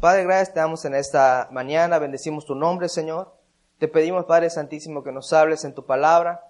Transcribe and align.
Padre, 0.00 0.24
gracias 0.24 0.52
te 0.52 0.60
damos 0.60 0.84
en 0.84 0.94
esta 0.94 1.48
mañana, 1.50 1.98
bendecimos 1.98 2.44
tu 2.44 2.54
nombre, 2.54 2.88
Señor. 2.88 3.34
Te 3.78 3.88
pedimos, 3.88 4.26
Padre 4.26 4.50
Santísimo, 4.50 5.02
que 5.02 5.12
nos 5.12 5.32
hables 5.32 5.64
en 5.64 5.74
tu 5.74 5.86
palabra. 5.86 6.42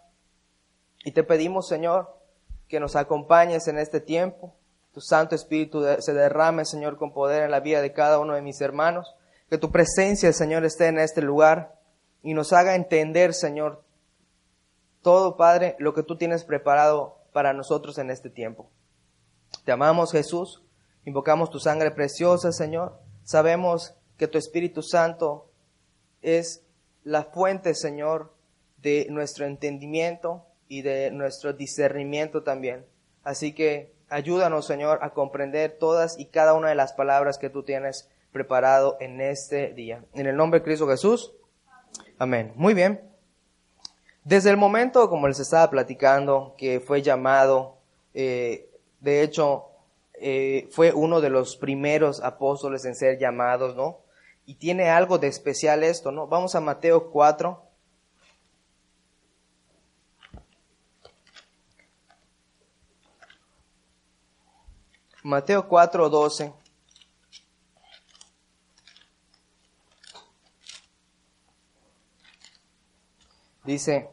Y 1.04 1.12
te 1.12 1.22
pedimos, 1.22 1.68
Señor, 1.68 2.16
que 2.68 2.80
nos 2.80 2.96
acompañes 2.96 3.68
en 3.68 3.78
este 3.78 4.00
tiempo. 4.00 4.54
Tu 4.92 5.00
Santo 5.00 5.34
Espíritu 5.34 5.84
se 6.00 6.12
derrame, 6.12 6.64
Señor, 6.64 6.96
con 6.96 7.12
poder 7.12 7.44
en 7.44 7.52
la 7.52 7.60
vida 7.60 7.80
de 7.80 7.92
cada 7.92 8.18
uno 8.18 8.34
de 8.34 8.42
mis 8.42 8.60
hermanos. 8.60 9.14
Que 9.48 9.58
tu 9.58 9.70
presencia, 9.70 10.32
Señor, 10.32 10.64
esté 10.64 10.88
en 10.88 10.98
este 10.98 11.22
lugar 11.22 11.78
y 12.22 12.34
nos 12.34 12.52
haga 12.52 12.74
entender, 12.74 13.32
Señor, 13.32 13.84
todo, 15.02 15.36
Padre, 15.36 15.76
lo 15.78 15.94
que 15.94 16.02
tú 16.02 16.16
tienes 16.16 16.44
preparado 16.44 17.18
para 17.32 17.52
nosotros 17.52 17.98
en 17.98 18.10
este 18.10 18.28
tiempo. 18.28 18.68
Te 19.64 19.72
amamos, 19.72 20.12
Jesús. 20.12 20.62
Invocamos 21.04 21.50
tu 21.50 21.60
sangre 21.60 21.90
preciosa, 21.90 22.52
Señor. 22.52 22.98
Sabemos 23.30 23.94
que 24.16 24.26
tu 24.26 24.38
Espíritu 24.38 24.82
Santo 24.82 25.52
es 26.20 26.64
la 27.04 27.22
fuente, 27.22 27.76
Señor, 27.76 28.34
de 28.78 29.06
nuestro 29.08 29.46
entendimiento 29.46 30.46
y 30.66 30.82
de 30.82 31.12
nuestro 31.12 31.52
discernimiento 31.52 32.42
también. 32.42 32.84
Así 33.22 33.54
que 33.54 33.94
ayúdanos, 34.08 34.66
Señor, 34.66 34.98
a 35.02 35.10
comprender 35.10 35.76
todas 35.78 36.18
y 36.18 36.26
cada 36.26 36.54
una 36.54 36.70
de 36.70 36.74
las 36.74 36.92
palabras 36.92 37.38
que 37.38 37.50
tú 37.50 37.62
tienes 37.62 38.10
preparado 38.32 38.96
en 38.98 39.20
este 39.20 39.74
día. 39.74 40.04
En 40.12 40.26
el 40.26 40.34
nombre 40.34 40.58
de 40.58 40.64
Cristo 40.64 40.88
Jesús. 40.88 41.32
Amén. 42.18 42.52
Muy 42.56 42.74
bien. 42.74 43.00
Desde 44.24 44.50
el 44.50 44.56
momento, 44.56 45.08
como 45.08 45.28
les 45.28 45.38
estaba 45.38 45.70
platicando, 45.70 46.56
que 46.58 46.80
fue 46.80 47.00
llamado, 47.00 47.76
eh, 48.12 48.68
de 48.98 49.22
hecho, 49.22 49.69
eh, 50.22 50.68
fue 50.70 50.92
uno 50.92 51.22
de 51.22 51.30
los 51.30 51.56
primeros 51.56 52.20
apóstoles 52.22 52.84
en 52.84 52.94
ser 52.94 53.18
llamados, 53.18 53.74
¿no? 53.74 54.00
Y 54.44 54.56
tiene 54.56 54.90
algo 54.90 55.18
de 55.18 55.28
especial 55.28 55.82
esto, 55.82 56.12
¿no? 56.12 56.26
Vamos 56.26 56.54
a 56.54 56.60
Mateo 56.60 57.10
4. 57.10 57.62
Mateo 65.22 65.66
4, 65.68 66.08
12. 66.10 66.52
Dice, 73.64 74.10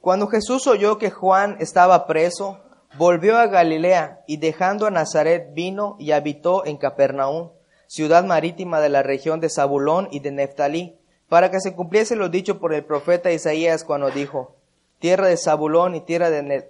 cuando 0.00 0.28
Jesús 0.28 0.66
oyó 0.68 0.98
que 0.98 1.10
Juan 1.10 1.56
estaba 1.58 2.06
preso, 2.06 2.60
volvió 2.98 3.36
a 3.36 3.46
Galilea 3.46 4.20
y 4.26 4.38
dejando 4.38 4.86
a 4.86 4.90
Nazaret 4.90 5.52
vino 5.52 5.96
y 5.98 6.12
habitó 6.12 6.64
en 6.64 6.76
Capernaum, 6.76 7.50
ciudad 7.86 8.24
marítima 8.24 8.80
de 8.80 8.88
la 8.88 9.02
región 9.02 9.40
de 9.40 9.50
Zabulón 9.50 10.08
y 10.10 10.20
de 10.20 10.32
Neftalí, 10.32 10.96
para 11.28 11.50
que 11.50 11.60
se 11.60 11.74
cumpliese 11.74 12.16
lo 12.16 12.28
dicho 12.28 12.58
por 12.58 12.72
el 12.72 12.84
profeta 12.84 13.32
Isaías 13.32 13.84
cuando 13.84 14.10
dijo, 14.10 14.56
tierra 14.98 15.28
de 15.28 15.36
Zabulón 15.36 15.94
y 15.94 16.00
tierra 16.00 16.30
de 16.30 16.64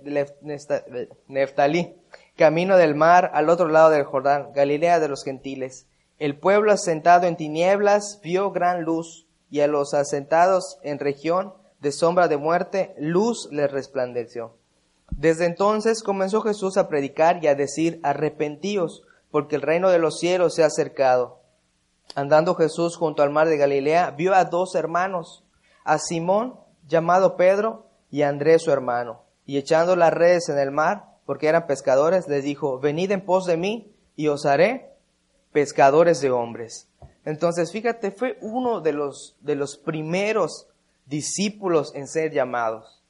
Neftalí, 1.28 1.94
camino 2.36 2.76
del 2.76 2.94
mar 2.94 3.30
al 3.34 3.48
otro 3.48 3.68
lado 3.68 3.90
del 3.90 4.04
Jordán, 4.04 4.52
Galilea 4.54 4.98
de 4.98 5.08
los 5.08 5.24
gentiles. 5.24 5.86
El 6.18 6.38
pueblo 6.38 6.72
asentado 6.72 7.26
en 7.26 7.36
tinieblas 7.36 8.20
vio 8.22 8.50
gran 8.50 8.82
luz, 8.82 9.26
y 9.48 9.60
a 9.60 9.68
los 9.68 9.94
asentados 9.94 10.78
en 10.82 10.98
región 10.98 11.54
de 11.80 11.92
sombra 11.92 12.26
de 12.26 12.36
muerte, 12.36 12.94
luz 12.98 13.48
les 13.52 13.70
resplandeció. 13.70 14.55
Desde 15.10 15.46
entonces 15.46 16.02
comenzó 16.02 16.40
Jesús 16.42 16.76
a 16.76 16.88
predicar 16.88 17.42
y 17.42 17.46
a 17.46 17.54
decir, 17.54 18.00
arrepentíos, 18.02 19.02
porque 19.30 19.56
el 19.56 19.62
reino 19.62 19.90
de 19.90 19.98
los 19.98 20.18
cielos 20.18 20.54
se 20.54 20.62
ha 20.62 20.66
acercado. 20.66 21.40
Andando 22.14 22.54
Jesús 22.54 22.96
junto 22.96 23.22
al 23.22 23.30
mar 23.30 23.48
de 23.48 23.56
Galilea, 23.56 24.10
vio 24.10 24.34
a 24.34 24.44
dos 24.44 24.74
hermanos, 24.74 25.44
a 25.84 25.98
Simón, 25.98 26.58
llamado 26.88 27.36
Pedro, 27.36 27.86
y 28.10 28.22
a 28.22 28.28
Andrés 28.28 28.62
su 28.62 28.70
hermano, 28.70 29.22
y 29.44 29.58
echando 29.58 29.96
las 29.96 30.12
redes 30.12 30.48
en 30.48 30.58
el 30.58 30.70
mar, 30.70 31.16
porque 31.24 31.48
eran 31.48 31.66
pescadores, 31.66 32.28
les 32.28 32.44
dijo, 32.44 32.78
venid 32.78 33.10
en 33.10 33.24
pos 33.24 33.46
de 33.46 33.56
mí, 33.56 33.92
y 34.14 34.28
os 34.28 34.46
haré 34.46 34.92
pescadores 35.52 36.20
de 36.20 36.30
hombres. 36.30 36.88
Entonces, 37.24 37.72
fíjate, 37.72 38.12
fue 38.12 38.38
uno 38.40 38.80
de 38.80 38.92
los, 38.92 39.36
de 39.40 39.56
los 39.56 39.76
primeros 39.76 40.68
discípulos 41.06 41.92
en 41.94 42.06
ser 42.06 42.32
llamados, 42.32 43.02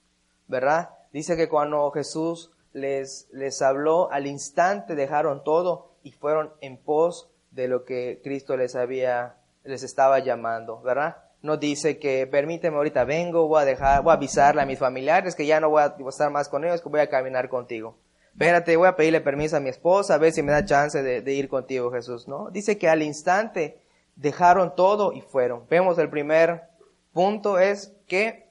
¿verdad? 0.48 0.91
Dice 1.12 1.37
que 1.37 1.49
cuando 1.49 1.91
Jesús 1.91 2.50
les, 2.72 3.28
les 3.33 3.62
habló, 3.62 4.11
al 4.11 4.27
instante 4.27 4.94
dejaron 4.94 5.43
todo 5.44 5.93
y 6.03 6.12
fueron 6.12 6.53
en 6.61 6.77
pos 6.77 7.31
de 7.50 7.69
lo 7.69 7.84
que 7.84 8.21
Cristo 8.22 8.56
les 8.56 8.77
había, 8.77 9.37
les 9.65 9.83
estaba 9.83 10.19
llamando, 10.19 10.81
¿verdad? 10.83 11.16
No 11.43 11.56
dice 11.56 11.99
que 11.99 12.27
permíteme 12.27 12.77
ahorita 12.77 13.05
vengo, 13.05 13.49
voy 13.49 13.62
a 13.62 13.65
dejar, 13.65 14.03
voy 14.03 14.12
a 14.12 14.15
avisarle 14.15 14.62
a 14.62 14.66
mis 14.66 14.78
familiares 14.78 15.34
que 15.34 15.47
ya 15.47 15.61
no 15.61 15.71
voy 15.71 15.83
a 15.83 15.97
estar 16.09 16.31
más 16.31 16.49
con 16.49 16.65
ellos, 16.65 16.83
que 16.83 16.89
voy 16.89 17.00
a 17.00 17.09
caminar 17.09 17.49
contigo. 17.49 17.97
Espérate, 18.33 18.77
voy 18.77 18.89
a 18.89 18.97
pedirle 18.97 19.22
permiso 19.22 19.56
a 19.56 19.61
mi 19.61 19.71
esposa 19.71 20.15
a 20.15 20.19
ver 20.19 20.33
si 20.33 20.43
me 20.43 20.53
da 20.53 20.65
chance 20.65 21.03
de, 21.03 21.22
de 21.22 21.33
ir 21.33 21.49
contigo, 21.49 21.91
Jesús, 21.91 22.28
¿no? 22.28 22.50
Dice 22.50 22.77
que 22.77 22.89
al 22.89 23.03
instante 23.03 23.81
dejaron 24.16 24.75
todo 24.75 25.12
y 25.12 25.22
fueron. 25.22 25.66
Vemos 25.69 25.99
el 25.99 26.11
primer 26.11 26.65
punto 27.12 27.59
es 27.59 27.95
que 28.06 28.46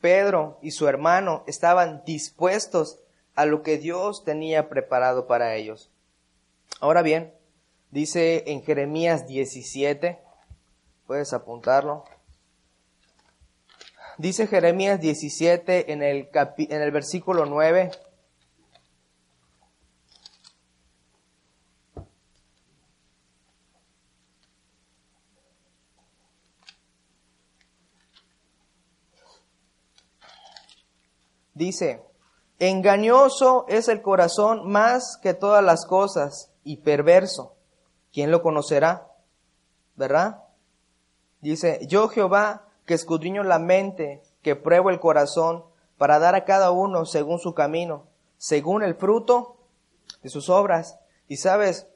Pedro 0.00 0.58
y 0.62 0.70
su 0.70 0.88
hermano 0.88 1.44
estaban 1.46 2.02
dispuestos 2.04 3.00
a 3.34 3.44
lo 3.46 3.62
que 3.62 3.78
Dios 3.78 4.24
tenía 4.24 4.68
preparado 4.68 5.26
para 5.26 5.54
ellos. 5.54 5.90
Ahora 6.80 7.02
bien, 7.02 7.34
dice 7.90 8.44
en 8.46 8.62
Jeremías 8.62 9.26
17, 9.26 10.18
puedes 11.06 11.32
apuntarlo. 11.32 12.04
Dice 14.18 14.46
Jeremías 14.46 15.00
17 15.00 15.92
en 15.92 16.02
el, 16.02 16.28
en 16.34 16.82
el 16.82 16.90
versículo 16.90 17.46
9, 17.46 17.90
Dice, 31.60 32.02
engañoso 32.58 33.66
es 33.68 33.88
el 33.88 34.00
corazón 34.00 34.66
más 34.66 35.18
que 35.22 35.34
todas 35.34 35.62
las 35.62 35.84
cosas 35.84 36.50
y 36.64 36.78
perverso. 36.78 37.54
¿Quién 38.14 38.30
lo 38.30 38.40
conocerá? 38.40 39.12
¿Verdad? 39.94 40.42
Dice, 41.42 41.80
yo 41.86 42.08
Jehová 42.08 42.66
que 42.86 42.94
escudriño 42.94 43.42
la 43.42 43.58
mente, 43.58 44.22
que 44.40 44.56
pruebo 44.56 44.88
el 44.88 45.00
corazón, 45.00 45.66
para 45.98 46.18
dar 46.18 46.34
a 46.34 46.46
cada 46.46 46.70
uno 46.70 47.04
según 47.04 47.38
su 47.38 47.52
camino, 47.52 48.06
según 48.38 48.82
el 48.82 48.94
fruto 48.94 49.58
de 50.22 50.30
sus 50.30 50.48
obras. 50.48 50.98
Y 51.28 51.36
sabes, 51.36 51.88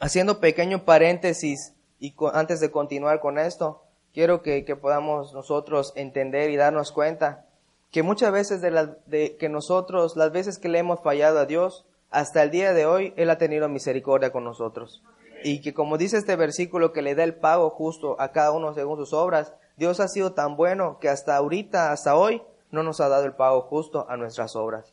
haciendo 0.00 0.40
pequeño 0.40 0.86
paréntesis 0.86 1.74
y 1.98 2.14
antes 2.32 2.58
de 2.60 2.70
continuar 2.70 3.20
con 3.20 3.38
esto, 3.38 3.82
quiero 4.14 4.40
que, 4.40 4.64
que 4.64 4.76
podamos 4.76 5.34
nosotros 5.34 5.92
entender 5.94 6.48
y 6.48 6.56
darnos 6.56 6.90
cuenta 6.90 7.47
que 7.90 8.02
muchas 8.02 8.32
veces 8.32 8.60
de, 8.60 8.70
la, 8.70 8.96
de 9.06 9.36
que 9.36 9.48
nosotros, 9.48 10.16
las 10.16 10.32
veces 10.32 10.58
que 10.58 10.68
le 10.68 10.78
hemos 10.78 11.02
fallado 11.02 11.38
a 11.38 11.46
Dios, 11.46 11.86
hasta 12.10 12.42
el 12.42 12.50
día 12.50 12.72
de 12.72 12.86
hoy 12.86 13.14
Él 13.16 13.30
ha 13.30 13.38
tenido 13.38 13.68
misericordia 13.68 14.30
con 14.30 14.44
nosotros. 14.44 15.02
Y 15.44 15.60
que 15.60 15.72
como 15.72 15.98
dice 15.98 16.16
este 16.16 16.36
versículo 16.36 16.92
que 16.92 17.02
le 17.02 17.14
da 17.14 17.24
el 17.24 17.34
pago 17.34 17.70
justo 17.70 18.20
a 18.20 18.32
cada 18.32 18.52
uno 18.52 18.74
según 18.74 18.98
sus 18.98 19.12
obras, 19.12 19.54
Dios 19.76 20.00
ha 20.00 20.08
sido 20.08 20.32
tan 20.32 20.56
bueno 20.56 20.98
que 21.00 21.08
hasta 21.08 21.36
ahorita, 21.36 21.92
hasta 21.92 22.16
hoy, 22.16 22.42
no 22.70 22.82
nos 22.82 23.00
ha 23.00 23.08
dado 23.08 23.24
el 23.24 23.34
pago 23.34 23.62
justo 23.62 24.06
a 24.08 24.16
nuestras 24.16 24.56
obras. 24.56 24.92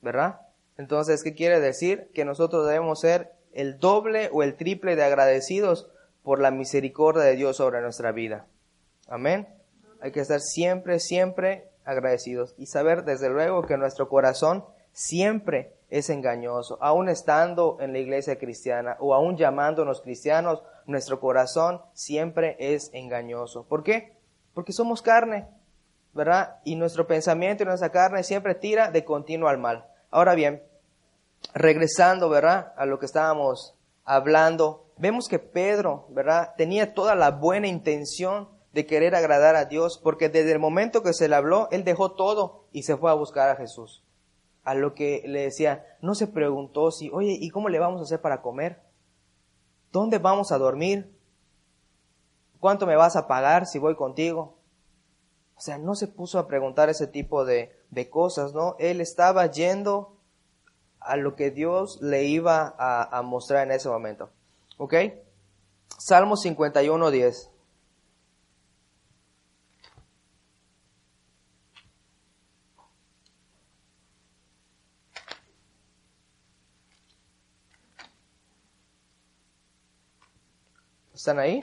¿Verdad? 0.00 0.40
Entonces, 0.78 1.22
¿qué 1.22 1.34
quiere 1.34 1.60
decir? 1.60 2.10
Que 2.14 2.24
nosotros 2.24 2.66
debemos 2.66 3.00
ser 3.00 3.32
el 3.52 3.78
doble 3.78 4.30
o 4.32 4.42
el 4.42 4.56
triple 4.56 4.96
de 4.96 5.04
agradecidos 5.04 5.90
por 6.22 6.40
la 6.40 6.50
misericordia 6.50 7.22
de 7.22 7.36
Dios 7.36 7.56
sobre 7.56 7.82
nuestra 7.82 8.12
vida. 8.12 8.46
Amén. 9.08 9.48
Hay 10.00 10.12
que 10.12 10.20
estar 10.20 10.40
siempre, 10.40 10.98
siempre 11.00 11.71
agradecidos 11.84 12.54
y 12.58 12.66
saber 12.66 13.04
desde 13.04 13.28
luego 13.28 13.62
que 13.62 13.76
nuestro 13.76 14.08
corazón 14.08 14.64
siempre 14.92 15.74
es 15.90 16.10
engañoso. 16.10 16.78
Aún 16.80 17.08
estando 17.08 17.78
en 17.80 17.92
la 17.92 17.98
iglesia 17.98 18.38
cristiana 18.38 18.96
o 19.00 19.14
aún 19.14 19.36
llamándonos 19.36 20.00
cristianos, 20.00 20.62
nuestro 20.86 21.20
corazón 21.20 21.82
siempre 21.92 22.56
es 22.58 22.90
engañoso. 22.92 23.64
¿Por 23.64 23.82
qué? 23.82 24.16
Porque 24.54 24.72
somos 24.72 25.02
carne, 25.02 25.46
¿verdad? 26.12 26.56
Y 26.64 26.76
nuestro 26.76 27.06
pensamiento 27.06 27.62
y 27.62 27.66
nuestra 27.66 27.90
carne 27.90 28.22
siempre 28.22 28.54
tira 28.54 28.90
de 28.90 29.04
continuo 29.04 29.48
al 29.48 29.58
mal. 29.58 29.86
Ahora 30.10 30.34
bien, 30.34 30.62
regresando, 31.54 32.28
¿verdad? 32.28 32.72
A 32.76 32.86
lo 32.86 32.98
que 32.98 33.06
estábamos 33.06 33.74
hablando, 34.04 34.86
vemos 34.98 35.28
que 35.28 35.38
Pedro, 35.38 36.06
¿verdad? 36.10 36.54
Tenía 36.56 36.94
toda 36.94 37.14
la 37.14 37.30
buena 37.30 37.68
intención 37.68 38.48
de 38.72 38.86
querer 38.86 39.14
agradar 39.14 39.56
a 39.56 39.66
Dios, 39.66 39.98
porque 39.98 40.28
desde 40.28 40.52
el 40.52 40.58
momento 40.58 41.02
que 41.02 41.12
se 41.12 41.28
le 41.28 41.36
habló, 41.36 41.68
él 41.70 41.84
dejó 41.84 42.12
todo 42.12 42.64
y 42.72 42.84
se 42.84 42.96
fue 42.96 43.10
a 43.10 43.14
buscar 43.14 43.50
a 43.50 43.56
Jesús. 43.56 44.02
A 44.64 44.74
lo 44.74 44.94
que 44.94 45.22
le 45.26 45.42
decía, 45.42 45.84
no 46.00 46.14
se 46.14 46.26
preguntó 46.26 46.90
si, 46.90 47.10
oye, 47.10 47.36
¿y 47.38 47.50
cómo 47.50 47.68
le 47.68 47.78
vamos 47.78 48.00
a 48.00 48.04
hacer 48.04 48.20
para 48.20 48.42
comer? 48.42 48.80
¿dónde 49.92 50.18
vamos 50.18 50.50
a 50.50 50.58
dormir? 50.58 51.14
¿Cuánto 52.58 52.86
me 52.86 52.96
vas 52.96 53.14
a 53.14 53.28
pagar 53.28 53.66
si 53.66 53.78
voy 53.78 53.94
contigo? 53.94 54.56
O 55.54 55.60
sea, 55.60 55.78
no 55.78 55.94
se 55.94 56.08
puso 56.08 56.38
a 56.38 56.48
preguntar 56.48 56.88
ese 56.88 57.06
tipo 57.06 57.44
de, 57.44 57.78
de 57.90 58.10
cosas, 58.10 58.54
¿no? 58.54 58.74
Él 58.78 59.00
estaba 59.00 59.46
yendo 59.46 60.16
a 60.98 61.16
lo 61.16 61.36
que 61.36 61.50
Dios 61.50 62.00
le 62.00 62.24
iba 62.24 62.74
a, 62.78 63.18
a 63.18 63.22
mostrar 63.22 63.66
en 63.66 63.72
ese 63.72 63.88
momento. 63.88 64.30
¿Ok? 64.78 64.94
Salmo 65.98 66.36
51, 66.36 67.10
10. 67.10 67.50
¿Están 81.22 81.38
ahí? 81.38 81.62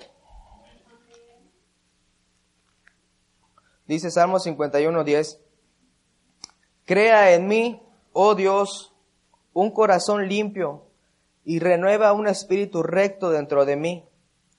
Dice 3.88 4.09
Salmo 4.09 4.39
51, 4.39 5.03
10. 5.03 5.41
Crea 6.85 7.33
en 7.33 7.45
mí, 7.50 7.81
oh 8.13 8.35
Dios, 8.35 8.94
un 9.51 9.71
corazón 9.71 10.29
limpio 10.29 10.85
y 11.44 11.59
renueva 11.59 12.13
un 12.13 12.27
espíritu 12.27 12.83
recto 12.83 13.31
dentro 13.31 13.65
de 13.65 13.75
mí. 13.75 14.06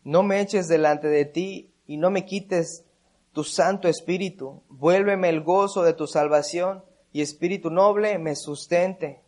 No 0.05 0.23
me 0.23 0.43
eches 0.43 0.69
delante 0.69 1.09
de 1.09 1.25
ti 1.25 1.73
y 1.87 1.97
no 1.97 2.11
me 2.11 2.27
quites 2.27 2.85
tu 3.33 3.43
santo 3.43 3.89
espíritu. 3.89 4.63
Vuélveme 4.69 5.31
el 5.31 5.41
gozo 5.41 5.83
de 5.83 5.95
tu 5.95 6.07
salvación 6.07 6.85
y 7.11 7.23
espíritu 7.23 7.71
noble 7.71 8.19
me 8.19 8.37
sustente. 8.37 9.23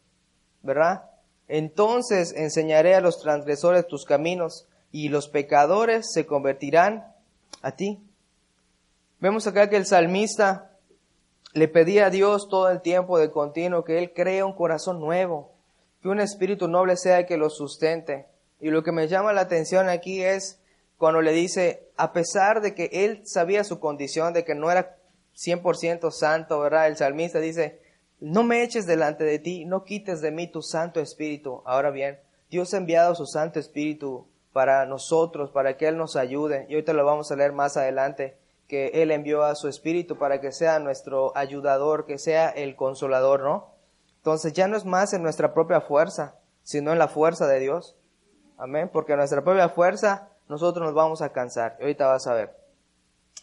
¿Verdad? 0.61 1.09
Entonces 1.49 2.35
enseñaré 2.37 2.95
a 2.95 3.01
los 3.01 3.23
transgresores 3.23 3.87
tus 3.87 4.05
caminos 4.05 4.69
y 4.93 5.09
los 5.09 5.29
pecadores 5.29 6.13
se 6.13 6.27
convertirán 6.27 7.13
a 7.63 7.73
ti. 7.73 7.99
Vemos 9.19 9.47
acá 9.47 9.71
que 9.71 9.77
el 9.77 9.87
salmista 9.87 10.77
le 11.55 11.69
pedía 11.69 12.07
a 12.07 12.11
Dios 12.11 12.49
todo 12.49 12.71
el 12.71 12.83
tiempo 12.83 13.19
de 13.19 13.31
continuo 13.31 13.85
que 13.85 13.99
Él 13.99 14.13
cree 14.15 14.43
un 14.43 14.55
corazón 14.55 15.01
nuevo, 15.01 15.53
que 16.03 16.09
un 16.09 16.21
espíritu 16.21 16.69
noble 16.69 16.97
sea 16.97 17.21
el 17.21 17.27
que 17.27 17.37
lo 17.37 17.51
sustente. 17.51 18.27
Y 18.61 18.71
lo 18.71 18.83
que 18.83 18.93
me 18.93 19.09
llama 19.09 19.33
la 19.33 19.43
atención 19.43 19.89
aquí 19.89 20.23
es 20.23 20.61
cuando 20.99 21.21
le 21.21 21.33
dice, 21.33 21.89
a 21.97 22.13
pesar 22.13 22.61
de 22.61 22.75
que 22.75 22.91
Él 22.93 23.23
sabía 23.25 23.65
su 23.65 23.81
condición, 23.81 24.33
de 24.33 24.45
que 24.45 24.55
no 24.55 24.71
era 24.71 24.97
100% 25.35 26.11
santo, 26.11 26.61
¿verdad? 26.61 26.87
El 26.87 26.97
salmista 26.97 27.41
dice, 27.41 27.81
no 28.21 28.45
me 28.45 28.63
eches 28.63 28.87
delante 28.87 29.25
de 29.25 29.39
ti, 29.39 29.65
no 29.65 29.85
quites 29.85 30.21
de 30.21 30.31
mí 30.31 30.47
tu 30.47 30.63
santo 30.63 31.01
espíritu. 31.01 31.63
Ahora 31.65 31.91
bien, 31.91 32.21
Dios 32.51 32.73
ha 32.73 32.77
enviado 32.77 33.15
su 33.15 33.27
santo 33.27 33.59
espíritu 33.59 34.27
para 34.53 34.87
nosotros, 34.87 35.51
para 35.51 35.77
que 35.77 35.89
Él 35.89 35.97
nos 35.97 36.17
ayude. 36.17 36.67
Y 36.69 36.75
ahorita 36.75 36.93
lo 36.93 37.05
vamos 37.05 37.31
a 37.31 37.37
leer 37.37 37.53
más 37.53 37.77
adelante 37.77 38.37
que 38.69 38.89
Él 39.03 39.11
envió 39.11 39.45
a 39.45 39.55
su 39.55 39.69
Espíritu 39.69 40.17
para 40.17 40.41
que 40.41 40.53
sea 40.53 40.79
nuestro 40.79 41.37
ayudador, 41.37 42.07
que 42.07 42.19
sea 42.19 42.49
el 42.49 42.77
consolador, 42.77 43.43
¿no? 43.43 43.71
Entonces 44.17 44.53
ya 44.53 44.69
no 44.69 44.77
es 44.77 44.85
más 44.85 45.13
en 45.13 45.23
nuestra 45.23 45.53
propia 45.53 45.81
fuerza, 45.81 46.37
sino 46.63 46.93
en 46.93 46.99
la 46.99 47.09
fuerza 47.09 47.47
de 47.47 47.59
Dios. 47.61 47.97
Amén. 48.57 48.89
Porque 48.93 49.17
nuestra 49.17 49.43
propia 49.43 49.69
fuerza 49.69 50.29
nosotros 50.49 50.85
nos 50.85 50.95
vamos 50.95 51.23
a 51.23 51.33
cansar. 51.33 51.77
Y 51.81 51.83
ahorita 51.83 52.07
vas 52.07 52.27
a 52.27 52.35
ver. 52.35 52.57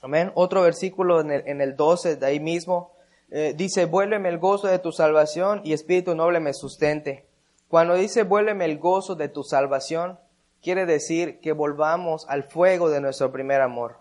Amén. 0.02 0.32
Otro 0.36 0.62
versículo 0.62 1.20
en 1.20 1.32
el, 1.32 1.48
en 1.48 1.60
el 1.60 1.76
12 1.76 2.16
de 2.16 2.26
ahí 2.26 2.40
mismo 2.40 2.94
eh, 3.32 3.54
dice, 3.56 3.86
vuélveme 3.86 4.30
el 4.30 4.40
gozo 4.40 4.68
de 4.68 4.80
tu 4.80 4.92
salvación 4.92 5.62
y 5.64 5.74
espíritu 5.74 6.16
noble 6.16 6.40
me 6.40 6.54
sustente. 6.54 7.28
Cuando 7.68 7.94
dice, 7.94 8.24
vuélveme 8.24 8.66
el 8.66 8.80
gozo 8.80 9.16
de 9.16 9.30
tu 9.30 9.44
salvación, 9.44 10.20
quiere 10.62 10.86
decir 10.86 11.40
que 11.40 11.52
volvamos 11.54 12.26
al 12.30 12.44
fuego 12.44 12.90
de 12.90 13.02
nuestro 13.02 13.32
primer 13.32 13.62
amor. 13.62 13.98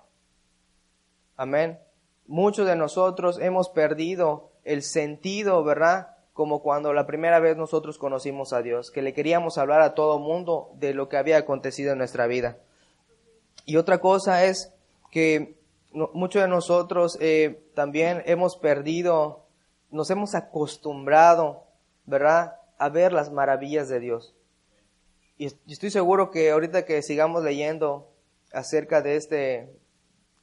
Amén. 1.36 1.78
Muchos 2.26 2.66
de 2.66 2.76
nosotros 2.76 3.38
hemos 3.40 3.68
perdido 3.68 4.50
el 4.64 4.82
sentido, 4.82 5.64
¿verdad? 5.64 6.16
Como 6.32 6.62
cuando 6.62 6.92
la 6.92 7.06
primera 7.06 7.40
vez 7.40 7.56
nosotros 7.56 7.98
conocimos 7.98 8.52
a 8.52 8.62
Dios, 8.62 8.90
que 8.90 9.02
le 9.02 9.14
queríamos 9.14 9.56
hablar 9.56 9.80
a 9.80 9.94
todo 9.94 10.18
mundo 10.18 10.70
de 10.74 10.94
lo 10.94 11.08
que 11.08 11.16
había 11.16 11.38
acontecido 11.38 11.92
en 11.92 11.98
nuestra 11.98 12.26
vida. 12.26 12.58
Y 13.64 13.76
otra 13.76 13.98
cosa 13.98 14.44
es 14.44 14.72
que 15.10 15.56
muchos 15.92 16.42
de 16.42 16.48
nosotros 16.48 17.16
eh, 17.20 17.62
también 17.74 18.22
hemos 18.26 18.56
perdido, 18.56 19.44
nos 19.90 20.10
hemos 20.10 20.34
acostumbrado, 20.34 21.64
¿verdad? 22.04 22.56
A 22.78 22.88
ver 22.88 23.12
las 23.12 23.30
maravillas 23.30 23.88
de 23.88 24.00
Dios. 24.00 24.34
Y 25.38 25.46
estoy 25.46 25.90
seguro 25.90 26.30
que 26.32 26.50
ahorita 26.50 26.84
que 26.84 27.00
sigamos 27.00 27.44
leyendo 27.44 28.10
acerca 28.52 29.00
de 29.02 29.16
este 29.16 29.72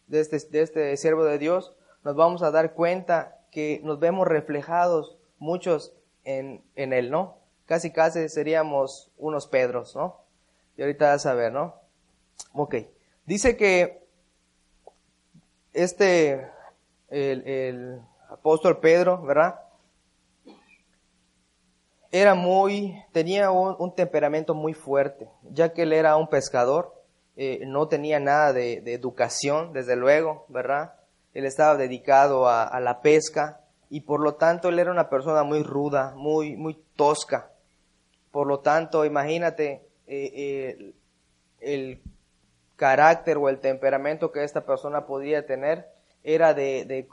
de 0.08 0.20
este, 0.22 0.40
de 0.50 0.62
este 0.62 0.98
siervo 0.98 1.26
de 1.26 1.38
Dios, 1.38 1.74
nos 2.04 2.16
vamos 2.16 2.44
a 2.44 2.52
dar 2.52 2.74
cuenta 2.74 3.40
que 3.52 3.82
nos 3.84 4.00
vemos 4.00 4.28
reflejados 4.28 5.18
muchos 5.40 5.94
en, 6.24 6.64
en 6.76 6.94
él, 6.94 7.12
¿no? 7.12 7.38
Casi 7.66 7.92
casi 7.92 8.30
seríamos 8.30 9.12
unos 9.18 9.48
Pedros, 9.48 9.96
¿no? 9.96 10.22
Y 10.78 10.82
ahorita 10.82 11.10
vas 11.10 11.26
a 11.26 11.34
ver, 11.34 11.52
¿no? 11.52 11.76
Ok. 12.54 12.76
Dice 13.26 13.58
que 13.58 14.04
este, 15.74 16.48
el, 17.10 17.48
el 17.48 18.02
apóstol 18.30 18.80
Pedro, 18.80 19.22
¿verdad? 19.24 19.60
Era 22.18 22.34
muy, 22.34 23.04
tenía 23.12 23.52
un, 23.52 23.76
un 23.78 23.94
temperamento 23.94 24.54
muy 24.54 24.74
fuerte, 24.74 25.30
ya 25.52 25.74
que 25.74 25.82
él 25.82 25.92
era 25.92 26.16
un 26.16 26.30
pescador 26.30 26.96
eh, 27.38 27.66
no 27.66 27.90
tenía 27.90 28.22
nada 28.22 28.54
de, 28.54 28.82
educación, 28.94 29.74
desde 29.74 29.98
luego, 29.98 30.46
¿verdad? 30.48 30.94
Él 31.34 31.46
estaba 31.46 31.76
dedicado 31.76 32.48
a, 32.48 32.80
la 32.80 33.02
pesca 33.02 33.60
y 33.90 34.02
por 34.02 34.22
lo 34.22 34.36
tanto 34.36 34.70
él 34.70 34.80
era 34.80 34.92
una 34.92 35.10
persona 35.10 35.44
muy 35.44 35.62
ruda, 35.62 36.14
muy, 36.16 36.56
muy 36.56 36.82
tosca. 36.96 37.52
Por 38.32 38.48
lo 38.48 38.60
tanto, 38.60 39.04
imagínate 39.04 39.86
eh, 40.08 40.32
eh, 40.34 40.94
el 41.60 42.02
carácter 42.78 43.36
o 43.38 43.50
el 43.50 43.60
temperamento 43.60 44.32
que 44.32 44.46
esta 44.46 44.66
persona 44.66 45.06
podía 45.06 45.46
tener 45.46 45.90
era 46.24 46.54
de, 46.54 46.86
de, 46.86 47.10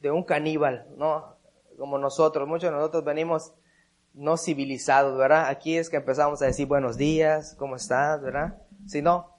de 0.00 0.10
un 0.10 0.22
caníbal, 0.22 0.86
¿no? 0.96 1.36
Como 1.76 1.98
nosotros, 1.98 2.48
muchos 2.48 2.70
de 2.70 2.76
nosotros 2.76 3.04
venimos 3.04 3.52
no 4.14 4.36
civilizados, 4.36 5.16
¿verdad? 5.18 5.46
Aquí 5.48 5.76
es 5.76 5.90
que 5.90 5.96
empezamos 5.96 6.42
a 6.42 6.46
decir 6.46 6.66
buenos 6.66 6.96
días, 6.96 7.54
¿cómo 7.58 7.76
estás, 7.76 8.20
verdad? 8.22 8.56
Si 8.86 9.02
no, 9.02 9.32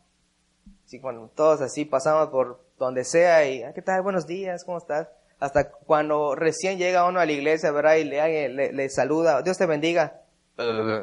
Sí, 0.86 1.00
cuando 1.00 1.28
todos 1.30 1.62
así 1.62 1.86
pasamos 1.86 2.30
por 2.30 2.64
donde 2.78 3.04
sea 3.04 3.48
y, 3.48 3.64
ah, 3.64 3.74
¿qué 3.74 3.82
tal? 3.82 4.02
Buenos 4.02 4.28
días, 4.28 4.64
¿cómo 4.64 4.78
estás? 4.78 5.08
Hasta 5.40 5.72
cuando 5.72 6.36
recién 6.36 6.78
llega 6.78 7.08
uno 7.08 7.20
a 7.20 7.26
la 7.26 7.32
iglesia, 7.32 7.72
¿verdad? 7.72 7.96
Y 7.96 8.04
le, 8.04 8.72
le, 8.74 8.90
saluda, 8.90 9.42
Dios 9.42 9.58
te 9.58 9.66
bendiga. 9.66 10.22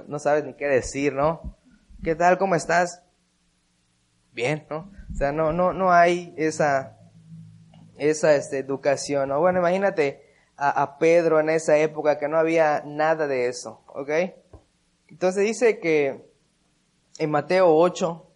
No 0.07 0.19
sabes 0.19 0.45
ni 0.45 0.55
qué 0.55 0.67
decir, 0.67 1.13
¿no? 1.13 1.57
¿Qué 2.05 2.15
tal? 2.15 2.39
¿Cómo 2.39 2.55
estás? 2.55 3.03
Bien, 4.33 4.65
¿no? 4.71 4.93
O 5.13 5.17
sea, 5.17 5.33
no, 5.33 5.53
no, 5.53 5.73
no 5.73 5.93
hay 5.93 6.35
esa, 6.37 6.97
esa 7.99 8.35
este, 8.37 8.59
educación, 8.59 9.31
¿no? 9.31 9.41
Bueno, 9.41 9.59
imagínate 9.59 10.30
a, 10.63 10.99
Pedro 10.99 11.41
en 11.41 11.49
esa 11.49 11.79
época 11.79 12.19
que 12.19 12.29
no 12.29 12.37
había 12.37 12.83
nada 12.85 13.27
de 13.27 13.49
eso, 13.49 13.81
¿ok? 13.87 14.11
Entonces 15.09 15.45
dice 15.45 15.79
que 15.79 16.29
en 17.19 17.31
Mateo 17.31 17.75
8, 17.75 18.27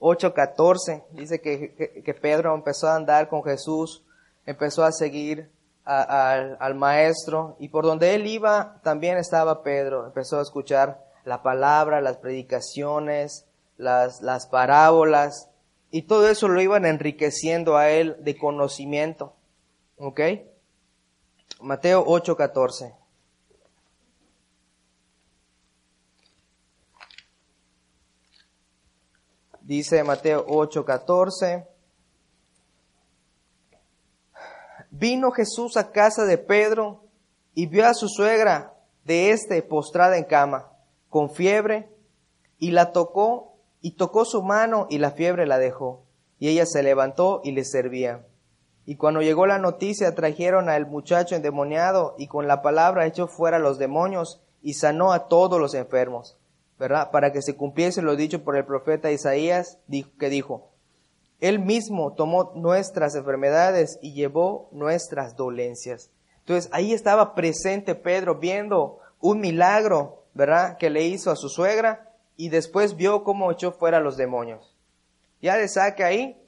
8.14 0.00 1.04
dice 1.12 1.40
que, 1.40 2.02
que, 2.04 2.14
Pedro 2.14 2.54
empezó 2.54 2.88
a 2.88 2.96
andar 2.96 3.28
con 3.28 3.44
Jesús, 3.44 4.04
empezó 4.46 4.84
a 4.84 4.90
seguir 4.90 5.48
al 5.84 6.74
maestro 6.74 7.56
y 7.58 7.68
por 7.68 7.84
donde 7.84 8.14
él 8.14 8.26
iba 8.26 8.80
también 8.82 9.16
estaba 9.16 9.62
Pedro, 9.62 10.06
empezó 10.06 10.38
a 10.38 10.42
escuchar 10.42 11.04
la 11.24 11.42
palabra, 11.42 12.00
las 12.00 12.16
predicaciones, 12.16 13.46
las, 13.76 14.20
las 14.22 14.46
parábolas 14.48 15.48
y 15.92 16.02
todo 16.02 16.28
eso 16.28 16.48
lo 16.48 16.60
iban 16.60 16.84
enriqueciendo 16.84 17.76
a 17.76 17.90
él 17.90 18.16
de 18.20 18.36
conocimiento. 18.36 19.34
¿Ok? 19.96 20.20
Mateo 21.60 22.04
8.14. 22.04 23.00
Dice 29.70 30.02
Mateo 30.02 30.44
8:14. 30.48 31.64
Vino 34.90 35.30
Jesús 35.30 35.76
a 35.76 35.92
casa 35.92 36.24
de 36.24 36.38
Pedro 36.38 37.04
y 37.54 37.66
vio 37.66 37.86
a 37.86 37.94
su 37.94 38.08
suegra 38.08 38.74
de 39.04 39.30
este 39.30 39.62
postrada 39.62 40.18
en 40.18 40.24
cama, 40.24 40.72
con 41.08 41.30
fiebre, 41.30 41.88
y 42.58 42.72
la 42.72 42.90
tocó 42.90 43.54
y 43.80 43.92
tocó 43.92 44.24
su 44.24 44.42
mano 44.42 44.88
y 44.90 44.98
la 44.98 45.12
fiebre 45.12 45.46
la 45.46 45.58
dejó. 45.58 46.02
Y 46.40 46.48
ella 46.48 46.66
se 46.66 46.82
levantó 46.82 47.40
y 47.44 47.52
le 47.52 47.64
servía. 47.64 48.26
Y 48.86 48.96
cuando 48.96 49.22
llegó 49.22 49.46
la 49.46 49.58
noticia 49.58 50.14
trajeron 50.14 50.68
al 50.68 50.86
muchacho 50.86 51.34
endemoniado 51.34 52.14
y 52.18 52.26
con 52.26 52.48
la 52.48 52.62
palabra 52.62 53.06
echó 53.06 53.26
fuera 53.26 53.58
los 53.58 53.78
demonios 53.78 54.40
y 54.62 54.74
sanó 54.74 55.12
a 55.12 55.28
todos 55.28 55.60
los 55.60 55.74
enfermos 55.74 56.40
¿verdad? 56.80 57.10
Para 57.10 57.30
que 57.30 57.42
se 57.42 57.56
cumpliese 57.56 58.00
lo 58.00 58.16
dicho 58.16 58.42
por 58.42 58.56
el 58.56 58.64
profeta 58.64 59.12
Isaías, 59.12 59.78
que 60.18 60.30
dijo, 60.30 60.70
Él 61.38 61.58
mismo 61.58 62.14
tomó 62.14 62.52
nuestras 62.54 63.14
enfermedades 63.14 63.98
y 64.00 64.14
llevó 64.14 64.70
nuestras 64.72 65.36
dolencias. 65.36 66.10
Entonces 66.38 66.70
ahí 66.72 66.94
estaba 66.94 67.34
presente 67.34 67.94
Pedro 67.94 68.36
viendo 68.36 68.98
un 69.20 69.40
milagro, 69.40 70.24
¿verdad? 70.32 70.78
Que 70.78 70.88
le 70.88 71.04
hizo 71.04 71.30
a 71.30 71.36
su 71.36 71.50
suegra 71.50 72.14
y 72.38 72.48
después 72.48 72.96
vio 72.96 73.24
cómo 73.24 73.52
echó 73.52 73.72
fuera 73.72 74.00
los 74.00 74.16
demonios. 74.16 74.74
Ya 75.42 75.58
de 75.58 75.68
saque 75.68 76.02
ahí, 76.02 76.42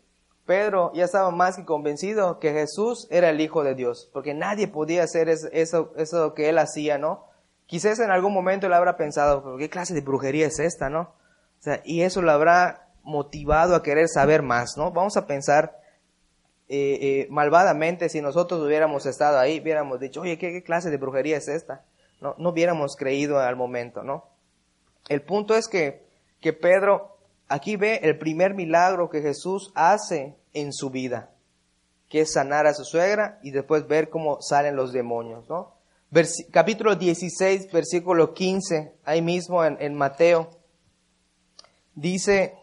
Pedro 0.47 0.91
ya 0.95 1.05
estaba 1.05 1.31
más 1.31 1.57
que 1.57 1.65
convencido 1.65 2.39
que 2.39 2.53
Jesús 2.53 3.07
era 3.11 3.31
el 3.31 3.41
Hijo 3.41 3.63
de 3.63 3.75
Dios, 3.75 4.11
porque 4.13 4.35
nadie 4.35 4.69
podía 4.69 5.05
hacer 5.05 5.29
eso, 5.29 5.93
eso 5.97 6.35
que 6.35 6.49
él 6.49 6.59
hacía, 6.59 6.99
¿no? 6.99 7.27
Quizás 7.67 8.01
en 8.01 8.11
algún 8.11 8.35
momento 8.35 8.67
él 8.67 8.73
habrá 8.73 8.97
pensado, 8.97 9.57
¿qué 9.57 9.71
clase 9.71 9.95
de 9.95 10.01
brujería 10.01 10.47
es 10.47 10.59
esta, 10.59 10.91
no? 10.91 11.01
O 11.01 11.63
sea, 11.63 11.81
y 11.85 12.03
eso 12.03 12.23
lo 12.23 12.33
habrá 12.33 12.89
motivado 13.03 13.75
a 13.75 13.83
querer 13.83 14.09
saber 14.09 14.43
más, 14.43 14.77
¿no? 14.77 14.91
Vamos 14.91 15.17
a 15.17 15.27
pensar 15.27 15.81
eh, 16.69 16.99
eh, 17.01 17.27
malvadamente 17.31 18.09
si 18.09 18.21
nosotros 18.21 18.61
hubiéramos 18.61 19.07
estado 19.07 19.39
ahí, 19.39 19.61
hubiéramos 19.61 20.01
dicho, 20.01 20.23
oye, 20.23 20.39
¿qué, 20.39 20.63
clase 20.63 20.91
de 20.91 20.97
brujería 20.97 21.37
es 21.37 21.49
esta? 21.49 21.85
No, 22.21 22.35
no 22.39 22.51
hubiéramos 22.51 22.97
creído 22.97 23.39
al 23.39 23.57
momento, 23.57 24.03
¿no? 24.03 24.25
El 25.09 25.23
punto 25.23 25.55
es 25.55 25.69
que, 25.69 26.07
que 26.41 26.53
Pedro 26.53 27.12
aquí 27.53 27.77
ve 27.77 28.01
el 28.03 28.19
primer 28.19 28.55
milagro 28.55 29.11
que 29.11 29.21
Jesús 29.21 29.73
hace 29.75 30.35
en 30.55 30.73
su 30.73 30.89
vida, 30.89 31.31
que 32.09 32.23
es 32.23 32.33
sanar 32.33 32.67
a 32.67 32.73
su 32.73 32.85
suegra 32.85 33.39
y 33.43 33.51
después 33.51 33.87
ver 33.87 34.09
cómo 34.09 34.41
salen 34.41 34.75
los 34.75 34.93
demonios, 34.93 35.47
¿no? 35.51 35.75
capítulo 36.51 36.97
16, 36.97 37.71
versículo 37.71 38.33
15, 38.33 38.95
ahí 39.05 39.21
mismo 39.21 39.65
en, 39.65 39.95
Mateo, 39.95 40.51
dice, 41.95 42.55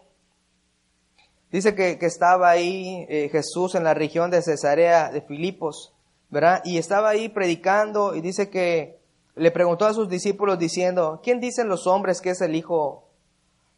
dice 1.51 1.75
que, 1.75 1.97
estaba 2.01 2.49
ahí 2.49 3.05
eh, 3.09 3.29
Jesús 3.31 3.75
en 3.75 3.83
la 3.83 3.93
región 3.93 4.31
de 4.31 4.41
Cesarea 4.41 5.11
de 5.11 5.21
Filipos, 5.21 5.93
¿verdad? 6.29 6.61
Y 6.63 6.77
estaba 6.77 7.09
ahí 7.09 7.29
predicando 7.29 8.15
y 8.15 8.21
dice 8.21 8.49
que 8.49 8.99
le 9.35 9.51
preguntó 9.51 9.85
a 9.85 9.93
sus 9.93 10.09
discípulos 10.09 10.59
diciendo, 10.59 11.21
¿quién 11.23 11.39
dicen 11.39 11.69
los 11.69 11.87
hombres 11.87 12.21
que 12.21 12.31
es 12.31 12.41
el 12.41 12.55
Hijo 12.55 13.07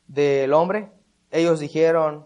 del 0.07 0.53
Hombre? 0.53 0.89
Ellos 1.31 1.59
dijeron, 1.59 2.25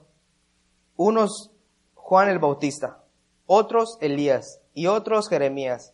unos 0.98 1.52
Juan 1.94 2.30
el 2.30 2.40
Bautista, 2.40 3.04
otros 3.46 3.98
Elías 4.02 4.62
y 4.74 4.88
otros 4.88 5.30
Jeremías, 5.30 5.94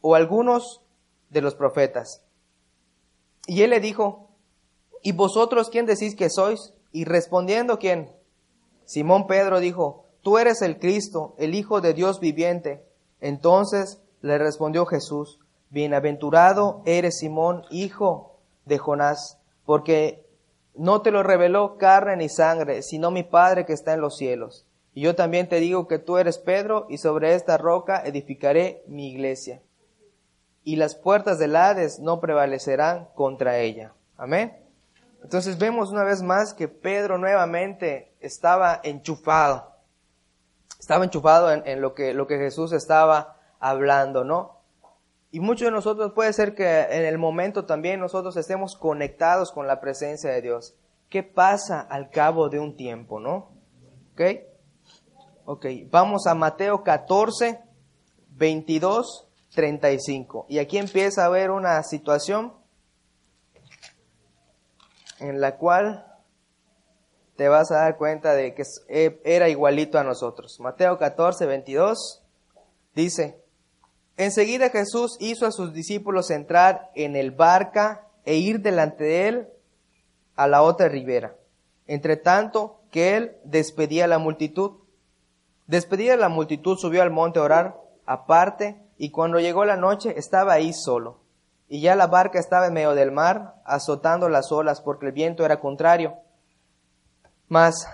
o 0.00 0.14
algunos 0.14 0.82
de 1.30 1.40
los 1.40 1.54
profetas. 1.54 2.22
Y 3.46 3.62
él 3.62 3.70
le 3.70 3.80
dijo, 3.80 4.28
¿y 5.02 5.12
vosotros 5.12 5.70
quién 5.70 5.86
decís 5.86 6.14
que 6.14 6.30
sois? 6.30 6.74
Y 6.92 7.04
respondiendo 7.04 7.78
quién? 7.78 8.12
Simón 8.84 9.26
Pedro 9.26 9.60
dijo, 9.60 10.06
tú 10.22 10.38
eres 10.38 10.62
el 10.62 10.78
Cristo, 10.78 11.34
el 11.38 11.54
Hijo 11.54 11.80
de 11.80 11.94
Dios 11.94 12.20
viviente. 12.20 12.84
Entonces 13.20 14.00
le 14.20 14.38
respondió 14.38 14.86
Jesús, 14.86 15.38
bienaventurado 15.70 16.82
eres 16.86 17.18
Simón, 17.18 17.62
hijo 17.70 18.38
de 18.64 18.78
Jonás, 18.78 19.38
porque 19.64 20.27
no 20.78 21.02
te 21.02 21.10
lo 21.10 21.22
reveló 21.22 21.76
carne 21.76 22.16
ni 22.16 22.28
sangre, 22.28 22.82
sino 22.82 23.10
mi 23.10 23.24
Padre 23.24 23.66
que 23.66 23.72
está 23.72 23.92
en 23.92 24.00
los 24.00 24.16
cielos. 24.16 24.66
Y 24.94 25.02
yo 25.02 25.14
también 25.14 25.48
te 25.48 25.60
digo 25.60 25.86
que 25.86 25.98
tú 25.98 26.16
eres 26.16 26.38
Pedro, 26.38 26.86
y 26.88 26.98
sobre 26.98 27.34
esta 27.34 27.58
roca 27.58 28.02
edificaré 28.04 28.82
mi 28.86 29.10
iglesia 29.10 29.60
y 30.68 30.76
las 30.76 30.94
puertas 30.94 31.38
del 31.38 31.56
Hades 31.56 31.98
no 31.98 32.20
prevalecerán 32.20 33.08
contra 33.14 33.56
ella. 33.56 33.94
Amén. 34.18 34.54
Entonces 35.22 35.56
vemos 35.56 35.90
una 35.90 36.04
vez 36.04 36.22
más 36.22 36.52
que 36.52 36.68
Pedro 36.68 37.16
nuevamente 37.16 38.12
estaba 38.20 38.78
enchufado. 38.82 39.72
Estaba 40.78 41.04
enchufado 41.04 41.50
en, 41.50 41.80
lo, 41.80 41.94
que, 41.94 42.12
lo 42.12 42.26
que 42.26 42.36
Jesús 42.36 42.72
estaba 42.72 43.38
hablando, 43.58 44.24
¿no? 44.24 44.57
Y 45.30 45.40
muchos 45.40 45.66
de 45.66 45.72
nosotros 45.72 46.12
puede 46.14 46.32
ser 46.32 46.54
que 46.54 46.80
en 46.90 47.04
el 47.04 47.18
momento 47.18 47.66
también 47.66 48.00
nosotros 48.00 48.36
estemos 48.36 48.76
conectados 48.76 49.52
con 49.52 49.66
la 49.66 49.80
presencia 49.80 50.30
de 50.30 50.40
Dios. 50.40 50.74
¿Qué 51.08 51.22
pasa 51.22 51.80
al 51.80 52.10
cabo 52.10 52.48
de 52.48 52.58
un 52.58 52.76
tiempo, 52.76 53.20
no? 53.20 53.50
¿Ok? 54.12 54.22
Ok, 55.44 55.66
vamos 55.90 56.26
a 56.26 56.34
Mateo 56.34 56.82
14, 56.82 57.60
22 58.30 59.28
35. 59.54 60.46
Y 60.48 60.58
aquí 60.58 60.78
empieza 60.78 61.22
a 61.22 61.26
haber 61.26 61.50
una 61.50 61.82
situación 61.82 62.54
en 65.18 65.40
la 65.40 65.56
cual 65.56 66.06
te 67.36 67.48
vas 67.48 67.70
a 67.70 67.78
dar 67.78 67.96
cuenta 67.96 68.34
de 68.34 68.54
que 68.54 68.62
e, 68.88 69.20
era 69.24 69.48
igualito 69.48 69.98
a 69.98 70.04
nosotros. 70.04 70.60
Mateo 70.60 70.98
14, 70.98 71.46
22 71.46 72.22
dice, 72.94 73.42
enseguida 74.18 74.68
Jesús 74.68 75.16
hizo 75.18 75.46
a 75.46 75.52
sus 75.52 75.72
discípulos 75.72 76.30
entrar 76.30 76.90
en 76.94 77.16
el 77.16 77.30
barca 77.30 78.06
e 78.26 78.34
ir 78.34 78.60
delante 78.60 79.04
de 79.04 79.28
él 79.28 79.48
a 80.36 80.46
la 80.46 80.62
otra 80.62 80.88
ribera. 80.88 81.34
Entre 81.86 82.18
tanto 82.18 82.82
que 82.90 83.16
él 83.16 83.36
despedía 83.44 84.04
a 84.04 84.08
la 84.08 84.18
multitud. 84.18 84.72
Despedida 85.66 86.16
la 86.16 86.28
multitud 86.28 86.76
subió 86.76 87.02
al 87.02 87.10
monte 87.10 87.38
a 87.38 87.42
orar 87.42 87.76
aparte 88.04 88.82
y 88.98 89.10
cuando 89.10 89.38
llegó 89.38 89.64
la 89.64 89.76
noche 89.76 90.14
estaba 90.18 90.52
ahí 90.52 90.72
solo. 90.72 91.20
Y 91.68 91.80
ya 91.80 91.96
la 91.96 92.06
barca 92.06 92.38
estaba 92.38 92.66
en 92.66 92.72
medio 92.72 92.94
del 92.94 93.12
mar, 93.12 93.56
azotando 93.64 94.28
las 94.28 94.50
olas 94.52 94.80
porque 94.80 95.06
el 95.06 95.12
viento 95.12 95.44
era 95.44 95.60
contrario. 95.60 96.16
Mas 97.48 97.86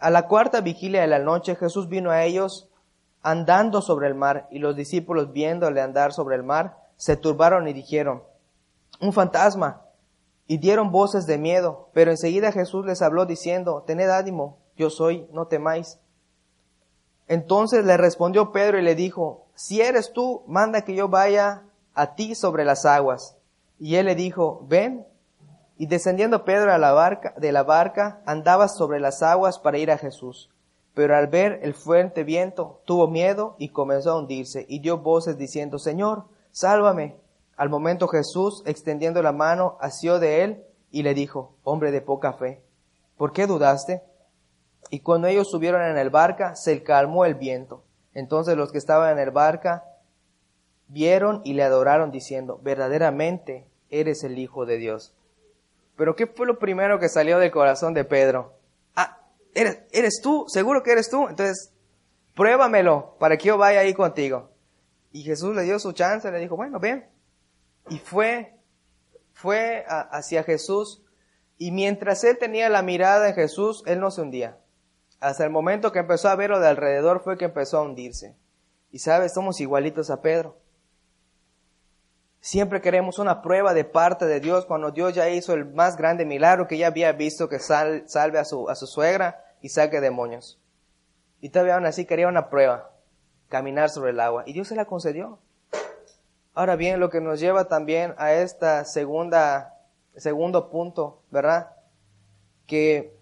a 0.00 0.10
la 0.10 0.26
cuarta 0.26 0.60
vigilia 0.60 1.00
de 1.00 1.06
la 1.06 1.18
noche 1.18 1.56
Jesús 1.56 1.88
vino 1.88 2.10
a 2.10 2.24
ellos 2.24 2.68
andando 3.22 3.82
sobre 3.82 4.08
el 4.08 4.14
mar, 4.14 4.48
y 4.50 4.58
los 4.58 4.76
discípulos 4.76 5.32
viéndole 5.32 5.80
andar 5.80 6.12
sobre 6.12 6.36
el 6.36 6.42
mar, 6.42 6.78
se 6.96 7.16
turbaron 7.16 7.68
y 7.68 7.72
dijeron, 7.72 8.22
un 9.00 9.12
fantasma, 9.12 9.82
y 10.46 10.58
dieron 10.58 10.90
voces 10.90 11.26
de 11.26 11.38
miedo, 11.38 11.88
pero 11.92 12.10
enseguida 12.10 12.52
Jesús 12.52 12.84
les 12.84 13.00
habló 13.00 13.26
diciendo, 13.26 13.84
tened 13.86 14.10
ánimo, 14.10 14.58
yo 14.76 14.90
soy, 14.90 15.26
no 15.32 15.46
temáis. 15.46 15.98
Entonces 17.28 17.84
le 17.84 17.96
respondió 17.96 18.52
Pedro 18.52 18.78
y 18.78 18.82
le 18.82 18.94
dijo, 18.94 19.46
si 19.54 19.80
eres 19.80 20.12
tú, 20.12 20.42
manda 20.46 20.82
que 20.82 20.94
yo 20.94 21.08
vaya 21.08 21.62
a 21.94 22.14
ti 22.14 22.34
sobre 22.34 22.64
las 22.64 22.84
aguas. 22.84 23.36
Y 23.78 23.96
él 23.96 24.06
le 24.06 24.14
dijo, 24.14 24.64
ven. 24.68 25.06
Y 25.78 25.86
descendiendo 25.86 26.44
Pedro 26.44 26.72
a 26.72 26.78
la 26.78 26.92
barca, 26.92 27.34
de 27.38 27.50
la 27.50 27.62
barca, 27.62 28.20
andaba 28.26 28.68
sobre 28.68 29.00
las 29.00 29.22
aguas 29.22 29.58
para 29.58 29.78
ir 29.78 29.90
a 29.90 29.98
Jesús. 29.98 30.50
Pero 30.94 31.16
al 31.16 31.28
ver 31.28 31.60
el 31.62 31.74
fuerte 31.74 32.24
viento, 32.24 32.80
tuvo 32.84 33.08
miedo 33.08 33.56
y 33.58 33.70
comenzó 33.70 34.12
a 34.12 34.18
hundirse, 34.18 34.66
y 34.68 34.80
dio 34.80 34.98
voces 34.98 35.38
diciendo, 35.38 35.78
Señor, 35.78 36.24
sálvame. 36.50 37.16
Al 37.56 37.70
momento 37.70 38.08
Jesús, 38.08 38.62
extendiendo 38.66 39.22
la 39.22 39.32
mano, 39.32 39.76
asió 39.80 40.18
de 40.18 40.44
él 40.44 40.64
y 40.90 41.02
le 41.02 41.14
dijo, 41.14 41.54
hombre 41.62 41.90
de 41.90 42.00
poca 42.00 42.32
fe, 42.34 42.62
¿por 43.16 43.32
qué 43.32 43.46
dudaste? 43.46 44.02
Y 44.90 45.00
cuando 45.00 45.28
ellos 45.28 45.50
subieron 45.50 45.82
en 45.82 45.96
el 45.96 46.10
barca, 46.10 46.54
se 46.54 46.82
calmó 46.82 47.24
el 47.24 47.34
viento. 47.34 47.84
Entonces 48.14 48.56
los 48.56 48.72
que 48.72 48.78
estaban 48.78 49.12
en 49.12 49.18
el 49.18 49.30
barca 49.30 49.84
vieron 50.88 51.40
y 51.44 51.54
le 51.54 51.62
adoraron 51.62 52.10
diciendo, 52.10 52.60
verdaderamente 52.62 53.66
eres 53.88 54.24
el 54.24 54.38
Hijo 54.38 54.66
de 54.66 54.76
Dios. 54.76 55.14
Pero 55.96 56.16
¿qué 56.16 56.26
fue 56.26 56.46
lo 56.46 56.58
primero 56.58 56.98
que 56.98 57.08
salió 57.08 57.38
del 57.38 57.50
corazón 57.50 57.94
de 57.94 58.04
Pedro? 58.04 58.52
¿Eres, 59.54 59.80
eres 59.92 60.20
tú? 60.22 60.44
¿Seguro 60.48 60.82
que 60.82 60.92
eres 60.92 61.10
tú? 61.10 61.28
Entonces, 61.28 61.72
pruébamelo 62.34 63.16
para 63.18 63.36
que 63.36 63.48
yo 63.48 63.58
vaya 63.58 63.80
ahí 63.80 63.94
contigo. 63.94 64.50
Y 65.12 65.22
Jesús 65.22 65.54
le 65.54 65.62
dio 65.62 65.78
su 65.78 65.92
chance, 65.92 66.30
le 66.30 66.38
dijo, 66.38 66.56
bueno, 66.56 66.80
ven. 66.80 67.06
Y 67.88 67.98
fue, 67.98 68.56
fue 69.34 69.84
hacia 69.86 70.42
Jesús. 70.42 71.02
Y 71.58 71.70
mientras 71.70 72.24
él 72.24 72.38
tenía 72.38 72.68
la 72.68 72.82
mirada 72.82 73.28
en 73.28 73.34
Jesús, 73.34 73.82
él 73.86 74.00
no 74.00 74.10
se 74.10 74.22
hundía. 74.22 74.58
Hasta 75.20 75.44
el 75.44 75.50
momento 75.50 75.92
que 75.92 76.00
empezó 76.00 76.28
a 76.28 76.36
ver 76.36 76.50
lo 76.50 76.60
de 76.60 76.68
alrededor 76.68 77.22
fue 77.22 77.36
que 77.36 77.44
empezó 77.44 77.78
a 77.78 77.82
hundirse. 77.82 78.34
Y 78.90 78.98
sabes, 78.98 79.34
somos 79.34 79.60
igualitos 79.60 80.10
a 80.10 80.20
Pedro. 80.20 80.58
Siempre 82.40 82.80
queremos 82.80 83.20
una 83.20 83.40
prueba 83.40 83.72
de 83.72 83.84
parte 83.84 84.26
de 84.26 84.40
Dios 84.40 84.66
cuando 84.66 84.90
Dios 84.90 85.14
ya 85.14 85.28
hizo 85.28 85.52
el 85.52 85.66
más 85.66 85.96
grande 85.96 86.24
milagro 86.24 86.66
que 86.66 86.76
ya 86.76 86.88
había 86.88 87.12
visto 87.12 87.48
que 87.48 87.60
salve 87.60 88.38
a 88.38 88.44
su, 88.44 88.68
a 88.68 88.74
su 88.74 88.88
suegra 88.88 89.41
y 89.62 89.70
saque 89.70 90.00
demonios. 90.00 90.60
Y 91.40 91.48
todavía 91.48 91.76
aún 91.76 91.86
así 91.86 92.04
quería 92.04 92.28
una 92.28 92.50
prueba, 92.50 92.90
caminar 93.48 93.88
sobre 93.88 94.10
el 94.10 94.20
agua. 94.20 94.42
Y 94.46 94.52
Dios 94.52 94.68
se 94.68 94.76
la 94.76 94.84
concedió. 94.84 95.38
Ahora 96.54 96.76
bien, 96.76 97.00
lo 97.00 97.08
que 97.08 97.20
nos 97.20 97.40
lleva 97.40 97.68
también 97.68 98.14
a 98.18 98.34
esta 98.34 98.84
segunda, 98.84 99.78
segundo 100.16 100.70
punto, 100.70 101.22
¿verdad? 101.30 101.70
Que 102.66 103.16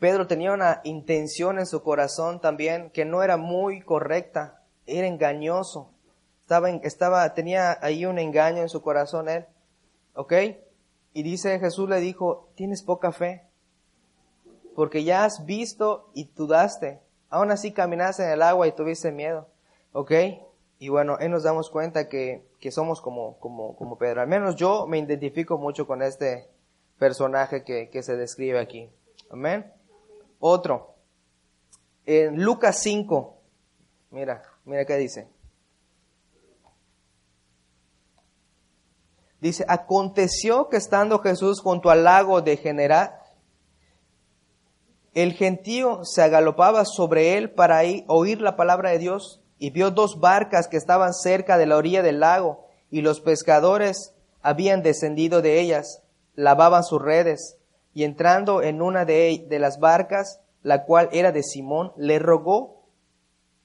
Pedro 0.00 0.26
tenía 0.26 0.52
una 0.52 0.80
intención 0.84 1.58
en 1.58 1.66
su 1.66 1.82
corazón 1.82 2.40
también 2.40 2.90
que 2.90 3.04
no 3.04 3.22
era 3.22 3.36
muy 3.36 3.80
correcta, 3.80 4.62
era 4.86 5.06
engañoso. 5.06 5.92
Estaba, 6.40 6.68
estaba, 6.70 7.32
tenía 7.34 7.78
ahí 7.80 8.04
un 8.04 8.18
engaño 8.18 8.62
en 8.62 8.68
su 8.68 8.82
corazón 8.82 9.28
él. 9.28 9.46
¿Ok? 10.14 10.32
Y 11.12 11.22
dice 11.22 11.58
Jesús 11.60 11.88
le 11.88 12.00
dijo, 12.00 12.50
tienes 12.56 12.82
poca 12.82 13.12
fe, 13.12 13.46
porque 14.74 15.04
ya 15.04 15.24
has 15.24 15.44
visto 15.44 16.10
y 16.14 16.30
dudaste. 16.34 17.00
Aún 17.30 17.50
así 17.50 17.72
caminaste 17.72 18.24
en 18.24 18.30
el 18.30 18.42
agua 18.42 18.66
y 18.66 18.72
tuviste 18.72 19.12
miedo. 19.12 19.48
¿Ok? 19.92 20.12
Y 20.78 20.88
bueno, 20.88 21.16
ahí 21.18 21.28
nos 21.28 21.44
damos 21.44 21.70
cuenta 21.70 22.08
que, 22.08 22.46
que 22.60 22.70
somos 22.70 23.00
como, 23.00 23.38
como, 23.38 23.76
como 23.76 23.96
Pedro. 23.96 24.20
Al 24.20 24.28
menos 24.28 24.56
yo 24.56 24.86
me 24.86 24.98
identifico 24.98 25.56
mucho 25.56 25.86
con 25.86 26.02
este 26.02 26.48
personaje 26.98 27.64
que, 27.64 27.88
que 27.90 28.02
se 28.02 28.16
describe 28.16 28.58
aquí. 28.58 28.90
Amén. 29.30 29.72
Otro. 30.40 30.94
En 32.06 32.42
Lucas 32.42 32.78
5. 32.82 33.36
Mira, 34.10 34.42
mira 34.64 34.84
qué 34.84 34.96
dice. 34.96 35.28
Dice, 39.40 39.64
aconteció 39.68 40.68
que 40.68 40.76
estando 40.76 41.18
Jesús 41.18 41.60
junto 41.60 41.90
al 41.90 42.04
lago 42.04 42.40
de 42.40 42.56
el 45.14 45.32
gentío 45.32 46.04
se 46.04 46.22
agalopaba 46.22 46.84
sobre 46.84 47.38
él 47.38 47.50
para 47.50 47.82
oír 48.08 48.40
la 48.40 48.56
palabra 48.56 48.90
de 48.90 48.98
Dios 48.98 49.40
y 49.58 49.70
vio 49.70 49.92
dos 49.92 50.18
barcas 50.18 50.66
que 50.66 50.76
estaban 50.76 51.14
cerca 51.14 51.56
de 51.56 51.66
la 51.66 51.76
orilla 51.76 52.02
del 52.02 52.20
lago 52.20 52.66
y 52.90 53.00
los 53.00 53.20
pescadores 53.20 54.14
habían 54.42 54.82
descendido 54.82 55.40
de 55.40 55.60
ellas, 55.60 56.02
lavaban 56.34 56.82
sus 56.82 57.00
redes 57.00 57.58
y 57.94 58.02
entrando 58.02 58.60
en 58.60 58.82
una 58.82 59.04
de, 59.04 59.46
de 59.48 59.58
las 59.60 59.78
barcas, 59.78 60.40
la 60.62 60.84
cual 60.84 61.08
era 61.12 61.30
de 61.30 61.44
Simón, 61.44 61.92
le 61.96 62.18
rogó 62.18 62.82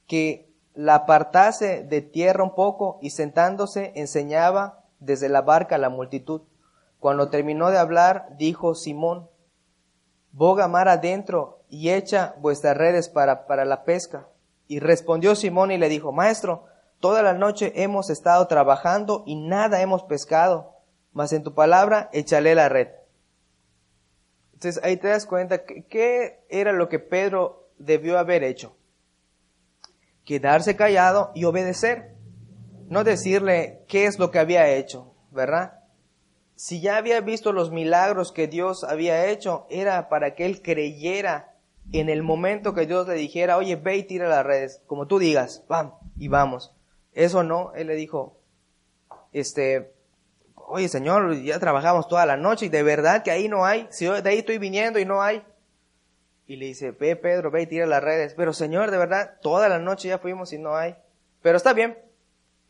que 0.06 0.48
la 0.74 0.94
apartase 0.94 1.82
de 1.82 2.00
tierra 2.00 2.44
un 2.44 2.54
poco 2.54 2.98
y 3.02 3.10
sentándose 3.10 3.92
enseñaba 3.96 4.84
desde 5.00 5.28
la 5.28 5.42
barca 5.42 5.74
a 5.74 5.78
la 5.78 5.90
multitud. 5.90 6.42
Cuando 7.00 7.28
terminó 7.28 7.70
de 7.70 7.78
hablar, 7.78 8.28
dijo 8.38 8.76
Simón, 8.76 9.28
boga 10.32 10.68
mar 10.68 10.88
adentro 10.88 11.62
y 11.68 11.90
echa 11.90 12.34
vuestras 12.38 12.76
redes 12.76 13.08
para, 13.08 13.46
para 13.46 13.64
la 13.64 13.84
pesca. 13.84 14.28
Y 14.68 14.78
respondió 14.80 15.34
Simón 15.34 15.70
y 15.70 15.78
le 15.78 15.88
dijo, 15.88 16.12
Maestro, 16.12 16.64
toda 17.00 17.22
la 17.22 17.32
noche 17.32 17.72
hemos 17.76 18.10
estado 18.10 18.46
trabajando 18.46 19.24
y 19.26 19.36
nada 19.36 19.80
hemos 19.80 20.04
pescado, 20.04 20.76
mas 21.12 21.32
en 21.32 21.42
tu 21.42 21.54
palabra 21.54 22.08
echaré 22.12 22.54
la 22.54 22.68
red. 22.68 22.88
Entonces 24.52 24.82
ahí 24.84 24.96
te 24.96 25.08
das 25.08 25.26
cuenta 25.26 25.64
qué 25.64 26.44
era 26.50 26.72
lo 26.72 26.88
que 26.88 26.98
Pedro 26.98 27.70
debió 27.78 28.18
haber 28.18 28.44
hecho. 28.44 28.76
Quedarse 30.24 30.76
callado 30.76 31.32
y 31.34 31.44
obedecer 31.44 32.14
no 32.88 33.04
decirle 33.04 33.84
qué 33.88 34.04
es 34.04 34.18
lo 34.18 34.30
que 34.30 34.38
había 34.38 34.68
hecho, 34.68 35.14
¿verdad? 35.30 35.79
Si 36.60 36.82
ya 36.82 36.98
había 36.98 37.22
visto 37.22 37.54
los 37.54 37.70
milagros 37.70 38.32
que 38.32 38.46
Dios 38.46 38.84
había 38.84 39.30
hecho, 39.30 39.66
era 39.70 40.10
para 40.10 40.34
que 40.34 40.44
él 40.44 40.60
creyera 40.60 41.54
en 41.90 42.10
el 42.10 42.22
momento 42.22 42.74
que 42.74 42.84
Dios 42.84 43.08
le 43.08 43.14
dijera, 43.14 43.56
oye, 43.56 43.76
ve 43.76 43.96
y 43.96 44.02
tira 44.02 44.28
las 44.28 44.44
redes, 44.44 44.82
como 44.86 45.06
tú 45.06 45.18
digas, 45.18 45.64
vamos, 45.68 45.94
y 46.18 46.28
vamos. 46.28 46.76
Eso 47.14 47.42
no, 47.44 47.72
él 47.72 47.86
le 47.86 47.94
dijo, 47.94 48.36
este, 49.32 49.94
oye 50.54 50.90
Señor, 50.90 51.34
ya 51.40 51.58
trabajamos 51.58 52.08
toda 52.08 52.26
la 52.26 52.36
noche 52.36 52.66
y 52.66 52.68
de 52.68 52.82
verdad 52.82 53.22
que 53.22 53.30
ahí 53.30 53.48
no 53.48 53.64
hay, 53.64 53.86
si 53.88 54.04
yo 54.04 54.20
de 54.20 54.28
ahí 54.28 54.40
estoy 54.40 54.58
viniendo 54.58 54.98
y 54.98 55.06
no 55.06 55.22
hay. 55.22 55.42
Y 56.46 56.56
le 56.56 56.66
dice, 56.66 56.90
ve 56.90 57.16
Pedro, 57.16 57.50
ve 57.50 57.62
y 57.62 57.68
tira 57.68 57.86
las 57.86 58.04
redes. 58.04 58.34
Pero 58.34 58.52
Señor, 58.52 58.90
de 58.90 58.98
verdad, 58.98 59.38
toda 59.40 59.70
la 59.70 59.78
noche 59.78 60.08
ya 60.08 60.18
fuimos 60.18 60.52
y 60.52 60.58
no 60.58 60.76
hay. 60.76 60.94
Pero 61.40 61.56
está 61.56 61.72
bien, 61.72 61.96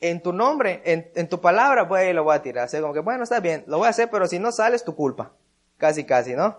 en 0.01 0.23
tu 0.23 0.33
nombre, 0.33 0.83
en, 0.85 1.29
tu 1.29 1.41
palabra, 1.41 1.87
pues 1.87 2.15
lo 2.15 2.25
voy 2.25 2.35
a 2.35 2.43
tirar. 2.43 2.69
O 2.69 2.81
como 2.81 2.95
que, 2.95 3.01
bueno, 3.01 3.23
está 3.23 3.41
bien, 3.41 3.65
lo 3.67 3.79
voy 3.79 3.87
a 3.87 3.91
hacer, 3.91 4.09
pero 4.11 4.27
si 4.27 4.39
no 4.39 4.51
sales, 4.51 4.85
tu 4.85 4.95
culpa. 4.95 5.33
Casi, 5.77 6.05
casi, 6.05 6.35
¿no? 6.35 6.57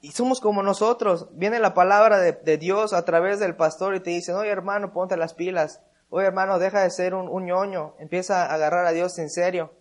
Y 0.00 0.12
somos 0.12 0.40
como 0.40 0.62
nosotros. 0.62 1.28
Viene 1.32 1.58
la 1.58 1.74
palabra 1.74 2.18
de, 2.18 2.58
Dios 2.58 2.92
a 2.92 3.04
través 3.04 3.40
del 3.40 3.56
pastor 3.56 3.94
y 3.94 4.00
te 4.00 4.10
dice, 4.10 4.32
oye 4.32 4.50
hermano, 4.50 4.92
ponte 4.92 5.16
las 5.16 5.34
pilas. 5.34 5.80
Oye 6.10 6.26
hermano, 6.26 6.58
deja 6.58 6.82
de 6.82 6.90
ser 6.90 7.14
un, 7.14 7.28
un 7.28 7.46
ñoño. 7.46 7.94
Empieza 7.98 8.46
a 8.46 8.54
agarrar 8.54 8.86
a 8.86 8.92
Dios 8.92 9.18
en 9.18 9.30
serio. 9.30 9.72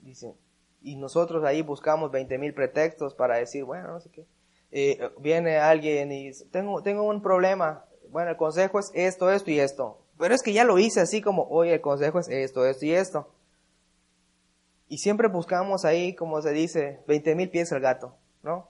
Dice, 0.00 0.34
y 0.80 0.96
nosotros 0.96 1.44
ahí 1.44 1.62
buscamos 1.62 2.10
20 2.10 2.38
mil 2.38 2.54
pretextos 2.54 3.14
para 3.14 3.36
decir, 3.36 3.64
bueno, 3.64 3.88
no 3.88 4.00
sé 4.00 4.10
qué. 4.10 4.26
Eh, 4.70 5.10
viene 5.18 5.58
alguien 5.58 6.10
y 6.12 6.28
dice, 6.28 6.46
tengo, 6.46 6.82
tengo 6.82 7.02
un 7.02 7.22
problema. 7.22 7.84
Bueno, 8.08 8.30
el 8.30 8.36
consejo 8.36 8.78
es 8.78 8.90
esto, 8.94 9.30
esto 9.30 9.50
y 9.50 9.60
esto. 9.60 10.02
Pero 10.22 10.36
es 10.36 10.42
que 10.44 10.52
ya 10.52 10.62
lo 10.62 10.78
hice 10.78 11.00
así 11.00 11.20
como, 11.20 11.48
oye, 11.50 11.74
el 11.74 11.80
consejo 11.80 12.20
es 12.20 12.28
esto, 12.28 12.64
esto 12.64 12.86
y 12.86 12.92
esto. 12.92 13.28
Y 14.86 14.98
siempre 14.98 15.26
buscamos 15.26 15.84
ahí, 15.84 16.14
como 16.14 16.40
se 16.42 16.52
dice, 16.52 17.00
20 17.08 17.34
mil 17.34 17.50
pies 17.50 17.72
al 17.72 17.80
gato, 17.80 18.14
¿no? 18.44 18.68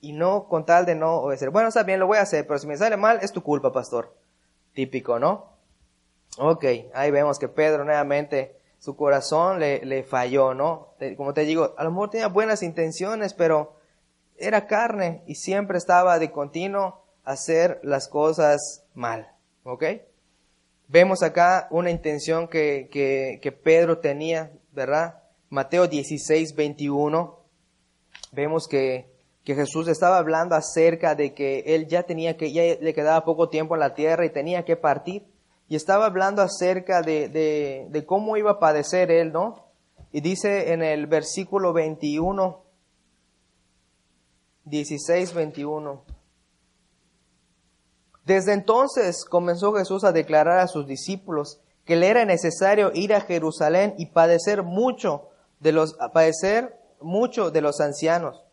Y 0.00 0.14
no 0.14 0.48
con 0.48 0.64
tal 0.64 0.86
de 0.86 0.94
no 0.94 1.16
obedecer. 1.16 1.50
Bueno, 1.50 1.68
está 1.68 1.82
bien, 1.82 2.00
lo 2.00 2.06
voy 2.06 2.16
a 2.16 2.22
hacer, 2.22 2.46
pero 2.46 2.58
si 2.58 2.66
me 2.66 2.78
sale 2.78 2.96
mal, 2.96 3.18
es 3.20 3.30
tu 3.30 3.42
culpa, 3.42 3.74
pastor. 3.74 4.16
Típico, 4.72 5.18
¿no? 5.18 5.52
Ok, 6.38 6.64
ahí 6.94 7.10
vemos 7.10 7.38
que 7.38 7.48
Pedro 7.48 7.84
nuevamente, 7.84 8.58
su 8.78 8.96
corazón 8.96 9.60
le, 9.60 9.84
le 9.84 10.02
falló, 10.02 10.54
¿no? 10.54 10.94
Como 11.18 11.34
te 11.34 11.42
digo, 11.42 11.74
a 11.76 11.84
lo 11.84 11.90
mejor 11.90 12.08
tenía 12.08 12.28
buenas 12.28 12.62
intenciones, 12.62 13.34
pero 13.34 13.74
era 14.38 14.66
carne 14.66 15.22
y 15.26 15.34
siempre 15.34 15.76
estaba 15.76 16.18
de 16.18 16.32
continuo 16.32 17.04
hacer 17.22 17.80
las 17.82 18.08
cosas 18.08 18.86
mal, 18.94 19.30
¿ok? 19.64 19.84
Vemos 20.90 21.22
acá 21.22 21.68
una 21.70 21.90
intención 21.90 22.48
que, 22.48 22.88
que, 22.90 23.52
Pedro 23.52 23.98
tenía, 23.98 24.50
¿verdad? 24.72 25.22
Mateo 25.50 25.86
16, 25.86 26.54
21. 26.56 27.38
Vemos 28.32 28.66
que, 28.66 29.12
que 29.44 29.54
Jesús 29.54 29.86
estaba 29.88 30.16
hablando 30.16 30.54
acerca 30.54 31.14
de 31.14 31.34
que 31.34 31.60
él 31.66 31.88
ya 31.88 32.04
tenía 32.04 32.38
que, 32.38 32.52
ya 32.52 32.62
le 32.80 32.94
quedaba 32.94 33.26
poco 33.26 33.50
tiempo 33.50 33.74
en 33.74 33.80
la 33.80 33.92
tierra 33.92 34.24
y 34.24 34.30
tenía 34.30 34.64
que 34.64 34.76
partir. 34.76 35.26
Y 35.68 35.76
estaba 35.76 36.06
hablando 36.06 36.40
acerca 36.40 37.02
de, 37.02 37.28
de, 37.28 37.86
de 37.90 38.06
cómo 38.06 38.38
iba 38.38 38.52
a 38.52 38.58
padecer 38.58 39.10
él, 39.10 39.30
¿no? 39.30 39.66
Y 40.10 40.22
dice 40.22 40.72
en 40.72 40.82
el 40.82 41.06
versículo 41.06 41.74
21, 41.74 42.64
16, 44.64 45.34
21. 45.34 46.17
Desde 48.28 48.52
entonces 48.52 49.24
comenzó 49.24 49.72
Jesús 49.72 50.04
a 50.04 50.12
declarar 50.12 50.58
a 50.58 50.66
sus 50.66 50.86
discípulos 50.86 51.62
que 51.86 51.96
le 51.96 52.08
era 52.08 52.26
necesario 52.26 52.90
ir 52.92 53.14
a 53.14 53.22
Jerusalén 53.22 53.94
y 53.96 54.04
padecer 54.04 54.62
mucho 54.62 55.30
de 55.60 55.72
los 55.72 55.94
padecer 56.12 56.78
mucho 57.00 57.50
de 57.50 57.62
los 57.62 57.80
ancianos, 57.80 58.44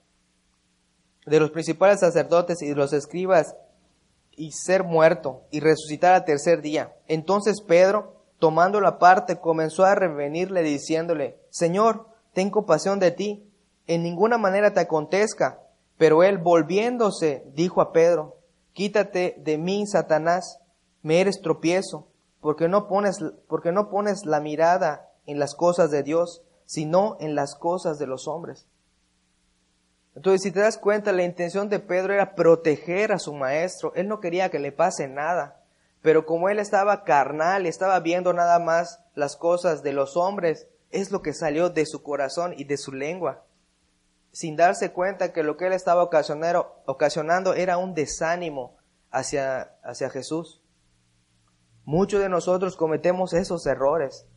de 1.25 1.41
los 1.41 1.51
principales 1.51 1.99
sacerdotes 1.99 2.61
y 2.61 2.69
de 2.69 2.75
los 2.75 2.93
escribas 2.93 3.57
y 4.37 4.53
ser 4.53 4.85
muerto 4.85 5.41
y 5.51 5.59
resucitar 5.59 6.13
al 6.13 6.23
tercer 6.23 6.61
día. 6.61 6.95
Entonces 7.09 7.59
Pedro, 7.59 8.21
tomando 8.39 8.79
la 8.79 8.97
parte, 8.97 9.41
comenzó 9.41 9.83
a 9.83 9.93
revenirle 9.93 10.63
diciéndole, 10.63 11.37
Señor, 11.49 12.07
ten 12.31 12.49
compasión 12.49 12.99
de 12.99 13.11
ti, 13.11 13.51
en 13.87 14.03
ninguna 14.03 14.37
manera 14.37 14.73
te 14.73 14.79
acontezca. 14.79 15.59
Pero 15.97 16.23
él 16.23 16.37
volviéndose 16.37 17.43
dijo 17.53 17.81
a 17.81 17.91
Pedro, 17.91 18.37
Quítate 18.75 19.35
de 19.37 19.57
mí, 19.57 19.87
Satanás, 19.87 20.59
me 21.01 21.21
eres 21.21 21.39
tropiezo, 21.41 22.09
porque 22.41 22.67
no 22.67 22.89
pones, 22.89 23.19
porque 23.47 23.71
no 23.71 23.89
pones 23.89 24.25
la 24.25 24.41
mirada 24.41 25.13
en 25.25 25.39
las 25.39 25.55
cosas 25.55 25.91
de 25.91 26.03
Dios, 26.03 26.43
sino 26.65 27.15
en 27.21 27.35
las 27.35 27.55
cosas 27.55 27.99
de 27.99 28.05
los 28.05 28.27
hombres. 28.27 28.67
Entonces, 30.13 30.41
si 30.41 30.51
te 30.51 30.59
das 30.59 30.77
cuenta, 30.77 31.13
la 31.13 31.23
intención 31.23 31.69
de 31.69 31.79
Pedro 31.79 32.13
era 32.13 32.35
proteger 32.35 33.13
a 33.13 33.19
su 33.19 33.33
maestro. 33.33 33.93
Él 33.95 34.09
no 34.09 34.19
quería 34.19 34.49
que 34.49 34.59
le 34.59 34.73
pase 34.73 35.07
nada. 35.07 35.61
Pero 36.01 36.25
como 36.25 36.49
él 36.49 36.59
estaba 36.59 37.05
carnal 37.05 37.65
estaba 37.65 37.97
viendo 38.01 38.33
nada 38.33 38.59
más 38.59 38.99
las 39.13 39.37
cosas 39.37 39.83
de 39.83 39.93
los 39.93 40.17
hombres, 40.17 40.67
es 40.91 41.11
lo 41.11 41.21
que 41.21 41.33
salió 41.33 41.69
de 41.69 41.85
su 41.85 42.03
corazón 42.03 42.53
y 42.57 42.65
de 42.65 42.75
su 42.75 42.91
lengua 42.91 43.44
sin 44.35 44.57
darse 44.57 44.91
cuenta 44.91 45.31
que 45.31 45.43
lo 45.43 45.55
que 45.55 45.67
él 45.67 45.71
estaba 45.71 46.03
ocasionando 46.03 47.53
era 47.53 47.77
un 47.77 47.93
desánimo 47.93 48.75
hacia, 49.09 49.77
hacia 49.81 50.09
Jesús. 50.09 50.61
Muchos 51.85 52.19
de 52.19 52.27
nosotros 52.27 52.75
cometemos 52.75 53.31
esos 53.31 53.65
errores 53.65 54.27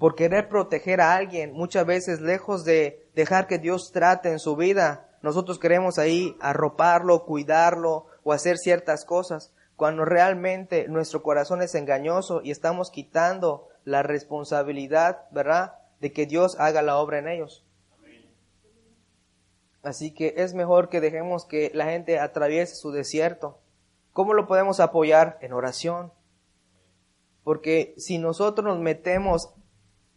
por 0.00 0.16
querer 0.16 0.48
proteger 0.48 1.00
a 1.00 1.14
alguien, 1.14 1.52
muchas 1.52 1.86
veces 1.86 2.20
lejos 2.20 2.64
de 2.64 3.08
dejar 3.14 3.46
que 3.46 3.60
Dios 3.60 3.92
trate 3.92 4.32
en 4.32 4.40
su 4.40 4.56
vida, 4.56 5.16
nosotros 5.22 5.60
queremos 5.60 6.00
ahí 6.00 6.36
arroparlo, 6.40 7.24
cuidarlo 7.24 8.06
o 8.24 8.32
hacer 8.32 8.58
ciertas 8.58 9.04
cosas, 9.04 9.54
cuando 9.76 10.04
realmente 10.04 10.88
nuestro 10.88 11.22
corazón 11.22 11.62
es 11.62 11.76
engañoso 11.76 12.40
y 12.42 12.50
estamos 12.50 12.90
quitando 12.90 13.68
la 13.84 14.02
responsabilidad, 14.02 15.28
¿verdad?, 15.30 15.74
de 16.00 16.12
que 16.12 16.26
Dios 16.26 16.58
haga 16.58 16.82
la 16.82 16.96
obra 16.96 17.20
en 17.20 17.28
ellos. 17.28 17.65
Así 19.86 20.12
que 20.12 20.34
es 20.36 20.54
mejor 20.54 20.88
que 20.88 21.00
dejemos 21.00 21.44
que 21.44 21.70
la 21.74 21.86
gente 21.86 22.18
atraviese 22.18 22.74
su 22.74 22.90
desierto. 22.90 23.60
¿Cómo 24.12 24.34
lo 24.34 24.46
podemos 24.46 24.80
apoyar? 24.80 25.38
En 25.40 25.52
oración. 25.52 26.12
Porque 27.44 27.94
si 27.96 28.18
nosotros 28.18 28.66
nos 28.66 28.80
metemos 28.80 29.50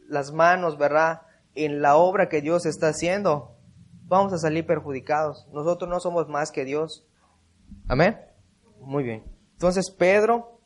las 0.08 0.32
manos, 0.34 0.78
¿verdad? 0.78 1.22
en 1.56 1.82
la 1.82 1.98
obra 1.98 2.30
que 2.30 2.42
Dios 2.42 2.66
está 2.66 2.90
haciendo, 2.90 3.56
vamos 4.06 4.34
a 4.34 4.38
salir 4.38 4.66
perjudicados. 4.66 5.48
Nosotros 5.52 5.90
no 5.90 6.00
somos 6.00 6.28
más 6.28 6.52
que 6.52 6.66
Dios. 6.66 7.06
Amén. 7.88 8.18
Muy 8.80 9.04
bien. 9.04 9.24
Entonces 9.54 9.92
Pedro, 9.92 10.60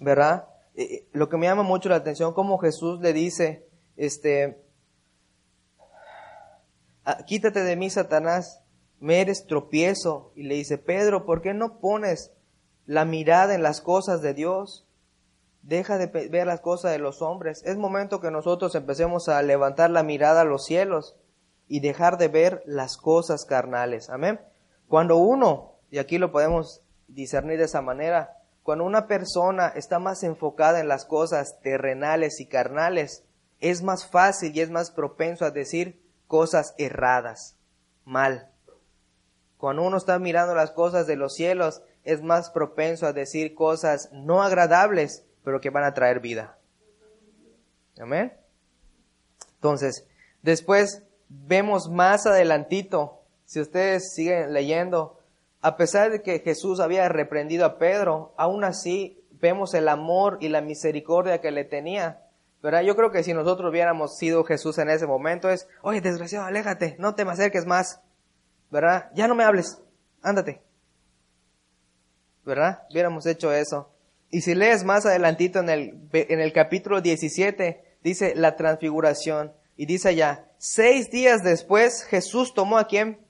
¿verdad? 0.00 0.48
Eh, 0.74 0.82
eh, 0.82 1.08
lo 1.12 1.28
que 1.28 1.36
me 1.36 1.46
llama 1.46 1.62
mucho 1.62 1.88
la 1.88 1.96
atención, 1.96 2.34
como 2.34 2.58
Jesús 2.58 3.00
le 3.00 3.12
dice, 3.12 3.68
este, 3.96 4.65
quítate 7.26 7.62
de 7.62 7.76
mí, 7.76 7.90
Satanás, 7.90 8.62
me 9.00 9.20
eres 9.20 9.46
tropiezo. 9.46 10.32
Y 10.34 10.44
le 10.44 10.56
dice, 10.56 10.78
Pedro, 10.78 11.24
¿por 11.24 11.42
qué 11.42 11.54
no 11.54 11.78
pones 11.78 12.32
la 12.86 13.04
mirada 13.04 13.54
en 13.54 13.62
las 13.62 13.80
cosas 13.80 14.22
de 14.22 14.34
Dios? 14.34 14.86
Deja 15.62 15.98
de 15.98 16.06
ver 16.06 16.46
las 16.46 16.60
cosas 16.60 16.92
de 16.92 16.98
los 16.98 17.22
hombres. 17.22 17.62
Es 17.64 17.76
momento 17.76 18.20
que 18.20 18.30
nosotros 18.30 18.74
empecemos 18.74 19.28
a 19.28 19.42
levantar 19.42 19.90
la 19.90 20.02
mirada 20.02 20.42
a 20.42 20.44
los 20.44 20.64
cielos 20.64 21.16
y 21.68 21.80
dejar 21.80 22.18
de 22.18 22.28
ver 22.28 22.62
las 22.66 22.96
cosas 22.96 23.44
carnales. 23.44 24.08
Amén. 24.08 24.40
Cuando 24.88 25.16
uno, 25.16 25.74
y 25.90 25.98
aquí 25.98 26.18
lo 26.18 26.30
podemos 26.30 26.82
discernir 27.08 27.58
de 27.58 27.64
esa 27.64 27.82
manera, 27.82 28.36
cuando 28.62 28.84
una 28.84 29.06
persona 29.06 29.68
está 29.68 29.98
más 29.98 30.22
enfocada 30.22 30.80
en 30.80 30.88
las 30.88 31.04
cosas 31.04 31.60
terrenales 31.62 32.40
y 32.40 32.46
carnales, 32.46 33.24
es 33.60 33.82
más 33.82 34.06
fácil 34.06 34.56
y 34.56 34.60
es 34.60 34.70
más 34.70 34.90
propenso 34.90 35.44
a 35.44 35.50
decir 35.50 36.05
cosas 36.26 36.74
erradas, 36.78 37.56
mal. 38.04 38.50
Cuando 39.58 39.82
uno 39.82 39.96
está 39.96 40.18
mirando 40.18 40.54
las 40.54 40.70
cosas 40.70 41.06
de 41.06 41.16
los 41.16 41.34
cielos, 41.34 41.82
es 42.04 42.22
más 42.22 42.50
propenso 42.50 43.06
a 43.06 43.12
decir 43.12 43.54
cosas 43.54 44.10
no 44.12 44.42
agradables, 44.42 45.24
pero 45.42 45.60
que 45.60 45.70
van 45.70 45.84
a 45.84 45.94
traer 45.94 46.20
vida. 46.20 46.58
Amén. 47.98 48.32
Entonces, 49.54 50.06
después 50.42 51.02
vemos 51.28 51.88
más 51.88 52.26
adelantito, 52.26 53.22
si 53.44 53.60
ustedes 53.60 54.12
siguen 54.12 54.52
leyendo, 54.52 55.18
a 55.60 55.76
pesar 55.76 56.10
de 56.10 56.22
que 56.22 56.40
Jesús 56.40 56.80
había 56.80 57.08
reprendido 57.08 57.64
a 57.64 57.78
Pedro, 57.78 58.34
aún 58.36 58.64
así 58.64 59.20
vemos 59.30 59.74
el 59.74 59.88
amor 59.88 60.38
y 60.40 60.48
la 60.48 60.60
misericordia 60.60 61.40
que 61.40 61.50
le 61.50 61.64
tenía. 61.64 62.25
¿Verdad? 62.66 62.82
Yo 62.82 62.96
creo 62.96 63.12
que 63.12 63.22
si 63.22 63.32
nosotros 63.32 63.70
hubiéramos 63.70 64.16
sido 64.16 64.42
Jesús 64.42 64.76
en 64.78 64.90
ese 64.90 65.06
momento 65.06 65.48
es, 65.48 65.68
oye, 65.82 66.00
desgraciado, 66.00 66.46
aléjate, 66.46 66.96
no 66.98 67.14
te 67.14 67.24
me 67.24 67.30
acerques 67.30 67.64
más. 67.64 68.00
¿Verdad? 68.72 69.08
Ya 69.14 69.28
no 69.28 69.36
me 69.36 69.44
hables, 69.44 69.80
ándate. 70.20 70.64
¿Verdad? 72.44 72.82
Hubiéramos 72.90 73.24
hecho 73.26 73.52
eso. 73.52 73.94
Y 74.30 74.40
si 74.40 74.56
lees 74.56 74.82
más 74.82 75.06
adelantito 75.06 75.60
en 75.60 75.68
el, 75.68 76.08
en 76.12 76.40
el 76.40 76.52
capítulo 76.52 77.00
17, 77.00 77.98
dice 78.02 78.34
la 78.34 78.56
transfiguración. 78.56 79.54
Y 79.76 79.86
dice 79.86 80.08
allá, 80.08 80.50
seis 80.58 81.08
días 81.08 81.44
después 81.44 82.02
Jesús 82.02 82.52
tomó 82.52 82.78
a 82.78 82.88
quién? 82.88 83.24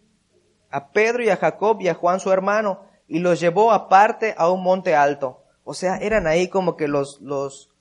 A 0.71 0.93
Pedro 0.93 1.23
y 1.23 1.29
a 1.29 1.37
Jacob 1.37 1.77
y 1.83 1.89
a 1.89 1.95
Juan 1.95 2.21
su 2.21 2.33
hermano 2.33 2.87
y 3.07 3.19
los 3.19 3.39
llevó 3.39 3.71
aparte 3.71 4.35
a 4.39 4.51
un 4.51 4.63
monte 4.63 4.95
alto. 4.95 5.45
O 5.63 5.75
sea, 5.75 5.99
eran 5.99 6.27
ahí 6.27 6.49
como 6.49 6.75
que 6.75 6.89
los, 6.89 7.21
los, 7.21 7.76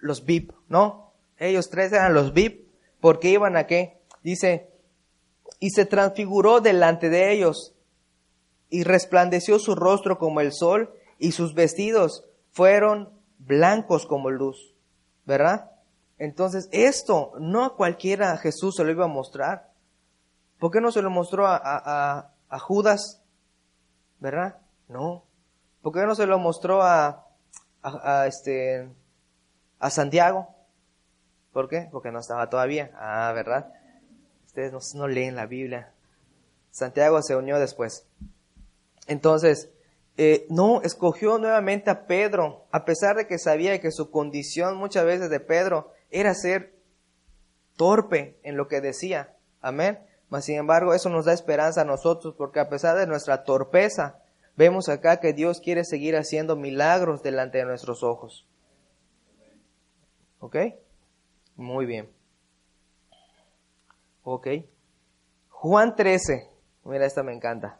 los 0.00 0.24
VIP, 0.24 0.52
¿no? 0.68 1.12
Ellos 1.38 1.70
tres 1.70 1.92
eran 1.92 2.14
los 2.14 2.32
VIP 2.32 2.68
porque 3.00 3.30
iban 3.30 3.56
a 3.56 3.66
qué? 3.66 4.00
Dice, 4.22 4.70
y 5.58 5.70
se 5.70 5.86
transfiguró 5.86 6.60
delante 6.60 7.08
de 7.08 7.32
ellos 7.32 7.74
y 8.68 8.84
resplandeció 8.84 9.58
su 9.58 9.74
rostro 9.74 10.18
como 10.18 10.40
el 10.40 10.52
sol 10.52 10.94
y 11.18 11.32
sus 11.32 11.54
vestidos 11.54 12.24
fueron 12.50 13.10
blancos 13.38 14.06
como 14.06 14.30
luz, 14.30 14.74
¿verdad? 15.24 15.70
Entonces, 16.18 16.68
esto 16.72 17.32
no 17.38 17.64
a 17.64 17.76
cualquiera 17.76 18.36
Jesús 18.36 18.76
se 18.76 18.84
lo 18.84 18.90
iba 18.90 19.06
a 19.06 19.08
mostrar. 19.08 19.70
¿Por 20.58 20.70
qué 20.70 20.80
no 20.80 20.92
se 20.92 21.00
lo 21.00 21.10
mostró 21.10 21.46
a, 21.46 21.58
a, 21.62 22.34
a 22.48 22.58
Judas? 22.58 23.22
¿Verdad? 24.18 24.58
No. 24.88 25.24
¿Por 25.80 25.94
qué 25.94 26.00
no 26.00 26.14
se 26.14 26.26
lo 26.26 26.38
mostró 26.38 26.82
a, 26.82 27.26
a, 27.82 28.26
este, 28.26 28.90
a 29.80 29.90
Santiago? 29.90 30.54
¿Por 31.52 31.68
qué? 31.68 31.88
Porque 31.90 32.12
no 32.12 32.20
estaba 32.20 32.48
todavía. 32.48 32.92
Ah, 32.94 33.32
¿verdad? 33.34 33.72
Ustedes 34.46 34.72
no, 34.72 34.78
no 34.94 35.08
leen 35.08 35.34
la 35.34 35.46
Biblia. 35.46 35.92
Santiago 36.70 37.20
se 37.22 37.34
unió 37.34 37.58
después. 37.58 38.06
Entonces, 39.08 39.70
eh, 40.16 40.46
no, 40.50 40.82
escogió 40.82 41.38
nuevamente 41.38 41.90
a 41.90 42.06
Pedro, 42.06 42.66
a 42.70 42.84
pesar 42.84 43.16
de 43.16 43.26
que 43.26 43.38
sabía 43.38 43.80
que 43.80 43.90
su 43.90 44.10
condición 44.10 44.76
muchas 44.76 45.04
veces 45.04 45.30
de 45.30 45.40
Pedro 45.40 45.92
era 46.10 46.34
ser 46.34 46.74
torpe 47.76 48.38
en 48.42 48.56
lo 48.56 48.68
que 48.68 48.80
decía. 48.80 49.34
Amén. 49.60 49.98
Mas 50.28 50.44
sin 50.44 50.56
embargo, 50.56 50.94
eso 50.94 51.08
nos 51.08 51.24
da 51.24 51.32
esperanza 51.32 51.80
a 51.80 51.86
nosotros, 51.86 52.34
porque 52.36 52.60
a 52.60 52.68
pesar 52.68 52.96
de 52.96 53.06
nuestra 53.06 53.42
torpeza, 53.44 54.20
vemos 54.56 54.88
acá 54.88 55.18
que 55.18 55.32
Dios 55.32 55.60
quiere 55.60 55.84
seguir 55.84 56.16
haciendo 56.16 56.54
milagros 56.54 57.22
delante 57.22 57.58
de 57.58 57.64
nuestros 57.64 58.04
ojos. 58.04 58.46
¿Ok? 60.40 60.56
Muy 61.56 61.86
bien. 61.86 62.10
Ok. 64.22 64.48
Juan 65.48 65.94
13. 65.94 66.50
Mira, 66.84 67.06
esta 67.06 67.22
me 67.22 67.32
encanta. 67.32 67.79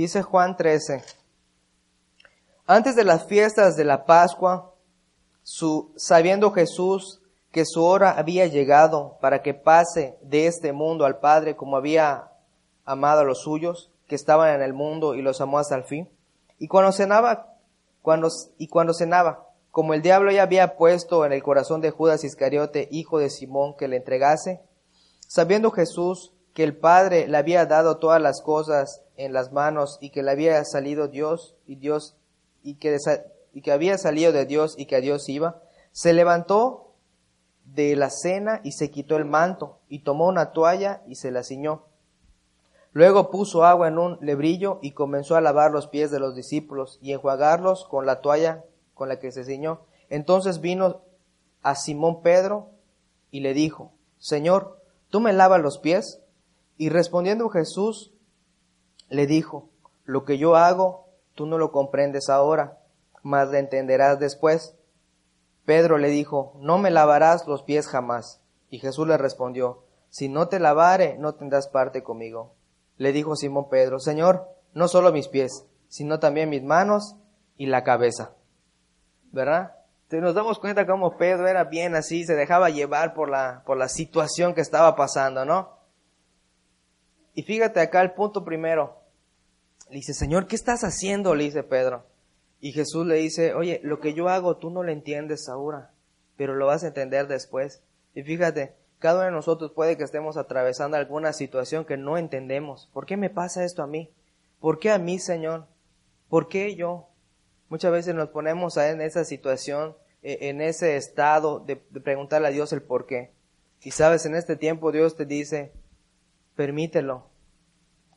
Dice 0.00 0.22
Juan 0.22 0.56
13, 0.56 1.04
antes 2.64 2.96
de 2.96 3.04
las 3.04 3.26
fiestas 3.26 3.76
de 3.76 3.84
la 3.84 4.06
Pascua, 4.06 4.72
su, 5.42 5.92
sabiendo 5.94 6.52
Jesús 6.52 7.20
que 7.52 7.66
su 7.66 7.84
hora 7.84 8.12
había 8.12 8.46
llegado 8.46 9.18
para 9.20 9.42
que 9.42 9.52
pase 9.52 10.16
de 10.22 10.46
este 10.46 10.72
mundo 10.72 11.04
al 11.04 11.18
Padre 11.18 11.54
como 11.54 11.76
había 11.76 12.32
amado 12.86 13.20
a 13.20 13.24
los 13.24 13.42
suyos 13.42 13.92
que 14.08 14.14
estaban 14.14 14.54
en 14.54 14.62
el 14.62 14.72
mundo 14.72 15.16
y 15.16 15.20
los 15.20 15.42
amó 15.42 15.58
hasta 15.58 15.76
el 15.76 15.84
fin. 15.84 16.08
Y 16.58 16.66
cuando 16.66 16.92
cenaba, 16.92 17.58
cuando, 18.00 18.28
y 18.56 18.68
cuando 18.68 18.94
cenaba, 18.94 19.48
como 19.70 19.92
el 19.92 20.00
diablo 20.00 20.32
ya 20.32 20.44
había 20.44 20.78
puesto 20.78 21.26
en 21.26 21.34
el 21.34 21.42
corazón 21.42 21.82
de 21.82 21.90
Judas 21.90 22.24
Iscariote, 22.24 22.88
hijo 22.90 23.18
de 23.18 23.28
Simón, 23.28 23.76
que 23.76 23.86
le 23.86 23.98
entregase, 23.98 24.62
sabiendo 25.28 25.70
Jesús 25.70 26.32
que 26.54 26.64
el 26.64 26.74
Padre 26.74 27.28
le 27.28 27.36
había 27.36 27.66
dado 27.66 27.98
todas 27.98 28.22
las 28.22 28.40
cosas 28.40 29.02
en 29.20 29.34
las 29.34 29.52
manos 29.52 29.98
y 30.00 30.10
que 30.10 30.22
le 30.22 30.30
había 30.30 30.64
salido 30.64 31.08
Dios 31.08 31.54
y 31.66 31.76
Dios 31.76 32.16
y 32.62 32.74
que, 32.76 32.96
y 33.52 33.60
que 33.60 33.72
había 33.72 33.98
salido 33.98 34.32
de 34.32 34.46
Dios 34.46 34.74
y 34.78 34.86
que 34.86 34.96
a 34.96 35.00
Dios 35.00 35.28
iba, 35.28 35.62
se 35.92 36.14
levantó 36.14 36.94
de 37.64 37.96
la 37.96 38.08
cena 38.08 38.60
y 38.64 38.72
se 38.72 38.90
quitó 38.90 39.16
el 39.16 39.26
manto 39.26 39.78
y 39.88 40.00
tomó 40.00 40.26
una 40.26 40.52
toalla 40.52 41.02
y 41.06 41.16
se 41.16 41.30
la 41.30 41.44
ciñó. 41.44 41.84
Luego 42.92 43.30
puso 43.30 43.64
agua 43.64 43.88
en 43.88 43.98
un 43.98 44.18
lebrillo 44.22 44.78
y 44.82 44.92
comenzó 44.92 45.36
a 45.36 45.42
lavar 45.42 45.70
los 45.70 45.86
pies 45.86 46.10
de 46.10 46.18
los 46.18 46.34
discípulos 46.34 46.98
y 47.02 47.12
enjuagarlos 47.12 47.84
con 47.84 48.06
la 48.06 48.20
toalla 48.22 48.64
con 48.94 49.08
la 49.08 49.20
que 49.20 49.32
se 49.32 49.44
ciñó. 49.44 49.82
Entonces 50.08 50.60
vino 50.60 51.02
a 51.62 51.74
Simón 51.74 52.22
Pedro 52.22 52.70
y 53.30 53.40
le 53.40 53.52
dijo, 53.52 53.92
Señor, 54.18 54.80
¿tú 55.10 55.20
me 55.20 55.34
lavas 55.34 55.60
los 55.60 55.78
pies? 55.78 56.20
Y 56.78 56.88
respondiendo 56.88 57.50
Jesús 57.50 58.12
le 59.10 59.26
dijo, 59.26 59.68
lo 60.04 60.24
que 60.24 60.38
yo 60.38 60.56
hago, 60.56 61.08
tú 61.34 61.44
no 61.46 61.58
lo 61.58 61.72
comprendes 61.72 62.30
ahora, 62.30 62.78
mas 63.22 63.48
lo 63.50 63.58
entenderás 63.58 64.18
después. 64.18 64.76
Pedro 65.66 65.98
le 65.98 66.08
dijo, 66.08 66.54
no 66.60 66.78
me 66.78 66.90
lavarás 66.90 67.46
los 67.46 67.62
pies 67.62 67.86
jamás. 67.86 68.40
Y 68.70 68.78
Jesús 68.78 69.06
le 69.06 69.18
respondió, 69.18 69.84
si 70.08 70.28
no 70.28 70.48
te 70.48 70.58
lavare, 70.58 71.16
no 71.18 71.34
tendrás 71.34 71.68
parte 71.68 72.02
conmigo. 72.02 72.54
Le 72.96 73.12
dijo 73.12 73.36
Simón 73.36 73.68
Pedro, 73.68 73.98
Señor, 73.98 74.48
no 74.74 74.88
solo 74.88 75.12
mis 75.12 75.28
pies, 75.28 75.66
sino 75.88 76.18
también 76.18 76.48
mis 76.48 76.62
manos 76.62 77.16
y 77.56 77.66
la 77.66 77.84
cabeza. 77.84 78.32
¿Verdad? 79.32 79.76
Entonces 80.04 80.22
nos 80.22 80.34
damos 80.34 80.58
cuenta 80.58 80.86
cómo 80.86 81.16
Pedro 81.16 81.46
era 81.46 81.64
bien 81.64 81.94
así, 81.94 82.24
se 82.24 82.34
dejaba 82.34 82.70
llevar 82.70 83.14
por 83.14 83.28
la, 83.28 83.62
por 83.64 83.76
la 83.76 83.88
situación 83.88 84.54
que 84.54 84.60
estaba 84.60 84.96
pasando, 84.96 85.44
¿no? 85.44 85.78
Y 87.34 87.42
fíjate 87.42 87.80
acá 87.80 88.02
el 88.02 88.12
punto 88.12 88.44
primero. 88.44 88.99
Le 89.90 89.96
dice, 89.96 90.14
Señor, 90.14 90.46
¿qué 90.46 90.54
estás 90.54 90.84
haciendo? 90.84 91.34
Le 91.34 91.44
dice 91.44 91.64
Pedro. 91.64 92.06
Y 92.60 92.72
Jesús 92.72 93.06
le 93.06 93.16
dice, 93.16 93.54
oye, 93.54 93.80
lo 93.82 93.98
que 93.98 94.14
yo 94.14 94.28
hago 94.28 94.56
tú 94.56 94.70
no 94.70 94.84
lo 94.84 94.92
entiendes 94.92 95.48
ahora, 95.48 95.92
pero 96.36 96.54
lo 96.54 96.66
vas 96.66 96.84
a 96.84 96.88
entender 96.88 97.26
después. 97.26 97.82
Y 98.14 98.22
fíjate, 98.22 98.76
Cada 99.00 99.16
uno 99.16 99.24
de 99.24 99.32
nosotros 99.32 99.72
puede 99.72 99.96
que 99.96 100.04
estemos 100.04 100.36
atravesando 100.36 100.98
alguna 100.98 101.32
situación 101.32 101.86
que 101.86 101.96
no 101.96 102.18
entendemos. 102.18 102.90
¿Por 102.92 103.06
qué 103.06 103.16
me 103.16 103.30
pasa 103.30 103.64
esto 103.64 103.82
a 103.82 103.86
mí? 103.86 104.12
¿Por 104.60 104.78
qué 104.78 104.90
a 104.90 104.98
mí, 104.98 105.18
Señor? 105.18 105.66
¿Por 106.28 106.48
qué 106.48 106.76
yo? 106.76 107.08
Muchas 107.70 107.92
veces 107.92 108.14
nos 108.14 108.28
ponemos 108.28 108.76
en 108.76 109.00
esa 109.00 109.24
situación, 109.24 109.96
e, 110.22 110.50
en 110.50 110.60
ese 110.60 110.96
estado 110.96 111.60
de, 111.60 111.76
preguntarle 111.76 112.48
a 112.48 112.50
Dios 112.50 112.74
el 112.74 112.82
por 112.82 113.06
qué. 113.06 113.30
Y 113.82 113.92
sabes, 113.92 114.26
en 114.26 114.34
este 114.34 114.54
tiempo 114.54 114.92
Dios 114.92 115.16
te 115.16 115.24
dice, 115.24 115.72
permítelo. 116.54 117.29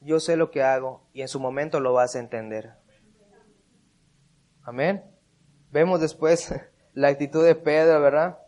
Yo 0.04 0.20
sé 0.20 0.36
lo 0.36 0.52
que 0.52 0.64
hago 0.64 1.08
y 1.14 1.22
en 1.22 1.28
su 1.28 1.40
momento 1.40 1.80
lo 1.80 1.94
vas 1.94 2.16
a 2.16 2.20
entender. 2.20 2.74
Amén. 4.64 5.04
Vemos 5.72 6.00
después 6.00 6.54
la 6.94 7.08
actitud 7.08 7.44
de 7.44 7.56
Pedro, 7.56 8.02
¿verdad? 8.02 8.40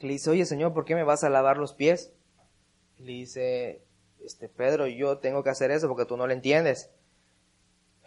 le 0.00 0.12
dice, 0.12 0.30
oye 0.30 0.44
Señor, 0.44 0.74
¿por 0.74 0.84
qué 0.84 0.94
me 0.94 1.04
vas 1.04 1.24
a 1.24 1.30
lavar 1.30 1.56
los 1.56 1.72
pies? 1.72 2.12
le 2.98 3.12
dice, 3.12 3.82
este 4.24 4.48
Pedro, 4.48 4.86
yo 4.86 5.18
tengo 5.18 5.42
que 5.42 5.50
hacer 5.50 5.70
eso 5.70 5.88
porque 5.88 6.06
tú 6.06 6.16
no 6.16 6.26
lo 6.26 6.32
entiendes. 6.32 6.90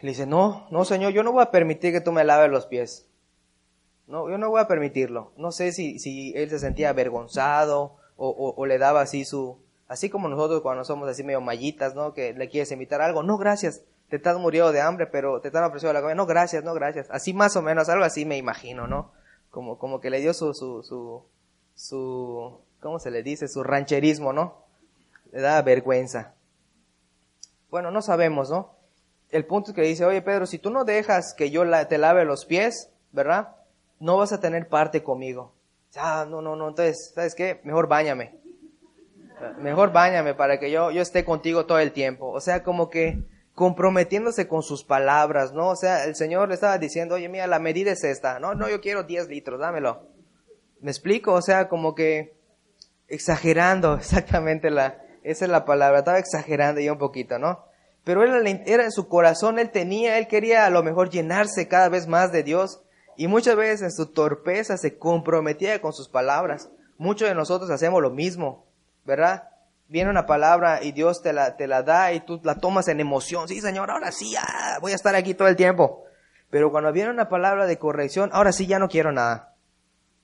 le 0.02 0.10
dice, 0.10 0.26
no, 0.26 0.68
no 0.72 0.86
Señor, 0.86 1.14
yo 1.14 1.24
no 1.24 1.32
voy 1.32 1.44
a 1.44 1.52
permitir 1.52 1.92
que 1.92 2.02
tú 2.02 2.12
me 2.12 2.24
laves 2.24 2.50
los 2.50 2.66
pies. 2.66 3.08
No, 4.08 4.30
yo 4.30 4.40
no 4.40 4.50
voy 4.50 4.60
a 4.60 4.68
permitirlo. 4.68 5.34
No 5.38 5.52
sé 5.52 5.72
si, 5.72 6.00
si 6.00 6.34
él 6.36 6.50
se 6.50 6.58
sentía 6.58 6.90
avergonzado 6.90 7.98
o, 8.16 8.54
o, 8.58 8.66
le 8.66 8.80
daba 8.80 9.02
así 9.02 9.24
su, 9.24 9.64
así 9.90 10.10
como 10.10 10.30
nosotros 10.30 10.62
cuando 10.62 10.86
somos 10.86 11.10
así 11.10 11.24
medio 11.24 11.42
mallitas, 11.42 11.96
¿no? 11.96 12.14
Que 12.14 12.34
le 12.34 12.48
quieres 12.48 12.72
invitar 12.72 13.02
algo. 13.02 13.24
No, 13.24 13.38
gracias. 13.38 13.82
Te 14.08 14.16
estás 14.16 14.38
muriendo 14.38 14.72
de 14.72 14.82
hambre, 14.82 15.08
pero 15.08 15.42
te 15.42 15.50
están 15.50 15.66
ofreciendo 15.66 15.94
la 15.94 16.00
comida. 16.00 16.16
No, 16.16 16.26
gracias, 16.26 16.64
no, 16.64 16.74
gracias. 16.74 17.08
Así 17.12 17.34
más 17.34 17.56
o 17.58 17.62
menos, 17.62 17.90
algo 17.90 18.06
así 18.06 18.26
me 18.26 18.38
imagino, 18.38 18.88
¿no? 18.88 19.12
Como, 19.52 19.78
como 19.78 20.00
que 20.00 20.10
le 20.10 20.22
dio 20.22 20.34
su, 20.34 20.54
su, 20.54 20.84
su, 20.84 21.24
su, 21.76 22.62
¿cómo 22.80 23.00
se 23.00 23.12
le 23.12 23.24
dice? 23.24 23.48
Su 23.48 23.64
rancherismo, 23.64 24.32
¿no? 24.32 24.64
Le 25.32 25.42
da 25.42 25.62
vergüenza. 25.62 26.34
Bueno, 27.70 27.92
no 27.92 28.02
sabemos, 28.02 28.50
¿no? 28.50 28.76
El 29.30 29.46
punto 29.46 29.72
es 29.72 29.76
que 29.76 29.82
dice, 29.84 30.06
oye 30.06 30.24
Pedro, 30.24 30.48
si 30.48 30.58
tú 30.58 30.72
no 30.72 30.86
dejas 30.86 31.36
que 31.36 31.52
yo 31.52 31.64
te 31.88 31.98
lave 32.00 32.26
los 32.26 32.46
pies, 32.46 32.90
¿verdad? 33.12 33.56
No 34.00 34.18
vas 34.18 34.34
a 34.34 34.40
tener 34.40 34.68
parte 34.70 35.04
conmigo. 35.04 35.54
Ah, 35.96 36.26
no, 36.28 36.42
no, 36.42 36.56
no, 36.56 36.70
entonces, 36.70 37.12
¿sabes 37.14 37.36
qué? 37.36 37.62
Mejor 37.64 37.88
bañame. 37.88 38.39
Mejor 39.60 39.92
bañame 39.92 40.34
para 40.34 40.60
que 40.60 40.72
yo, 40.72 40.92
yo 40.92 41.02
esté 41.02 41.26
contigo 41.26 41.66
todo 41.66 41.80
el 41.80 41.92
tiempo. 41.92 42.30
O 42.30 42.40
sea, 42.42 42.64
como 42.64 42.90
que 42.90 43.24
comprometiéndose 43.54 44.48
con 44.48 44.64
sus 44.64 44.84
palabras, 44.84 45.52
¿no? 45.54 45.70
O 45.70 45.76
sea, 45.76 46.06
el 46.06 46.16
Señor 46.16 46.48
le 46.48 46.54
estaba 46.54 46.78
diciendo, 46.78 47.16
oye, 47.16 47.28
mira, 47.28 47.46
la 47.46 47.60
medida 47.60 47.92
es 47.92 48.04
esta. 48.04 48.40
No, 48.40 48.56
no, 48.56 48.70
yo 48.70 48.80
quiero 48.80 49.04
10 49.04 49.28
litros, 49.28 49.60
dámelo. 49.60 50.08
¿Me 50.80 50.92
explico? 50.92 51.34
O 51.34 51.42
sea, 51.42 51.68
como 51.68 51.94
que 51.94 52.40
exagerando 53.10 53.96
exactamente 54.00 54.70
la, 54.70 55.02
esa 55.24 55.46
es 55.46 55.52
la 55.52 55.66
palabra, 55.66 56.00
estaba 56.00 56.20
exagerando 56.20 56.80
ya 56.80 56.94
un 56.94 57.00
poquito, 57.00 57.38
¿no? 57.38 57.66
Pero 58.04 58.24
él 58.24 58.64
era 58.66 58.86
en 58.86 58.92
su 58.92 59.08
corazón, 59.08 59.60
él 59.60 59.72
tenía, 59.72 60.18
él 60.18 60.28
quería 60.28 60.66
a 60.66 60.70
lo 60.70 60.82
mejor 60.82 61.10
llenarse 61.10 61.68
cada 61.68 61.90
vez 61.90 62.08
más 62.08 62.32
de 62.32 62.44
Dios 62.44 62.82
y 63.18 63.28
muchas 63.28 63.58
veces 63.58 63.82
en 63.82 63.92
su 63.92 64.14
torpeza 64.14 64.78
se 64.78 64.98
comprometía 64.98 65.82
con 65.82 65.92
sus 65.92 66.08
palabras. 66.08 66.70
Muchos 66.98 67.28
de 67.28 67.36
nosotros 67.36 67.70
hacemos 67.70 68.02
lo 68.02 68.10
mismo, 68.10 68.66
¿verdad? 69.10 69.50
Viene 69.88 70.12
una 70.12 70.28
palabra 70.28 70.84
y 70.84 70.92
Dios 70.92 71.24
te 71.24 71.34
la, 71.34 71.58
te 71.58 71.68
la 71.68 71.82
da 71.82 72.14
y 72.14 72.20
tú 72.22 72.40
la 72.44 72.56
tomas 72.56 72.88
en 72.88 73.00
emoción. 73.00 73.48
Sí, 73.48 73.60
Señor, 73.60 73.90
ahora 73.90 74.12
sí, 74.12 74.32
ya 74.32 74.78
voy 74.82 74.92
a 74.92 74.96
estar 74.96 75.16
aquí 75.16 75.34
todo 75.34 75.48
el 75.48 75.56
tiempo. 75.56 76.06
Pero 76.52 76.72
cuando 76.72 76.92
viene 76.94 77.10
una 77.10 77.28
palabra 77.28 77.66
de 77.66 77.80
corrección, 77.80 78.30
ahora 78.32 78.52
sí 78.52 78.68
ya 78.68 78.78
no 78.78 78.88
quiero 78.88 79.12
nada. 79.12 79.56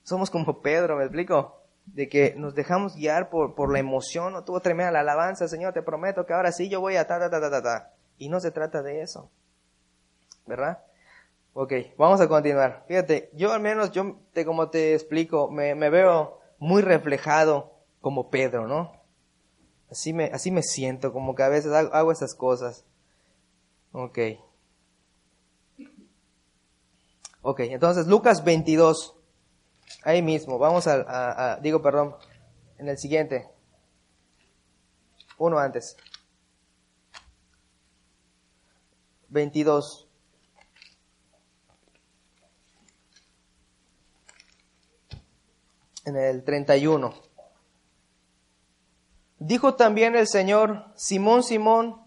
Somos 0.03 0.29
como 0.29 0.61
Pedro, 0.61 0.97
¿me 0.97 1.03
explico? 1.03 1.63
De 1.87 2.07
que 2.07 2.35
nos 2.37 2.53
dejamos 2.53 2.95
guiar 2.95 3.29
por, 3.29 3.55
por 3.55 3.71
la 3.73 3.79
emoción, 3.79 4.33
no 4.33 4.43
tuvo 4.43 4.59
tremenda 4.59 4.91
la 4.91 4.99
alabanza, 4.99 5.47
Señor, 5.47 5.73
te 5.73 5.81
prometo 5.81 6.27
que 6.27 6.33
ahora 6.33 6.51
sí 6.51 6.69
yo 6.69 6.79
voy 6.79 6.95
a 6.95 7.07
ta, 7.07 7.19
ta, 7.19 7.29
ta, 7.29 7.49
ta, 7.49 7.61
ta, 7.61 7.91
Y 8.19 8.29
no 8.29 8.39
se 8.39 8.51
trata 8.51 8.83
de 8.83 9.01
eso. 9.01 9.31
¿Verdad? 10.45 10.79
Ok, 11.53 11.73
vamos 11.97 12.21
a 12.21 12.27
continuar. 12.27 12.83
Fíjate, 12.87 13.31
yo 13.33 13.51
al 13.51 13.61
menos, 13.61 13.91
yo 13.91 14.19
te, 14.33 14.45
como 14.45 14.69
te 14.69 14.93
explico, 14.93 15.49
me, 15.49 15.73
me 15.73 15.89
veo 15.89 16.39
muy 16.59 16.83
reflejado 16.83 17.74
como 18.05 18.29
Pedro, 18.29 18.67
¿no? 18.67 18.91
Así 19.89 20.13
me, 20.13 20.25
así 20.25 20.51
me 20.51 20.61
siento, 20.61 21.11
como 21.11 21.33
que 21.33 21.41
a 21.41 21.49
veces 21.49 21.73
hago, 21.73 21.91
hago 21.91 22.11
esas 22.11 22.35
cosas. 22.35 22.85
Ok. 23.93 24.19
Ok, 27.41 27.61
entonces 27.61 28.05
Lucas 28.05 28.43
22. 28.43 29.15
Ahí 30.03 30.21
mismo, 30.21 30.59
vamos 30.59 30.85
a, 30.85 31.57
digo, 31.63 31.81
perdón, 31.81 32.15
en 32.77 32.89
el 32.89 32.99
siguiente. 32.99 33.49
Uno 35.39 35.57
antes. 35.57 35.97
22. 39.29 40.07
En 46.05 46.15
el 46.17 46.43
31. 46.43 47.24
Dijo 49.39 49.75
también 49.75 50.15
el 50.15 50.27
Señor, 50.27 50.85
Simón, 50.95 51.43
Simón, 51.43 52.01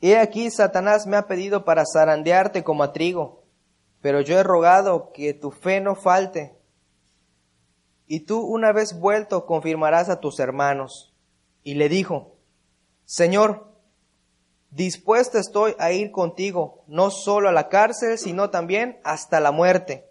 he 0.00 0.16
aquí 0.16 0.50
Satanás 0.50 1.06
me 1.06 1.16
ha 1.16 1.26
pedido 1.26 1.64
para 1.64 1.84
zarandearte 1.84 2.62
como 2.62 2.82
a 2.82 2.92
trigo, 2.92 3.44
pero 4.00 4.20
yo 4.20 4.38
he 4.38 4.42
rogado 4.42 5.12
que 5.12 5.34
tu 5.34 5.50
fe 5.50 5.80
no 5.80 5.94
falte 5.96 6.58
y 8.08 8.20
tú 8.20 8.40
una 8.40 8.72
vez 8.72 8.98
vuelto 8.98 9.44
confirmarás 9.44 10.08
a 10.08 10.18
tus 10.18 10.40
hermanos. 10.40 11.14
Y 11.62 11.74
le 11.74 11.90
dijo, 11.90 12.36
Señor, 13.04 13.68
dispuesto 14.70 15.38
estoy 15.38 15.74
a 15.78 15.92
ir 15.92 16.10
contigo, 16.10 16.84
no 16.86 17.10
solo 17.10 17.50
a 17.50 17.52
la 17.52 17.68
cárcel, 17.68 18.16
sino 18.16 18.48
también 18.48 18.98
hasta 19.04 19.40
la 19.40 19.52
muerte. 19.52 20.08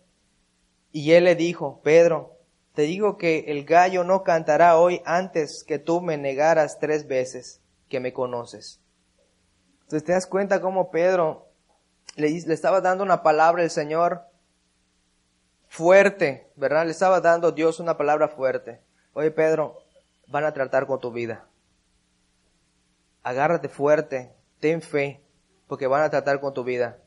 Y 0.92 1.14
él 1.14 1.24
le 1.24 1.36
dijo, 1.36 1.82
Pedro, 1.84 2.37
te 2.78 2.84
digo 2.84 3.18
que 3.18 3.46
el 3.48 3.66
gallo 3.66 4.04
no 4.04 4.22
cantará 4.22 4.78
hoy 4.78 5.02
antes 5.04 5.64
que 5.64 5.80
tú 5.80 6.00
me 6.00 6.16
negaras 6.16 6.78
tres 6.78 7.08
veces 7.08 7.60
que 7.90 8.00
me 8.00 8.14
conoces. 8.14 8.80
Entonces 9.82 10.04
te 10.04 10.12
das 10.12 10.28
cuenta 10.28 10.62
cómo 10.62 10.92
Pedro 10.92 11.48
le, 12.18 12.30
le 12.30 12.54
estaba 12.54 12.80
dando 12.80 13.04
una 13.04 13.24
palabra 13.24 13.64
al 13.64 13.72
Señor 13.72 14.26
fuerte, 15.68 16.52
¿verdad? 16.56 16.86
Le 16.86 16.92
estaba 16.92 17.20
dando 17.20 17.52
Dios 17.52 17.80
una 17.80 17.98
palabra 17.98 18.28
fuerte. 18.28 18.80
Oye, 19.14 19.32
Pedro, 19.32 19.80
van 20.28 20.46
a 20.46 20.54
tratar 20.54 20.86
con 20.86 21.00
tu 21.00 21.12
vida. 21.12 21.48
Agárrate 23.24 23.70
fuerte, 23.70 24.36
ten 24.60 24.84
fe, 24.84 25.24
porque 25.66 25.88
van 25.88 26.04
a 26.04 26.12
tratar 26.12 26.40
con 26.40 26.54
tu 26.54 26.64
vida. 26.64 27.00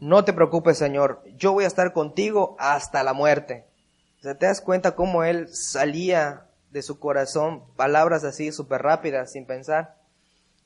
No 0.00 0.24
te 0.24 0.32
preocupes, 0.32 0.78
Señor, 0.78 1.22
yo 1.36 1.52
voy 1.52 1.62
a 1.62 1.68
estar 1.68 1.92
contigo 1.92 2.56
hasta 2.58 3.04
la 3.04 3.12
muerte. 3.12 3.70
¿Te 4.22 4.34
das 4.34 4.60
cuenta 4.60 4.94
cómo 4.94 5.24
él 5.24 5.48
salía 5.48 6.46
de 6.70 6.82
su 6.82 7.00
corazón 7.00 7.64
palabras 7.74 8.22
así 8.22 8.52
súper 8.52 8.80
rápidas, 8.80 9.32
sin 9.32 9.46
pensar? 9.46 9.96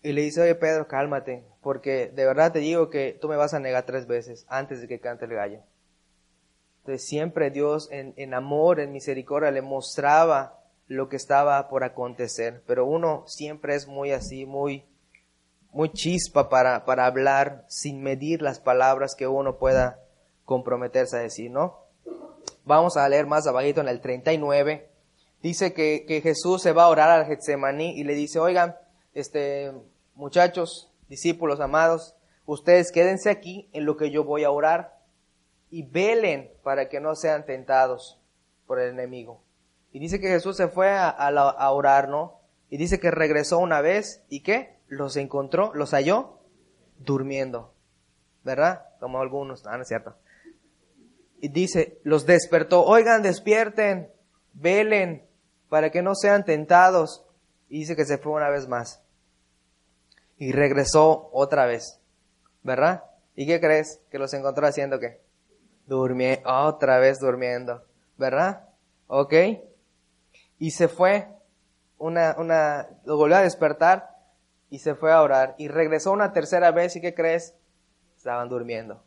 Y 0.02 0.12
le 0.12 0.20
dice, 0.20 0.42
oye 0.42 0.54
Pedro, 0.54 0.86
cálmate, 0.86 1.42
porque 1.62 2.12
de 2.14 2.26
verdad 2.26 2.52
te 2.52 2.58
digo 2.58 2.90
que 2.90 3.16
tú 3.18 3.28
me 3.28 3.36
vas 3.36 3.54
a 3.54 3.58
negar 3.58 3.86
tres 3.86 4.06
veces 4.06 4.44
antes 4.48 4.82
de 4.82 4.88
que 4.88 5.00
cante 5.00 5.24
el 5.24 5.32
gallo. 5.32 5.60
Entonces 6.80 7.08
siempre 7.08 7.50
Dios 7.50 7.88
en, 7.90 8.34
amor, 8.34 8.78
en 8.78 8.92
misericordia, 8.92 9.50
le 9.50 9.62
mostraba 9.62 10.60
lo 10.86 11.08
que 11.08 11.16
estaba 11.16 11.66
por 11.70 11.82
acontecer. 11.82 12.62
Pero 12.66 12.84
uno 12.84 13.24
siempre 13.26 13.74
es 13.74 13.88
muy 13.88 14.12
así, 14.12 14.44
muy, 14.44 14.84
muy 15.72 15.88
chispa 15.88 16.50
para, 16.50 16.84
para 16.84 17.06
hablar 17.06 17.64
sin 17.68 18.02
medir 18.02 18.42
las 18.42 18.60
palabras 18.60 19.14
que 19.14 19.26
uno 19.26 19.56
pueda 19.56 19.98
comprometerse 20.44 21.16
a 21.16 21.20
decir, 21.20 21.50
¿no? 21.50 21.85
Vamos 22.66 22.96
a 22.96 23.08
leer 23.08 23.26
más 23.26 23.46
abajito 23.46 23.80
en 23.80 23.88
el 23.88 24.00
39. 24.00 24.90
Dice 25.40 25.72
que, 25.72 26.04
que 26.06 26.20
Jesús 26.20 26.60
se 26.60 26.72
va 26.72 26.82
a 26.82 26.88
orar 26.88 27.10
al 27.10 27.26
Getsemaní 27.26 27.98
y 27.98 28.02
le 28.02 28.14
dice, 28.14 28.40
oigan, 28.40 28.76
este, 29.14 29.72
muchachos, 30.16 30.92
discípulos 31.08 31.60
amados, 31.60 32.16
ustedes 32.44 32.90
quédense 32.90 33.30
aquí 33.30 33.70
en 33.72 33.84
lo 33.84 33.96
que 33.96 34.10
yo 34.10 34.24
voy 34.24 34.42
a 34.42 34.50
orar 34.50 34.98
y 35.70 35.84
velen 35.84 36.50
para 36.64 36.88
que 36.88 37.00
no 37.00 37.14
sean 37.14 37.46
tentados 37.46 38.20
por 38.66 38.80
el 38.80 38.90
enemigo. 38.90 39.40
Y 39.92 40.00
dice 40.00 40.20
que 40.20 40.28
Jesús 40.28 40.56
se 40.56 40.66
fue 40.66 40.90
a, 40.90 41.70
orar, 41.70 42.08
¿no? 42.08 42.40
Y 42.68 42.78
dice 42.78 42.98
que 42.98 43.12
regresó 43.12 43.58
una 43.58 43.80
vez 43.80 44.24
y 44.28 44.40
que 44.40 44.76
los 44.88 45.16
encontró, 45.16 45.72
los 45.72 45.92
halló 45.92 46.40
durmiendo, 46.98 47.72
¿verdad? 48.42 48.86
Como 48.98 49.20
algunos, 49.20 49.64
ah, 49.66 49.76
no 49.76 49.82
es 49.82 49.88
cierto. 49.88 50.16
Y 51.46 51.48
dice, 51.48 52.00
los 52.02 52.26
despertó, 52.26 52.82
oigan, 52.82 53.22
despierten, 53.22 54.10
velen 54.52 55.24
para 55.68 55.90
que 55.90 56.02
no 56.02 56.16
sean 56.16 56.44
tentados. 56.44 57.24
Y 57.68 57.78
dice 57.78 57.94
que 57.94 58.04
se 58.04 58.18
fue 58.18 58.32
una 58.32 58.50
vez 58.50 58.66
más. 58.66 59.00
Y 60.38 60.50
regresó 60.50 61.30
otra 61.32 61.66
vez, 61.66 62.00
¿verdad? 62.64 63.04
¿Y 63.36 63.46
qué 63.46 63.60
crees? 63.60 64.00
Que 64.10 64.18
los 64.18 64.34
encontró 64.34 64.66
haciendo 64.66 64.98
qué? 64.98 65.20
durmiendo, 65.86 66.50
otra 66.50 66.98
vez 66.98 67.20
durmiendo, 67.20 67.84
¿verdad? 68.18 68.68
¿Ok? 69.06 69.32
Y 70.58 70.72
se 70.72 70.88
fue. 70.88 71.28
una, 71.96 72.34
una, 72.38 72.88
lo 73.04 73.18
volvió 73.18 73.36
a 73.36 73.42
despertar 73.42 74.16
y 74.68 74.80
se 74.80 74.96
fue 74.96 75.12
a 75.12 75.22
orar. 75.22 75.54
Y 75.58 75.68
regresó 75.68 76.10
una 76.10 76.32
tercera 76.32 76.72
vez 76.72 76.96
y 76.96 77.00
¿qué 77.00 77.14
crees? 77.14 77.54
Estaban 78.16 78.48
durmiendo. 78.48 79.00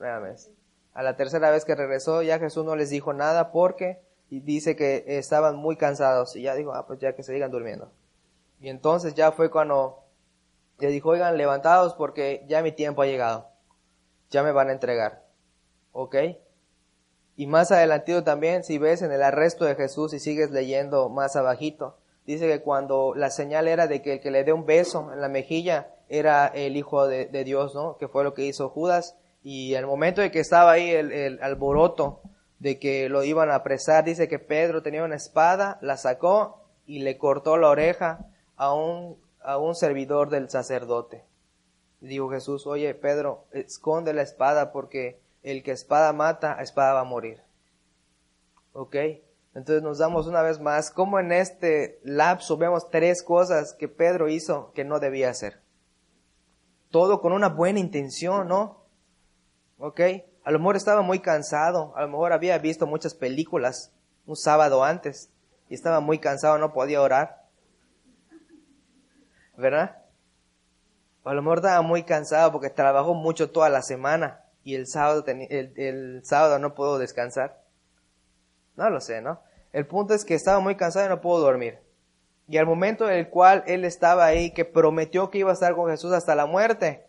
Nuevamente. 0.00 0.55
A 0.96 1.02
la 1.02 1.14
tercera 1.14 1.50
vez 1.50 1.66
que 1.66 1.74
regresó 1.74 2.22
ya 2.22 2.38
Jesús 2.38 2.64
no 2.64 2.74
les 2.74 2.88
dijo 2.88 3.12
nada 3.12 3.52
porque 3.52 4.00
dice 4.30 4.76
que 4.76 5.04
estaban 5.06 5.54
muy 5.54 5.76
cansados 5.76 6.34
y 6.36 6.40
ya 6.40 6.54
dijo, 6.54 6.72
ah, 6.72 6.86
pues 6.86 6.98
ya 7.00 7.14
que 7.14 7.22
se 7.22 7.34
sigan 7.34 7.50
durmiendo. 7.50 7.92
Y 8.60 8.70
entonces 8.70 9.14
ya 9.14 9.30
fue 9.30 9.50
cuando 9.50 10.04
le 10.78 10.88
dijo, 10.88 11.10
oigan, 11.10 11.36
levantados 11.36 11.92
porque 11.92 12.46
ya 12.48 12.62
mi 12.62 12.72
tiempo 12.72 13.02
ha 13.02 13.06
llegado. 13.06 13.50
Ya 14.30 14.42
me 14.42 14.52
van 14.52 14.70
a 14.70 14.72
entregar. 14.72 15.22
¿Ok? 15.92 16.16
Y 17.36 17.46
más 17.46 17.72
adelantito 17.72 18.24
también, 18.24 18.64
si 18.64 18.78
ves 18.78 19.02
en 19.02 19.12
el 19.12 19.22
arresto 19.22 19.66
de 19.66 19.74
Jesús 19.74 20.14
y 20.14 20.18
sigues 20.18 20.50
leyendo 20.50 21.10
más 21.10 21.36
abajito, 21.36 21.98
dice 22.24 22.48
que 22.48 22.62
cuando 22.62 23.12
la 23.14 23.28
señal 23.28 23.68
era 23.68 23.86
de 23.86 24.00
que 24.00 24.14
el 24.14 24.20
que 24.20 24.30
le 24.30 24.44
dé 24.44 24.54
un 24.54 24.64
beso 24.64 25.12
en 25.12 25.20
la 25.20 25.28
mejilla 25.28 25.90
era 26.08 26.46
el 26.46 26.74
Hijo 26.78 27.06
de, 27.06 27.44
Dios, 27.44 27.74
¿no? 27.74 27.98
Que 27.98 28.08
fue 28.08 28.24
lo 28.24 28.32
que 28.32 28.46
hizo 28.46 28.70
Judas. 28.70 29.18
Y 29.48 29.76
al 29.76 29.86
momento 29.86 30.22
de 30.22 30.32
que 30.32 30.40
estaba 30.40 30.72
ahí 30.72 30.90
el, 30.90 31.38
alboroto 31.40 32.20
de 32.58 32.80
que 32.80 33.08
lo 33.08 33.22
iban 33.22 33.48
a 33.48 33.54
apresar, 33.54 34.02
dice 34.02 34.26
que 34.26 34.40
Pedro 34.40 34.82
tenía 34.82 35.04
una 35.04 35.14
espada, 35.14 35.78
la 35.82 35.96
sacó 35.96 36.64
y 36.84 36.98
le 36.98 37.16
cortó 37.16 37.56
la 37.56 37.68
oreja 37.68 38.26
a 38.56 38.74
un, 38.74 39.22
a 39.40 39.58
un 39.58 39.76
servidor 39.76 40.30
del 40.30 40.50
sacerdote. 40.50 41.26
Dijo 42.00 42.28
Jesús, 42.28 42.66
oye 42.66 42.92
Pedro, 42.96 43.44
esconde 43.52 44.12
la 44.14 44.22
espada 44.22 44.72
porque 44.72 45.20
el 45.44 45.62
que 45.62 45.70
espada 45.70 46.12
mata, 46.12 46.58
a 46.58 46.62
espada 46.62 46.94
va 46.94 47.02
a 47.02 47.04
morir. 47.04 47.40
¿Ok? 48.72 48.96
Entonces 49.54 49.80
nos 49.80 49.98
damos 49.98 50.26
una 50.26 50.42
vez 50.42 50.58
más 50.58 50.90
como 50.90 51.20
en 51.20 51.30
este 51.30 52.00
lapso 52.02 52.56
vemos 52.56 52.90
tres 52.90 53.22
cosas 53.22 53.74
que 53.78 53.86
Pedro 53.86 54.28
hizo 54.28 54.72
que 54.72 54.84
no 54.84 54.98
debía 54.98 55.30
hacer. 55.30 55.62
Todo 56.90 57.20
con 57.20 57.32
una 57.32 57.48
buena 57.48 57.78
intención, 57.78 58.48
¿no? 58.48 58.85
¿Ok? 59.78 60.00
A 60.44 60.50
lo 60.50 60.58
mejor 60.58 60.76
estaba 60.76 61.02
muy 61.02 61.20
cansado, 61.20 61.92
a 61.96 62.02
lo 62.02 62.08
mejor 62.08 62.32
había 62.32 62.58
visto 62.58 62.86
muchas 62.86 63.14
películas 63.14 63.92
un 64.26 64.36
sábado 64.36 64.84
antes 64.84 65.30
y 65.68 65.74
estaba 65.74 66.00
muy 66.00 66.18
cansado, 66.18 66.58
no 66.58 66.72
podía 66.72 67.02
orar. 67.02 67.44
¿Verdad? 69.56 70.02
a 71.24 71.34
lo 71.34 71.42
mejor 71.42 71.58
estaba 71.58 71.82
muy 71.82 72.04
cansado 72.04 72.52
porque 72.52 72.70
trabajó 72.70 73.12
mucho 73.12 73.50
toda 73.50 73.68
la 73.68 73.82
semana 73.82 74.44
y 74.62 74.76
el 74.76 74.86
sábado, 74.86 75.24
el, 75.26 76.20
sábado 76.24 76.60
no 76.60 76.74
puedo 76.74 76.98
descansar. 76.98 77.62
No 78.76 78.90
lo 78.90 79.00
sé, 79.00 79.20
¿no? 79.20 79.40
El 79.72 79.86
punto 79.86 80.14
es 80.14 80.24
que 80.24 80.34
estaba 80.34 80.60
muy 80.60 80.76
cansado 80.76 81.06
y 81.06 81.08
no 81.08 81.20
pudo 81.20 81.40
dormir. 81.40 81.80
Y 82.48 82.58
al 82.58 82.66
momento 82.66 83.08
en 83.08 83.16
el 83.16 83.28
cual 83.28 83.64
él 83.66 83.84
estaba 83.84 84.24
ahí, 84.24 84.52
que 84.52 84.64
prometió 84.64 85.30
que 85.30 85.38
iba 85.38 85.50
a 85.50 85.54
estar 85.54 85.74
con 85.74 85.90
Jesús 85.90 86.12
hasta 86.12 86.36
la 86.36 86.46
muerte, 86.46 87.05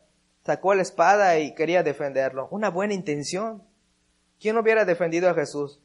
sacó 0.47 0.73
la 0.73 0.81
espada 0.81 1.39
y 1.39 1.53
quería 1.53 1.83
defenderlo. 1.83 2.47
Una 2.51 2.69
buena 2.69 2.93
intención. 2.93 3.63
¿Quién 4.39 4.57
hubiera 4.57 4.85
defendido 4.85 5.29
a 5.29 5.33
Jesús? 5.33 5.81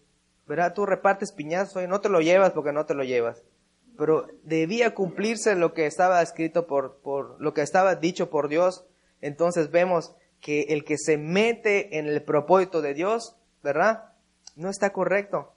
¿Verdad? 0.47 0.73
Tú 0.73 0.87
repartes 0.87 1.33
piñazo 1.33 1.83
y 1.83 1.89
no 1.89 2.01
te 2.01 2.09
lo 2.09 2.21
llevas 2.21 2.53
porque 2.53 2.73
no 2.73 2.87
te 2.87 2.95
lo 2.95 3.03
llevas. 3.03 3.43
Pero 3.99 4.29
debía 4.45 4.95
cumplirse 4.95 5.57
lo 5.57 5.75
que 5.75 5.87
estaba 5.87 6.23
escrito 6.23 6.69
por, 6.69 7.01
por 7.01 7.41
lo 7.41 7.53
que 7.55 7.63
estaba 7.63 7.97
dicho 7.97 8.31
por 8.31 8.49
Dios. 8.49 8.87
Entonces 9.21 9.73
vemos 9.73 10.15
que 10.41 10.67
el 10.69 10.85
que 10.85 10.97
se 10.97 11.19
mete 11.19 11.99
en 11.99 12.07
el 12.07 12.23
propósito 12.23 12.83
de 12.83 12.95
Dios, 12.95 13.35
¿verdad? 13.65 14.13
No 14.55 14.71
está 14.71 14.93
correcto. 14.93 15.55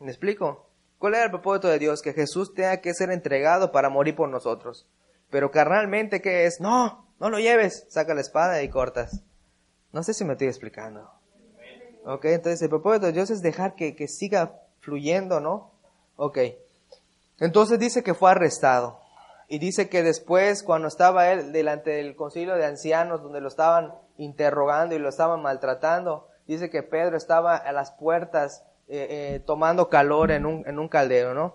¿Me 0.00 0.10
explico? 0.10 0.70
¿Cuál 0.96 1.16
era 1.16 1.24
el 1.24 1.30
propósito 1.30 1.68
de 1.68 1.78
Dios? 1.78 2.00
Que 2.00 2.14
Jesús 2.14 2.54
tenga 2.54 2.80
que 2.80 2.94
ser 2.94 3.10
entregado 3.10 3.72
para 3.72 3.90
morir 3.90 4.16
por 4.16 4.30
nosotros. 4.30 4.88
Pero 5.28 5.50
carnalmente, 5.50 6.22
¿qué 6.22 6.46
es? 6.46 6.60
No, 6.60 7.11
no 7.22 7.30
lo 7.30 7.38
lleves, 7.38 7.86
saca 7.88 8.14
la 8.14 8.20
espada 8.20 8.64
y 8.64 8.68
cortas. 8.68 9.22
No 9.92 10.02
sé 10.02 10.12
si 10.12 10.24
me 10.24 10.32
estoy 10.32 10.48
explicando. 10.48 11.08
Ok, 12.04 12.24
entonces 12.24 12.60
el 12.62 12.68
propósito 12.68 13.06
de 13.06 13.12
Dios 13.12 13.30
es 13.30 13.42
dejar 13.42 13.76
que, 13.76 13.94
que 13.94 14.08
siga 14.08 14.58
fluyendo, 14.80 15.38
¿no? 15.38 15.70
Ok. 16.16 16.38
Entonces 17.38 17.78
dice 17.78 18.02
que 18.02 18.14
fue 18.14 18.32
arrestado. 18.32 18.98
Y 19.46 19.60
dice 19.60 19.88
que 19.88 20.02
después, 20.02 20.64
cuando 20.64 20.88
estaba 20.88 21.30
él 21.30 21.52
delante 21.52 21.90
del 21.90 22.16
concilio 22.16 22.56
de 22.56 22.66
ancianos, 22.66 23.22
donde 23.22 23.40
lo 23.40 23.46
estaban 23.46 23.94
interrogando 24.16 24.96
y 24.96 24.98
lo 24.98 25.08
estaban 25.08 25.42
maltratando, 25.42 26.26
dice 26.48 26.70
que 26.70 26.82
Pedro 26.82 27.16
estaba 27.16 27.54
a 27.54 27.70
las 27.70 27.92
puertas 27.92 28.64
eh, 28.88 29.06
eh, 29.08 29.42
tomando 29.46 29.88
calor 29.88 30.32
en 30.32 30.44
un, 30.44 30.66
en 30.66 30.80
un 30.80 30.88
caldero, 30.88 31.34
¿no? 31.34 31.54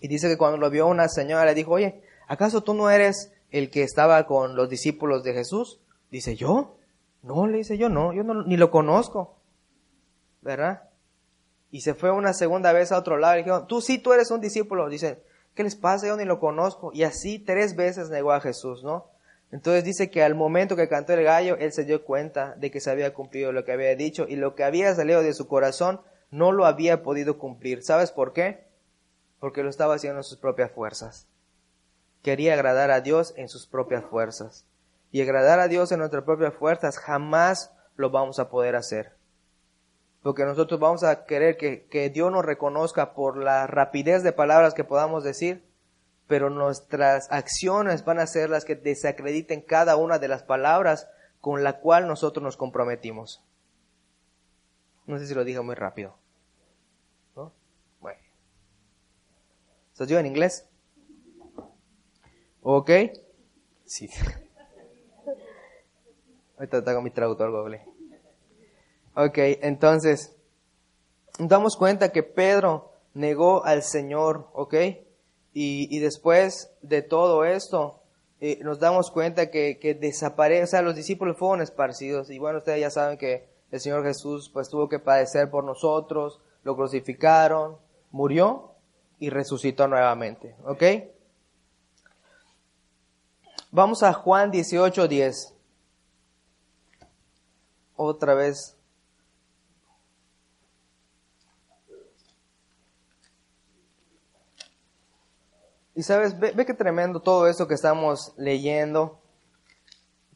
Y 0.00 0.08
dice 0.08 0.26
que 0.26 0.36
cuando 0.36 0.58
lo 0.58 0.70
vio 0.70 0.88
una 0.88 1.08
señora 1.08 1.44
le 1.44 1.54
dijo, 1.54 1.70
oye, 1.70 2.02
¿acaso 2.26 2.64
tú 2.64 2.74
no 2.74 2.90
eres 2.90 3.32
el 3.52 3.70
que 3.70 3.82
estaba 3.82 4.26
con 4.26 4.56
los 4.56 4.68
discípulos 4.68 5.22
de 5.22 5.34
Jesús? 5.34 5.80
Dice, 6.10 6.34
¿yo? 6.34 6.76
No, 7.22 7.46
le 7.46 7.58
dice 7.58 7.78
yo, 7.78 7.88
no, 7.88 8.12
yo 8.12 8.24
no, 8.24 8.42
ni 8.42 8.56
lo 8.56 8.70
conozco. 8.70 9.36
¿Verdad? 10.40 10.88
Y 11.70 11.82
se 11.82 11.94
fue 11.94 12.10
una 12.10 12.32
segunda 12.32 12.72
vez 12.72 12.90
a 12.90 12.98
otro 12.98 13.18
lado 13.18 13.38
y 13.38 13.44
dijo, 13.44 13.66
tú 13.66 13.80
sí, 13.80 13.98
tú 13.98 14.12
eres 14.12 14.30
un 14.30 14.40
discípulo. 14.40 14.88
Dice, 14.88 15.22
¿qué 15.54 15.62
les 15.62 15.76
pasa? 15.76 16.08
Yo 16.08 16.16
ni 16.16 16.24
lo 16.24 16.40
conozco. 16.40 16.90
Y 16.92 17.04
así 17.04 17.38
tres 17.38 17.76
veces 17.76 18.10
negó 18.10 18.32
a 18.32 18.40
Jesús, 18.40 18.82
¿no? 18.82 19.10
Entonces 19.52 19.84
dice 19.84 20.10
que 20.10 20.22
al 20.22 20.34
momento 20.34 20.74
que 20.74 20.88
cantó 20.88 21.12
el 21.12 21.22
gallo, 21.22 21.56
él 21.58 21.72
se 21.72 21.84
dio 21.84 22.04
cuenta 22.04 22.54
de 22.56 22.70
que 22.70 22.80
se 22.80 22.90
había 22.90 23.12
cumplido 23.12 23.52
lo 23.52 23.64
que 23.64 23.72
había 23.72 23.94
dicho 23.94 24.26
y 24.26 24.36
lo 24.36 24.54
que 24.54 24.64
había 24.64 24.94
salido 24.94 25.22
de 25.22 25.34
su 25.34 25.46
corazón 25.46 26.00
no 26.30 26.52
lo 26.52 26.64
había 26.64 27.02
podido 27.02 27.38
cumplir. 27.38 27.82
¿Sabes 27.82 28.12
por 28.12 28.32
qué? 28.32 28.64
Porque 29.38 29.62
lo 29.62 29.68
estaba 29.68 29.94
haciendo 29.94 30.20
en 30.20 30.24
sus 30.24 30.38
propias 30.38 30.72
fuerzas 30.72 31.28
quería 32.22 32.54
agradar 32.54 32.90
a 32.90 33.00
Dios 33.00 33.34
en 33.36 33.48
sus 33.48 33.66
propias 33.66 34.04
fuerzas. 34.04 34.64
Y 35.10 35.20
agradar 35.20 35.60
a 35.60 35.68
Dios 35.68 35.92
en 35.92 35.98
nuestras 35.98 36.24
propias 36.24 36.54
fuerzas 36.54 36.98
jamás 36.98 37.72
lo 37.96 38.10
vamos 38.10 38.38
a 38.38 38.48
poder 38.48 38.76
hacer. 38.76 39.12
Porque 40.22 40.44
nosotros 40.44 40.80
vamos 40.80 41.04
a 41.04 41.24
querer 41.26 41.56
que, 41.56 41.86
que 41.86 42.08
Dios 42.08 42.32
nos 42.32 42.44
reconozca 42.44 43.12
por 43.12 43.36
la 43.36 43.66
rapidez 43.66 44.22
de 44.22 44.32
palabras 44.32 44.72
que 44.72 44.84
podamos 44.84 45.24
decir, 45.24 45.64
pero 46.28 46.48
nuestras 46.48 47.30
acciones 47.30 48.04
van 48.04 48.20
a 48.20 48.26
ser 48.26 48.48
las 48.48 48.64
que 48.64 48.76
desacrediten 48.76 49.60
cada 49.60 49.96
una 49.96 50.18
de 50.18 50.28
las 50.28 50.44
palabras 50.44 51.08
con 51.40 51.64
la 51.64 51.80
cual 51.80 52.06
nosotros 52.06 52.42
nos 52.42 52.56
comprometimos. 52.56 53.44
No 55.06 55.18
sé 55.18 55.26
si 55.26 55.34
lo 55.34 55.44
dije 55.44 55.60
muy 55.60 55.74
rápido. 55.74 56.16
¿No? 57.34 57.52
Bueno. 58.00 58.20
¿Estás 59.92 60.08
yo 60.08 60.18
en 60.18 60.26
inglés? 60.26 60.68
¿Ok? 62.62 62.90
Sí. 63.84 64.08
Ahorita 66.56 66.84
tengo 66.84 67.02
mi 67.02 67.10
traductor. 67.10 67.80
Ok, 69.14 69.38
entonces, 69.62 70.36
damos 71.38 71.76
cuenta 71.76 72.12
que 72.12 72.22
Pedro 72.22 72.92
negó 73.14 73.64
al 73.64 73.82
Señor, 73.82 74.48
¿ok? 74.54 74.74
Y, 75.54 75.94
y 75.94 75.98
después 75.98 76.70
de 76.80 77.02
todo 77.02 77.44
esto, 77.44 78.00
eh, 78.40 78.58
nos 78.62 78.80
damos 78.80 79.10
cuenta 79.10 79.50
que, 79.50 79.78
que 79.78 79.94
desaparece, 79.94 80.62
o 80.62 80.66
sea, 80.66 80.82
los 80.82 80.96
discípulos 80.96 81.36
fueron 81.36 81.62
esparcidos. 81.62 82.30
Y 82.30 82.38
bueno, 82.38 82.58
ustedes 82.58 82.80
ya 82.80 82.90
saben 82.90 83.18
que 83.18 83.48
el 83.70 83.80
Señor 83.80 84.04
Jesús 84.04 84.50
pues 84.52 84.68
tuvo 84.68 84.88
que 84.88 84.98
padecer 84.98 85.50
por 85.50 85.64
nosotros, 85.64 86.40
lo 86.62 86.76
crucificaron, 86.76 87.76
murió 88.10 88.72
y 89.18 89.30
resucitó 89.30 89.88
nuevamente, 89.88 90.56
¿ok? 90.64 90.82
Vamos 93.74 94.02
a 94.02 94.12
Juan 94.12 94.50
18, 94.50 95.08
10. 95.08 95.54
Otra 97.96 98.34
vez. 98.34 98.76
Y 105.94 106.02
sabes, 106.02 106.38
ve, 106.38 106.66
qué 106.66 106.74
tremendo 106.74 107.20
todo 107.20 107.48
eso 107.48 107.66
que 107.66 107.72
estamos 107.72 108.34
leyendo. 108.36 109.22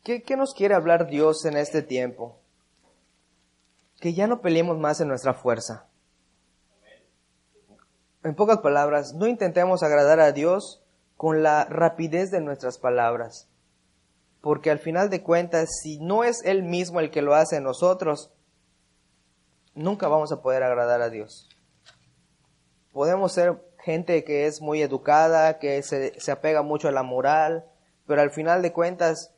¿Qué, 0.03 0.22
¿Qué 0.22 0.39
nos 0.39 0.55
quiere 0.55 0.74
hablar 0.74 1.07
Dios 1.07 1.45
en 1.45 1.59
este 1.59 1.82
tiempo? 1.82 2.39
Que 4.01 4.14
ya 4.14 4.26
no 4.26 4.41
peleemos 4.41 4.78
más 4.78 5.03
en 5.03 5.09
nuestra 5.09 5.34
fuerza. 5.34 5.87
En 8.24 8.34
pocas 8.34 8.59
palabras, 8.61 9.12
no 9.12 9.26
intentemos 9.26 9.82
agradar 9.82 10.20
a 10.20 10.32
Dios 10.32 10.82
con 11.17 11.43
la 11.43 11.64
rapidez 11.64 12.31
de 12.31 12.41
nuestras 12.41 12.79
palabras. 12.79 13.49
Porque 14.41 14.71
al 14.71 14.79
final 14.79 15.11
de 15.11 15.23
cuentas, 15.23 15.81
si 15.83 15.99
no 15.99 16.25
es 16.25 16.45
Él 16.45 16.62
mismo 16.62 17.01
el 17.01 17.11
que 17.11 17.23
lo 17.23 17.35
hace 17.35 17.57
en 17.57 17.64
nosotros, 17.64 18.33
nunca 19.75 20.09
vamos 20.09 20.31
a 20.33 20.43
poder 20.43 20.62
agradar 20.62 21.03
a 21.03 21.11
Dios. 21.11 21.49
Podemos 22.93 23.33
ser 23.33 23.62
gente 23.79 24.25
que 24.25 24.47
es 24.47 24.61
muy 24.61 24.83
educada, 24.83 25.59
que 25.59 25.83
se, 25.83 26.19
se 26.21 26.33
apega 26.33 26.62
mucho 26.62 26.89
a 26.89 26.93
la 26.93 27.03
moral, 27.03 27.67
pero 28.07 28.21
al 28.21 28.31
final 28.31 28.62
de 28.62 28.73
cuentas 28.73 29.35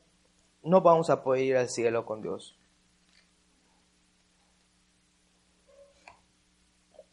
no 0.63 0.81
vamos 0.81 1.09
a 1.09 1.23
poder 1.23 1.43
ir 1.43 1.57
al 1.57 1.69
cielo 1.69 2.05
con 2.05 2.21
Dios. 2.21 2.57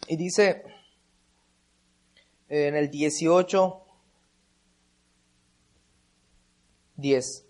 Y 0.09 0.17
dice 0.17 0.65
en 2.49 2.77
el 2.77 2.91
18, 2.91 3.86
10. 6.97 7.47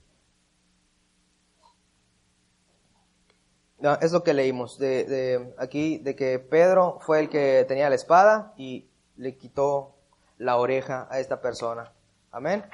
es 4.01 4.13
lo 4.13 4.25
que 4.25 4.35
leímos, 4.35 4.79
de, 4.79 5.05
de, 5.05 5.55
aquí, 5.59 5.99
de 5.99 6.17
que 6.17 6.39
Pedro 6.39 6.99
fue 7.01 7.21
el 7.21 7.29
que 7.29 7.65
tenía 7.69 7.89
la 7.89 7.95
espada 7.95 8.53
y 8.57 8.89
le 9.17 9.37
quitó 9.37 9.95
la 10.39 10.57
oreja 10.57 11.07
a 11.11 11.21
esta 11.21 11.41
persona. 11.41 11.93
Amén. 12.31 12.65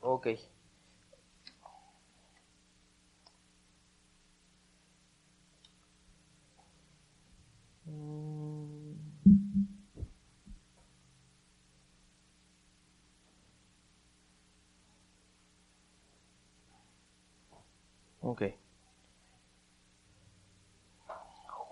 Ok. 0.00 0.28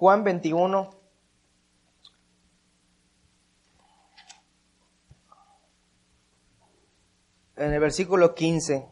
Juan 0.01 0.25
21. 0.25 0.91
En 7.57 7.73
el 7.73 7.81
versículo 7.81 8.35
15. 8.35 8.89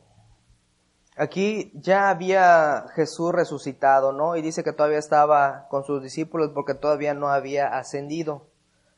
Aquí 1.17 1.73
ya 1.75 2.11
había 2.11 2.87
Jesús 2.95 3.33
resucitado, 3.33 4.13
¿no? 4.13 4.37
Y 4.37 4.43
dice 4.43 4.63
que 4.63 4.73
todavía 4.73 4.99
estaba 4.99 5.67
con 5.69 5.83
sus 5.83 6.03
discípulos 6.03 6.53
porque 6.55 6.75
todavía 6.75 7.15
no 7.15 7.29
había 7.29 7.77
ascendido 7.77 8.47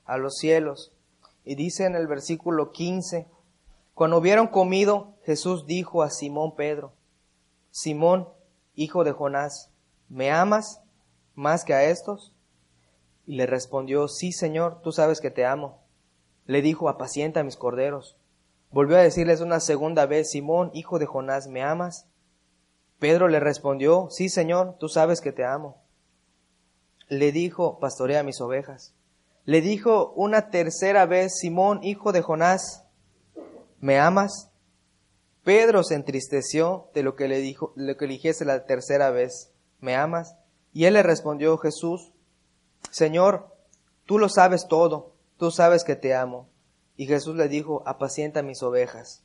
a 0.05 0.19
los 0.19 0.37
cielos. 0.37 0.93
Y 1.45 1.55
dice 1.55 1.87
en 1.87 1.95
el 1.95 2.07
versículo 2.09 2.73
15, 2.73 3.27
cuando 3.95 4.19
hubieron 4.19 4.49
comido, 4.49 5.15
Jesús 5.25 5.67
dijo 5.67 6.03
a 6.03 6.11
Simón 6.11 6.57
Pedro, 6.57 6.93
Simón, 7.71 8.29
hijo 8.83 9.05
de 9.05 9.13
Jonás, 9.13 9.71
¿me 10.09 10.31
amas 10.31 10.81
más 11.35 11.65
que 11.65 11.75
a 11.75 11.85
estos? 11.85 12.35
Y 13.27 13.37
le 13.37 13.47
respondió, 13.47 14.09
sí, 14.09 14.33
Señor, 14.33 14.81
tú 14.83 14.91
sabes 14.91 15.21
que 15.21 15.31
te 15.31 15.45
amo. 15.45 15.83
Le 16.47 16.63
dijo, 16.63 16.89
apacienta 16.89 17.45
mis 17.45 17.57
corderos. 17.57 18.17
Volvió 18.71 18.97
a 18.97 19.03
decirles 19.03 19.43
una 19.43 19.61
segunda 19.61 20.07
vez, 20.07 20.31
Simón, 20.31 20.71
hijo 20.73 20.99
de 20.99 21.05
Jonás, 21.05 21.47
¿me 21.47 21.63
amas? 21.63 22.07
Pedro 22.99 23.29
le 23.29 23.39
respondió, 23.39 24.09
sí, 24.11 24.31
Señor, 24.31 24.77
tú 24.79 24.89
sabes 24.89 25.21
que 25.21 25.33
te 25.33 25.45
amo. 25.45 25.83
Le 27.09 27.33
dijo, 27.33 27.79
pastorea 27.81 28.23
mis 28.23 28.41
ovejas. 28.41 28.95
Le 29.45 29.61
dijo 29.61 30.13
una 30.17 30.51
tercera 30.51 31.05
vez, 31.05 31.39
Simón, 31.39 31.81
hijo 31.83 32.13
de 32.13 32.23
Jonás, 32.23 32.85
¿me 33.79 33.99
amas? 33.99 34.50
Pedro 35.51 35.83
se 35.83 35.97
entristeció 35.97 36.91
de 36.95 37.03
lo 37.03 37.17
que 37.17 37.27
le 37.27 37.39
dijo, 37.39 37.73
lo 37.75 37.97
que 37.97 38.07
dijese 38.07 38.45
la 38.45 38.67
tercera 38.67 39.11
vez, 39.11 39.51
¿me 39.81 39.97
amas? 39.97 40.37
Y 40.73 40.85
él 40.85 40.95
le 40.95 41.03
respondió, 41.03 41.59
Jesús, 41.59 42.13
Señor, 42.93 43.53
tú 44.07 44.21
lo 44.21 44.29
sabes 44.29 44.69
todo, 44.69 45.17
tú 45.39 45.51
sabes 45.51 45.83
que 45.83 45.97
te 45.97 46.15
amo. 46.15 46.49
Y 46.97 47.09
Jesús 47.09 47.35
le 47.35 47.49
dijo, 47.49 47.83
apacienta 47.85 48.45
mis 48.45 48.63
ovejas. 48.63 49.25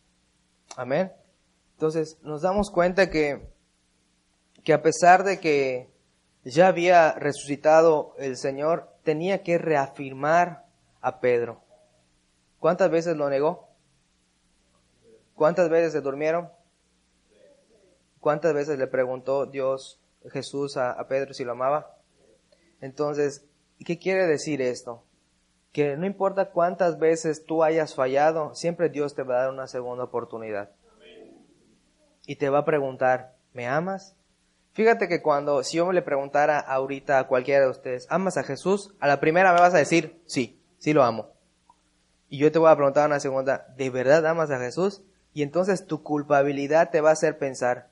Amén. 0.76 1.14
Entonces 1.74 2.18
nos 2.24 2.42
damos 2.42 2.72
cuenta 2.72 3.12
que, 3.12 3.48
que 4.64 4.74
a 4.74 4.82
pesar 4.82 5.26
de 5.26 5.40
que 5.40 5.92
ya 6.44 6.70
había 6.70 7.12
resucitado 7.12 8.16
el 8.18 8.38
Señor, 8.38 8.90
tenía 9.04 9.44
que 9.44 9.60
reafirmar 9.60 10.66
a 11.02 11.20
Pedro. 11.20 11.62
¿Cuántas 12.60 12.90
veces 12.90 13.16
lo 13.16 13.30
negó? 13.30 13.65
¿Cuántas 15.36 15.70
veces 15.70 15.92
se 15.92 16.02
durmieron? 16.02 16.50
¿Cuántas 18.22 18.54
veces 18.54 18.80
le 18.80 18.88
preguntó 18.88 19.46
Dios, 19.46 20.02
Jesús 20.32 20.78
a, 20.78 21.06
Pedro 21.08 21.34
si 21.34 21.44
lo 21.44 21.52
amaba? 21.52 21.98
Entonces, 22.82 23.46
¿qué 23.86 24.00
quiere 24.00 24.26
decir 24.26 24.62
esto? 24.62 25.04
Que 25.74 25.98
no 25.98 26.06
importa 26.06 26.52
cuántas 26.52 26.98
veces 27.00 27.46
tú 27.46 27.64
hayas 27.64 27.94
fallado, 27.94 28.56
siempre 28.56 28.90
Dios 28.90 29.14
te 29.14 29.24
va 29.24 29.36
a 29.36 29.42
dar 29.44 29.50
una 29.52 29.68
segunda 29.68 30.06
oportunidad. 30.06 30.72
Y 32.26 32.38
te 32.38 32.50
va 32.50 32.60
a 32.60 32.66
preguntar, 32.66 33.36
¿me 33.54 33.68
amas? 33.68 34.16
Fíjate 34.72 35.08
que 35.08 35.22
cuando, 35.22 35.64
si 35.64 35.78
yo 35.78 35.86
me 35.86 35.94
le 35.94 36.02
preguntara 36.02 36.60
ahorita 36.60 37.20
a 37.20 37.28
cualquiera 37.28 37.66
de 37.66 37.72
ustedes, 37.72 38.08
¿amas 38.10 38.38
a 38.38 38.44
Jesús? 38.44 38.96
A 39.00 39.08
la 39.08 39.20
primera 39.20 39.54
me 39.54 39.60
vas 39.60 39.74
a 39.74 39.78
decir, 39.78 40.22
sí, 40.26 40.64
sí 40.78 40.94
lo 40.94 41.04
amo. 41.04 41.30
Y 42.30 42.38
yo 42.38 42.52
te 42.52 42.58
voy 42.58 42.72
a 42.72 42.76
preguntar 42.76 43.06
una 43.06 43.20
segunda, 43.20 43.68
¿de 43.78 43.90
verdad 43.90 44.26
amas 44.26 44.50
a 44.50 44.60
Jesús? 44.60 45.04
Y 45.36 45.44
entonces 45.44 45.86
tu 45.86 46.02
culpabilidad 46.02 46.92
te 46.92 47.02
va 47.02 47.10
a 47.10 47.14
hacer 47.14 47.38
pensar, 47.38 47.90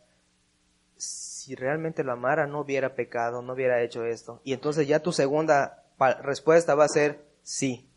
si 0.95 1.55
realmente 1.55 2.05
lo 2.05 2.13
amara, 2.13 2.47
no 2.47 2.61
hubiera 2.61 2.95
pecado, 2.95 3.41
no 3.41 3.51
hubiera 3.51 3.81
hecho 3.81 4.05
esto. 4.05 4.39
Y 4.45 4.53
entonces 4.53 4.87
ya 4.87 5.01
tu 5.01 5.11
segunda 5.11 5.83
respuesta 6.21 6.73
va 6.73 6.85
a 6.85 6.87
ser 6.87 7.27
sí. 7.41 7.91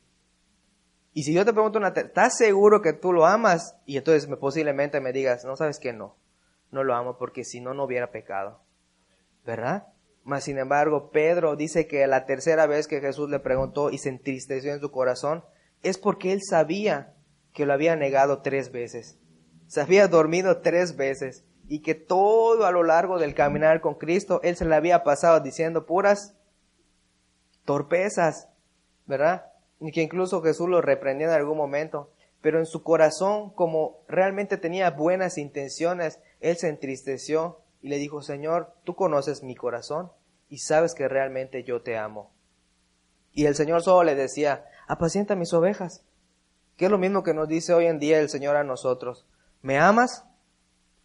Y 1.13 1.23
si 1.23 1.33
yo 1.33 1.45
te 1.45 1.53
pregunto 1.53 1.79
una, 1.79 1.95
¿estás 1.95 2.37
seguro 2.37 2.83
que 2.83 2.93
tú 2.93 3.13
lo 3.13 3.25
amas? 3.25 3.77
Y 3.87 3.97
entonces 3.99 4.29
me, 4.29 4.37
posiblemente 4.37 5.01
me 5.01 5.13
digas, 5.13 5.45
no 5.45 5.57
sabes 5.57 5.79
que 5.79 5.93
no, 5.93 6.17
no 6.73 6.83
lo 6.83 6.97
amo 6.97 7.17
porque 7.17 7.45
si 7.45 7.61
no, 7.61 7.73
no 7.73 7.85
hubiera 7.85 8.11
pecado. 8.11 8.63
¿Verdad? 9.45 9.87
Mas 10.25 10.43
sin 10.43 10.59
embargo, 10.59 11.13
Pedro 11.13 11.55
dice 11.55 11.87
que 11.87 12.05
la 12.09 12.27
tercera 12.27 12.67
vez 12.67 12.89
que 12.89 13.01
Jesús 13.01 13.31
le 13.31 13.39
preguntó 13.39 13.91
y 13.91 13.99
se 13.99 14.09
entristeció 14.09 14.73
en 14.73 14.81
su 14.81 14.91
corazón, 14.91 15.45
es 15.85 15.99
porque 15.99 16.33
él 16.33 16.41
sabía 16.43 17.15
que 17.53 17.65
lo 17.65 17.75
había 17.75 17.95
negado 17.95 18.43
tres 18.43 18.73
veces 18.73 19.21
se 19.67 19.81
había 19.81 20.09
dormido 20.09 20.59
tres 20.59 20.97
veces 20.97 21.45
y 21.69 21.81
que 21.81 21.95
todo 21.95 22.67
a 22.67 22.71
lo 22.71 22.83
largo 22.83 23.19
del 23.19 23.35
caminar 23.35 23.81
con 23.81 23.95
Cristo, 23.95 24.41
él 24.43 24.57
se 24.57 24.65
le 24.65 24.75
había 24.75 25.03
pasado 25.03 25.41
diciendo 25.41 25.87
puras 25.87 26.35
torpezas, 27.65 28.49
¿verdad? 29.07 29.47
Y 29.81 29.93
que 29.93 30.03
incluso 30.03 30.43
Jesús 30.43 30.69
lo 30.69 30.81
reprendió 30.81 31.29
en 31.29 31.35
algún 31.35 31.57
momento, 31.57 32.11
pero 32.41 32.59
en 32.59 32.67
su 32.67 32.83
corazón, 32.83 33.51
como 33.51 33.99
realmente 34.09 34.57
tenía 34.57 34.91
buenas 34.91 35.37
intenciones, 35.39 36.21
él 36.41 36.57
se 36.57 36.69
entristeció 36.69 37.61
y 37.83 37.89
le 37.89 37.99
dijo, 37.99 38.23
Señor, 38.23 38.73
tú 38.85 38.95
conoces 38.95 39.43
mi 39.43 39.57
corazón 39.57 40.13
y 40.49 40.59
sabes 40.59 40.95
que 40.95 41.09
realmente 41.09 41.65
yo 41.65 41.83
te 41.83 41.97
amo. 41.97 42.31
Y 43.33 43.47
el 43.47 43.55
Señor 43.55 43.83
solo 43.83 44.05
le 44.05 44.15
decía, 44.15 44.65
apacienta 44.87 45.35
mis 45.35 45.53
ovejas, 45.53 46.05
que 46.77 46.87
es 46.87 46.91
lo 46.91 46.99
mismo 46.99 47.23
que 47.23 47.35
nos 47.35 47.49
dice 47.49 47.75
hoy 47.75 47.87
en 47.87 47.99
día 47.99 48.21
el 48.21 48.29
Señor 48.29 48.57
a 48.57 48.65
nosotros. 48.65 49.27
¿Me 49.67 49.81
amas? 49.81 50.25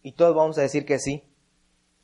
Y 0.04 0.12
todos 0.12 0.36
vamos 0.36 0.56
a 0.56 0.62
decir 0.62 0.86
que 0.86 1.00
sí. 1.00 1.24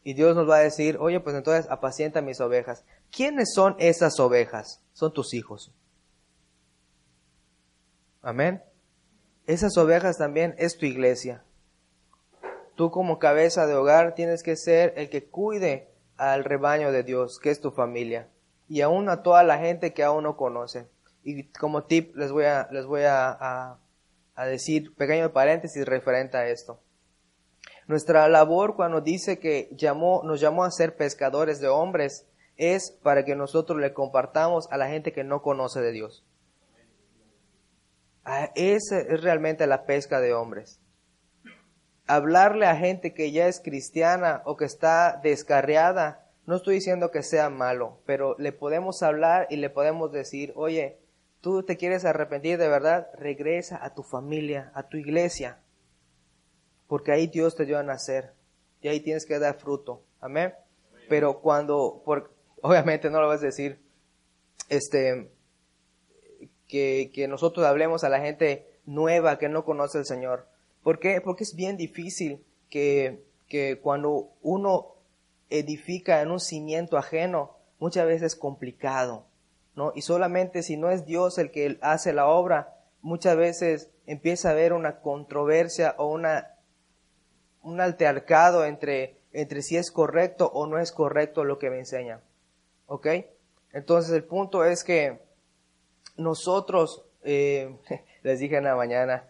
Y 0.02 0.14
Dios 0.14 0.34
nos 0.34 0.50
va 0.50 0.56
a 0.56 0.60
decir, 0.60 0.96
oye, 0.98 1.20
pues 1.20 1.36
entonces 1.36 1.70
apacienta 1.70 2.20
mis 2.20 2.40
ovejas. 2.40 2.84
¿Quiénes 3.12 3.54
son 3.54 3.76
esas 3.78 4.18
ovejas? 4.18 4.82
Son 4.92 5.12
tus 5.12 5.34
hijos. 5.34 5.72
Amén. 8.22 8.60
Esas 9.46 9.76
ovejas 9.78 10.18
también 10.18 10.56
es 10.58 10.76
tu 10.76 10.84
iglesia. 10.84 11.44
Tú 12.74 12.90
como 12.90 13.20
cabeza 13.20 13.66
de 13.66 13.76
hogar 13.76 14.16
tienes 14.16 14.42
que 14.42 14.56
ser 14.56 14.94
el 14.96 15.10
que 15.10 15.26
cuide 15.26 15.92
al 16.16 16.42
rebaño 16.42 16.90
de 16.90 17.04
Dios, 17.04 17.38
que 17.38 17.50
es 17.50 17.60
tu 17.60 17.70
familia. 17.70 18.28
Y 18.68 18.80
aún 18.80 19.08
a 19.08 19.22
toda 19.22 19.44
la 19.44 19.58
gente 19.58 19.92
que 19.94 20.02
aún 20.02 20.24
no 20.24 20.36
conoce. 20.36 20.88
Y 21.22 21.44
como 21.50 21.84
tip 21.84 22.16
les 22.16 22.32
voy 22.32 22.46
a, 22.46 22.68
les 22.72 22.84
voy 22.84 23.02
a 23.02 23.30
a 23.30 23.78
decir, 24.46 24.94
pequeño 24.94 25.32
paréntesis 25.32 25.84
referente 25.86 26.36
a 26.36 26.48
esto. 26.48 26.80
Nuestra 27.86 28.28
labor 28.28 28.76
cuando 28.76 29.00
dice 29.00 29.38
que 29.38 29.70
llamó, 29.72 30.22
nos 30.22 30.40
llamó 30.40 30.64
a 30.64 30.70
ser 30.70 30.96
pescadores 30.96 31.60
de 31.60 31.68
hombres 31.68 32.26
es 32.58 32.90
para 32.90 33.24
que 33.24 33.34
nosotros 33.34 33.80
le 33.80 33.94
compartamos 33.94 34.70
a 34.70 34.76
la 34.76 34.88
gente 34.88 35.12
que 35.12 35.24
no 35.24 35.40
conoce 35.40 35.80
de 35.80 35.92
Dios. 35.92 36.26
Ah, 38.24 38.50
esa 38.56 38.98
es 38.98 39.22
realmente 39.22 39.66
la 39.66 39.86
pesca 39.86 40.20
de 40.20 40.34
hombres. 40.34 40.80
Hablarle 42.06 42.66
a 42.66 42.76
gente 42.76 43.14
que 43.14 43.32
ya 43.32 43.46
es 43.46 43.60
cristiana 43.60 44.42
o 44.44 44.56
que 44.56 44.66
está 44.66 45.18
descarriada, 45.22 46.28
no 46.44 46.56
estoy 46.56 46.74
diciendo 46.74 47.10
que 47.10 47.22
sea 47.22 47.48
malo, 47.48 48.02
pero 48.04 48.36
le 48.38 48.52
podemos 48.52 49.02
hablar 49.02 49.46
y 49.50 49.56
le 49.56 49.70
podemos 49.70 50.12
decir, 50.12 50.52
oye, 50.56 50.97
tú 51.40 51.62
te 51.62 51.76
quieres 51.76 52.04
arrepentir 52.04 52.58
de 52.58 52.68
verdad, 52.68 53.08
regresa 53.14 53.84
a 53.84 53.94
tu 53.94 54.02
familia, 54.02 54.70
a 54.74 54.88
tu 54.88 54.96
iglesia, 54.96 55.60
porque 56.86 57.12
ahí 57.12 57.26
Dios 57.26 57.54
te 57.54 57.66
dio 57.66 57.78
a 57.78 57.82
nacer 57.82 58.32
y 58.80 58.88
ahí 58.88 59.00
tienes 59.00 59.26
que 59.26 59.38
dar 59.38 59.58
fruto. 59.58 60.02
Amén. 60.20 60.54
Pero 61.08 61.40
cuando, 61.40 62.02
por, 62.04 62.32
obviamente 62.62 63.10
no 63.10 63.20
lo 63.20 63.28
vas 63.28 63.42
a 63.42 63.46
decir, 63.46 63.78
este, 64.68 65.30
que, 66.66 67.10
que 67.14 67.28
nosotros 67.28 67.66
hablemos 67.66 68.04
a 68.04 68.08
la 68.08 68.20
gente 68.20 68.66
nueva 68.84 69.38
que 69.38 69.48
no 69.48 69.64
conoce 69.64 69.98
al 69.98 70.06
Señor. 70.06 70.46
¿Por 70.82 70.98
qué? 70.98 71.20
Porque 71.20 71.44
es 71.44 71.54
bien 71.54 71.76
difícil 71.76 72.44
que, 72.70 73.24
que 73.48 73.78
cuando 73.80 74.30
uno 74.42 74.94
edifica 75.50 76.20
en 76.22 76.30
un 76.30 76.40
cimiento 76.40 76.96
ajeno, 76.96 77.56
muchas 77.78 78.06
veces 78.06 78.34
es 78.34 78.36
complicado 78.36 79.27
y 79.94 80.02
solamente 80.02 80.62
si 80.62 80.76
no 80.76 80.90
es 80.90 81.06
Dios 81.06 81.38
el 81.38 81.50
que 81.50 81.78
hace 81.80 82.12
la 82.12 82.26
obra, 82.26 82.76
muchas 83.00 83.36
veces 83.36 83.90
empieza 84.06 84.48
a 84.48 84.52
haber 84.52 84.72
una 84.72 85.00
controversia 85.00 85.94
o 85.98 86.06
una, 86.06 86.54
un 87.62 87.80
altercado 87.80 88.64
entre, 88.64 89.20
entre 89.32 89.62
si 89.62 89.76
es 89.76 89.90
correcto 89.90 90.50
o 90.52 90.66
no 90.66 90.78
es 90.78 90.92
correcto 90.92 91.44
lo 91.44 91.58
que 91.58 91.70
me 91.70 91.78
enseña. 91.78 92.20
¿Ok? 92.86 93.06
Entonces 93.72 94.12
el 94.12 94.24
punto 94.24 94.64
es 94.64 94.82
que 94.82 95.20
nosotros, 96.16 97.04
eh, 97.22 97.76
les 98.22 98.40
dije 98.40 98.56
en 98.56 98.64
la 98.64 98.76
mañana, 98.76 99.28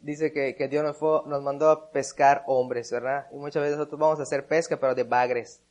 dice 0.00 0.32
que, 0.32 0.56
que 0.56 0.68
Dios 0.68 0.82
nos, 0.82 1.26
nos 1.26 1.42
mandó 1.42 1.70
a 1.70 1.90
pescar 1.90 2.42
hombres, 2.46 2.90
¿verdad? 2.90 3.26
Y 3.32 3.36
muchas 3.36 3.62
veces 3.62 3.78
nosotros 3.78 4.00
vamos 4.00 4.18
a 4.18 4.24
hacer 4.24 4.46
pesca, 4.46 4.76
pero 4.78 4.94
de 4.94 5.04
bagres. 5.04 5.62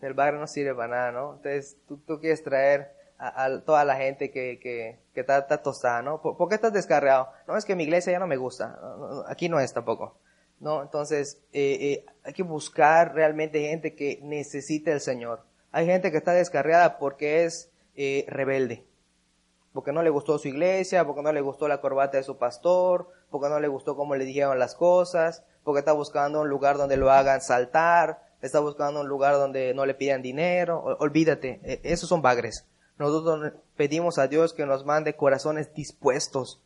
El 0.00 0.14
bagre 0.14 0.38
no 0.38 0.46
sirve 0.46 0.74
para 0.74 0.88
nada, 0.88 1.12
¿no? 1.12 1.34
Entonces 1.34 1.76
tú, 1.86 1.98
tú 1.98 2.18
quieres 2.18 2.42
traer 2.42 2.99
a, 3.20 3.60
toda 3.60 3.84
la 3.84 3.96
gente 3.96 4.30
que, 4.30 4.58
que, 4.58 4.98
que 5.12 5.20
está, 5.20 5.46
tostada, 5.62 6.00
¿no? 6.00 6.22
¿Por, 6.22 6.48
qué 6.48 6.54
estás 6.54 6.72
descarriado? 6.72 7.28
No, 7.46 7.56
es 7.56 7.66
que 7.66 7.76
mi 7.76 7.84
iglesia 7.84 8.12
ya 8.12 8.18
no 8.18 8.26
me 8.26 8.38
gusta. 8.38 8.78
aquí 9.28 9.48
no 9.48 9.60
es 9.60 9.72
tampoco. 9.74 10.16
¿No? 10.58 10.82
Entonces, 10.82 11.40
eh, 11.52 11.78
eh, 11.80 12.06
hay 12.22 12.32
que 12.32 12.42
buscar 12.42 13.14
realmente 13.14 13.68
gente 13.68 13.94
que 13.94 14.20
necesite 14.22 14.92
el 14.92 15.00
Señor. 15.00 15.42
Hay 15.72 15.86
gente 15.86 16.10
que 16.10 16.18
está 16.18 16.32
descarriada 16.32 16.98
porque 16.98 17.44
es 17.44 17.70
eh, 17.96 18.24
rebelde. 18.28 18.84
Porque 19.72 19.92
no 19.92 20.02
le 20.02 20.10
gustó 20.10 20.38
su 20.38 20.48
iglesia, 20.48 21.06
porque 21.06 21.22
no 21.22 21.32
le 21.32 21.40
gustó 21.40 21.68
la 21.68 21.80
corbata 21.80 22.16
de 22.18 22.24
su 22.24 22.36
pastor, 22.36 23.08
porque 23.30 23.48
no 23.48 23.60
le 23.60 23.68
gustó 23.68 23.96
cómo 23.96 24.16
le 24.16 24.24
dijeron 24.24 24.58
las 24.58 24.74
cosas, 24.74 25.44
porque 25.62 25.78
está 25.78 25.92
buscando 25.92 26.40
un 26.40 26.48
lugar 26.48 26.76
donde 26.76 26.96
lo 26.96 27.10
hagan 27.10 27.40
saltar, 27.40 28.22
está 28.42 28.60
buscando 28.60 29.00
un 29.00 29.08
lugar 29.08 29.34
donde 29.34 29.72
no 29.72 29.86
le 29.86 29.94
pidan 29.94 30.20
dinero. 30.20 30.82
olvídate, 30.98 31.60
e, 31.62 31.80
esos 31.84 32.08
son 32.08 32.20
bagres. 32.20 32.66
Nosotros 33.00 33.54
pedimos 33.78 34.18
a 34.18 34.28
Dios 34.28 34.52
que 34.52 34.66
nos 34.66 34.84
mande 34.84 35.16
corazones 35.16 35.72
dispuestos 35.72 36.62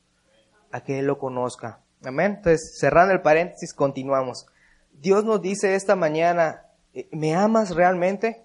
a 0.73 0.83
que 0.83 0.99
Él 0.99 1.07
lo 1.07 1.17
conozca. 1.21 1.79
Amén. 2.05 2.39
Entonces, 2.39 2.77
cerrando 2.77 3.15
el 3.15 3.23
paréntesis, 3.23 3.73
continuamos. 3.73 4.49
Dios 4.91 5.25
nos 5.25 5.41
dice 5.41 5.77
esta 5.77 5.95
mañana, 5.95 6.67
eh, 6.93 7.09
¿me 7.13 7.37
amas 7.37 7.77
realmente? 7.77 8.43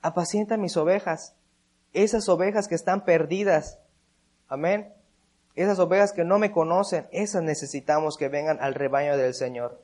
Apacienta 0.00 0.56
mis 0.56 0.78
ovejas, 0.78 1.36
esas 1.92 2.30
ovejas 2.30 2.66
que 2.66 2.74
están 2.74 3.04
perdidas. 3.04 3.78
Amén. 4.48 4.94
Esas 5.54 5.78
ovejas 5.78 6.14
que 6.14 6.24
no 6.24 6.38
me 6.38 6.50
conocen, 6.50 7.06
esas 7.12 7.42
necesitamos 7.42 8.16
que 8.16 8.30
vengan 8.30 8.56
al 8.62 8.72
rebaño 8.72 9.18
del 9.18 9.34
Señor. 9.34 9.82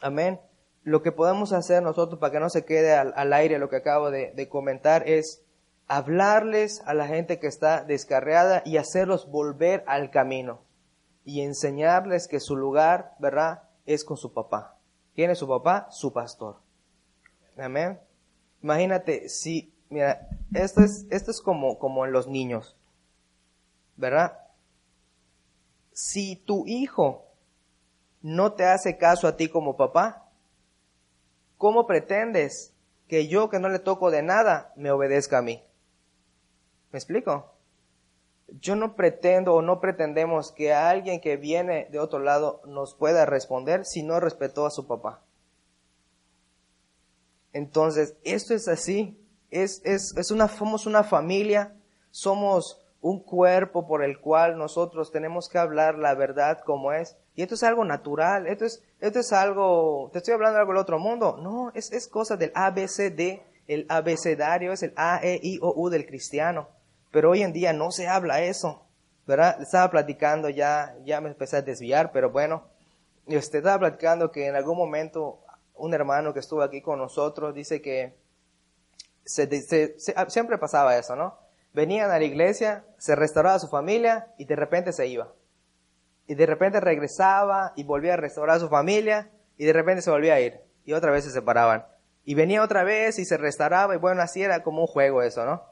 Amén. 0.00 0.40
Lo 0.84 1.02
que 1.02 1.10
podemos 1.10 1.52
hacer 1.52 1.82
nosotros 1.82 2.20
para 2.20 2.30
que 2.30 2.38
no 2.38 2.50
se 2.50 2.64
quede 2.64 2.94
al, 2.94 3.32
aire 3.32 3.58
lo 3.58 3.68
que 3.68 3.76
acabo 3.76 4.12
de 4.12 4.48
comentar 4.48 5.08
es 5.08 5.42
hablarles 5.90 6.82
a 6.86 6.94
la 6.94 7.08
gente 7.08 7.40
que 7.40 7.48
está 7.48 7.82
descarriada 7.82 8.62
y 8.64 8.76
hacerlos 8.76 9.28
volver 9.28 9.82
al 9.88 10.12
camino 10.12 10.62
y 11.24 11.40
enseñarles 11.40 12.28
que 12.28 12.38
su 12.38 12.56
lugar, 12.56 13.16
¿verdad?, 13.18 13.64
es 13.86 14.04
con 14.04 14.16
su 14.16 14.32
papá. 14.32 14.78
¿Quién 15.16 15.32
es 15.32 15.38
su 15.40 15.48
papá? 15.48 15.88
Su 15.90 16.12
pastor. 16.12 16.60
Amén. 17.58 17.98
Imagínate 18.62 19.28
si, 19.28 19.74
mira, 19.88 20.28
esto 20.54 20.82
es, 20.82 21.06
esto 21.10 21.32
es 21.32 21.40
como, 21.40 21.76
como 21.80 22.06
en 22.06 22.12
los 22.12 22.28
niños, 22.28 22.76
¿verdad? 23.96 24.38
Si 25.92 26.36
tu 26.36 26.68
hijo 26.68 27.26
no 28.22 28.52
te 28.52 28.64
hace 28.64 28.96
caso 28.96 29.26
a 29.26 29.36
ti 29.36 29.48
como 29.48 29.76
papá, 29.76 30.30
¿cómo 31.58 31.88
pretendes 31.88 32.76
que 33.08 33.26
yo 33.26 33.50
que 33.50 33.58
no 33.58 33.68
le 33.68 33.80
toco 33.80 34.12
de 34.12 34.22
nada 34.22 34.72
me 34.76 34.92
obedezca 34.92 35.38
a 35.38 35.42
mí? 35.42 35.64
¿Me 36.92 36.98
explico? 36.98 37.54
Yo 38.48 38.74
no 38.74 38.96
pretendo 38.96 39.54
o 39.54 39.62
no 39.62 39.80
pretendemos 39.80 40.52
que 40.52 40.72
alguien 40.72 41.20
que 41.20 41.36
viene 41.36 41.88
de 41.90 42.00
otro 42.00 42.18
lado 42.18 42.62
nos 42.66 42.94
pueda 42.94 43.26
responder 43.26 43.84
si 43.84 44.02
no 44.02 44.18
respetó 44.18 44.66
a 44.66 44.70
su 44.70 44.86
papá. 44.86 45.22
Entonces, 47.52 48.16
esto 48.24 48.54
es 48.54 48.68
así. 48.68 49.16
Es, 49.50 49.82
es, 49.84 50.16
es 50.16 50.30
una, 50.30 50.48
somos 50.48 50.86
una 50.86 51.04
familia, 51.04 51.76
somos 52.10 52.80
un 53.00 53.20
cuerpo 53.20 53.86
por 53.86 54.04
el 54.04 54.20
cual 54.20 54.58
nosotros 54.58 55.10
tenemos 55.10 55.48
que 55.48 55.58
hablar 55.58 55.96
la 55.96 56.14
verdad 56.14 56.60
como 56.64 56.92
es. 56.92 57.16
Y 57.34 57.42
esto 57.42 57.54
es 57.54 57.62
algo 57.62 57.84
natural, 57.84 58.46
esto 58.46 58.64
es, 58.64 58.82
esto 59.00 59.20
es 59.20 59.32
algo, 59.32 60.10
te 60.12 60.18
estoy 60.18 60.34
hablando 60.34 60.56
de 60.56 60.60
algo 60.60 60.72
del 60.72 60.82
otro 60.82 60.98
mundo. 60.98 61.38
No, 61.40 61.70
es, 61.74 61.92
es 61.92 62.08
cosa 62.08 62.36
del 62.36 62.52
ABCD, 62.54 63.40
el 63.66 63.86
abecedario 63.88 64.72
es 64.72 64.82
el 64.82 64.92
A, 64.96 65.20
E, 65.22 65.40
I, 65.42 65.58
O, 65.62 65.72
U 65.74 65.88
del 65.88 66.06
cristiano. 66.06 66.68
Pero 67.10 67.30
hoy 67.30 67.42
en 67.42 67.52
día 67.52 67.72
no 67.72 67.90
se 67.90 68.08
habla 68.08 68.42
eso, 68.42 68.86
¿verdad? 69.26 69.60
Estaba 69.60 69.90
platicando, 69.90 70.48
ya, 70.48 70.94
ya 71.04 71.20
me 71.20 71.28
empecé 71.28 71.56
a 71.56 71.62
desviar, 71.62 72.12
pero 72.12 72.30
bueno, 72.30 72.68
usted 73.26 73.58
estaba 73.58 73.78
platicando 73.78 74.30
que 74.30 74.46
en 74.46 74.56
algún 74.56 74.76
momento 74.76 75.40
un 75.74 75.94
hermano 75.94 76.32
que 76.32 76.40
estuvo 76.40 76.62
aquí 76.62 76.82
con 76.82 76.98
nosotros 76.98 77.54
dice 77.54 77.80
que 77.80 78.16
ah, 80.16 80.26
siempre 80.28 80.58
pasaba 80.58 80.96
eso, 80.96 81.16
¿no? 81.16 81.38
Venían 81.72 82.10
a 82.10 82.18
la 82.18 82.24
iglesia, 82.24 82.84
se 82.98 83.14
restauraba 83.14 83.58
su 83.58 83.68
familia 83.68 84.32
y 84.38 84.44
de 84.44 84.56
repente 84.56 84.92
se 84.92 85.06
iba. 85.06 85.32
Y 86.26 86.34
de 86.34 86.46
repente 86.46 86.80
regresaba 86.80 87.72
y 87.76 87.84
volvía 87.84 88.14
a 88.14 88.16
restaurar 88.16 88.56
a 88.56 88.60
su 88.60 88.68
familia 88.68 89.30
y 89.56 89.64
de 89.64 89.72
repente 89.72 90.02
se 90.02 90.10
volvía 90.10 90.34
a 90.34 90.40
ir. 90.40 90.60
Y 90.84 90.92
otra 90.92 91.10
vez 91.12 91.24
se 91.24 91.30
separaban. 91.30 91.86
Y 92.24 92.34
venía 92.34 92.62
otra 92.62 92.84
vez 92.84 93.18
y 93.18 93.24
se 93.24 93.36
restauraba 93.36 93.94
y 93.94 93.98
bueno, 93.98 94.20
así 94.22 94.42
era 94.42 94.62
como 94.62 94.82
un 94.82 94.86
juego 94.86 95.22
eso, 95.22 95.44
¿no? 95.44 95.64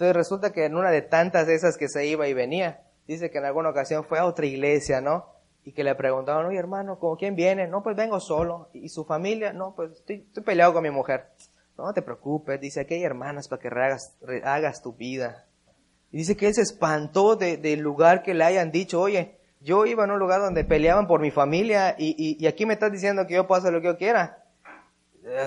Entonces 0.00 0.16
resulta 0.16 0.50
que 0.50 0.64
en 0.64 0.76
una 0.76 0.90
de 0.90 1.02
tantas 1.02 1.46
de 1.46 1.54
esas 1.54 1.76
que 1.76 1.86
se 1.86 2.06
iba 2.06 2.26
y 2.26 2.32
venía, 2.32 2.80
dice 3.06 3.30
que 3.30 3.36
en 3.36 3.44
alguna 3.44 3.68
ocasión 3.68 4.02
fue 4.02 4.18
a 4.18 4.24
otra 4.24 4.46
iglesia, 4.46 5.02
¿no? 5.02 5.26
Y 5.62 5.72
que 5.72 5.84
le 5.84 5.94
preguntaban, 5.94 6.46
oye 6.46 6.56
hermano, 6.56 6.98
¿con 6.98 7.18
quién 7.18 7.36
viene? 7.36 7.68
No, 7.68 7.82
pues 7.82 7.96
vengo 7.96 8.18
solo. 8.18 8.70
¿Y 8.72 8.88
su 8.88 9.04
familia? 9.04 9.52
No, 9.52 9.74
pues 9.76 9.92
estoy, 9.92 10.20
peleado 10.42 10.72
con 10.72 10.84
mi 10.84 10.90
mujer. 10.90 11.26
No 11.76 11.92
te 11.92 12.00
preocupes, 12.00 12.58
dice, 12.58 12.80
aquí 12.80 12.94
hay 12.94 13.04
hermanas 13.04 13.46
para 13.46 13.60
que 13.60 13.68
hagas, 13.68 14.16
hagas 14.42 14.80
tu 14.80 14.94
vida. 14.94 15.44
Y 16.10 16.16
dice 16.16 16.34
que 16.34 16.46
él 16.46 16.54
se 16.54 16.62
espantó 16.62 17.36
del 17.36 17.80
lugar 17.80 18.22
que 18.22 18.32
le 18.32 18.44
hayan 18.44 18.70
dicho, 18.70 19.02
oye, 19.02 19.36
yo 19.60 19.84
iba 19.84 20.04
en 20.04 20.12
un 20.12 20.18
lugar 20.18 20.40
donde 20.40 20.64
peleaban 20.64 21.08
por 21.08 21.20
mi 21.20 21.30
familia 21.30 21.94
y, 21.98 22.14
y, 22.16 22.42
y 22.42 22.46
aquí 22.46 22.64
me 22.64 22.72
estás 22.72 22.90
diciendo 22.90 23.26
que 23.26 23.34
yo 23.34 23.46
puedo 23.46 23.58
hacer 23.58 23.74
lo 23.74 23.82
que 23.82 23.88
yo 23.88 23.98
quiera. 23.98 24.44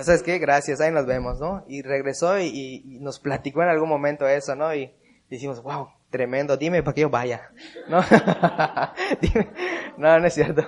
¿Sabes 0.02 0.22
qué? 0.22 0.38
Gracias, 0.38 0.80
ahí 0.80 0.90
nos 0.90 1.06
vemos, 1.06 1.40
¿no? 1.40 1.64
Y 1.66 1.82
regresó 1.82 2.38
y, 2.38 2.98
nos 3.00 3.20
platicó 3.20 3.62
en 3.62 3.68
algún 3.68 3.88
momento 3.88 4.26
eso, 4.26 4.54
¿no? 4.54 4.74
Y 4.74 4.92
decimos, 5.28 5.62
wow, 5.62 5.88
tremendo, 6.10 6.56
dime 6.56 6.82
para 6.82 6.94
que 6.94 7.02
yo 7.02 7.10
vaya, 7.10 7.50
¿no? 7.88 8.00
no, 9.98 10.18
no 10.20 10.26
es 10.26 10.34
cierto. 10.34 10.66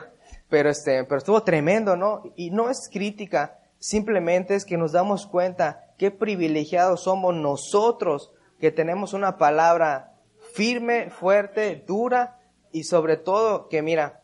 Pero 0.49 0.71
este, 0.71 1.05
pero 1.05 1.19
estuvo 1.19 1.43
tremendo, 1.43 1.97
¿no? 1.97 2.23
Y 2.37 2.51
no 2.51 2.71
es 2.71 2.89
crítica, 2.93 3.59
simplemente 3.79 4.55
es 4.55 4.65
que 4.65 4.77
nos 4.77 4.93
damos 4.93 5.27
cuenta 5.27 5.95
qué 5.99 6.11
privilegiados 6.11 7.05
somos 7.05 7.35
nosotros 7.35 8.33
que 8.61 8.71
tenemos 8.71 9.13
una 9.13 9.39
palabra 9.39 10.15
firme, 10.55 11.11
fuerte, 11.11 11.85
dura 11.87 12.39
y 12.73 12.85
sobre 12.85 13.17
todo 13.17 13.69
que 13.69 13.83
mira, 13.83 14.23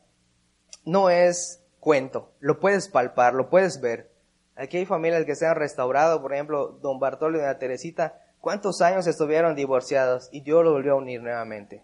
no 0.84 1.10
es 1.10 1.64
cuento, 1.80 2.32
lo 2.38 2.60
puedes 2.60 2.88
palpar, 2.88 3.34
lo 3.34 3.50
puedes 3.50 3.80
ver. 3.80 4.11
Aquí 4.62 4.76
hay 4.76 4.86
familias 4.86 5.24
que 5.24 5.34
se 5.34 5.44
han 5.44 5.56
restaurado, 5.56 6.22
por 6.22 6.32
ejemplo, 6.32 6.78
don 6.80 7.00
Bartolo 7.00 7.36
y 7.36 7.42
la 7.42 7.58
Teresita, 7.58 8.20
¿cuántos 8.40 8.80
años 8.80 9.08
estuvieron 9.08 9.56
divorciados? 9.56 10.28
Y 10.30 10.42
Dios 10.42 10.62
los 10.62 10.72
volvió 10.72 10.92
a 10.92 10.98
unir 10.98 11.20
nuevamente. 11.20 11.82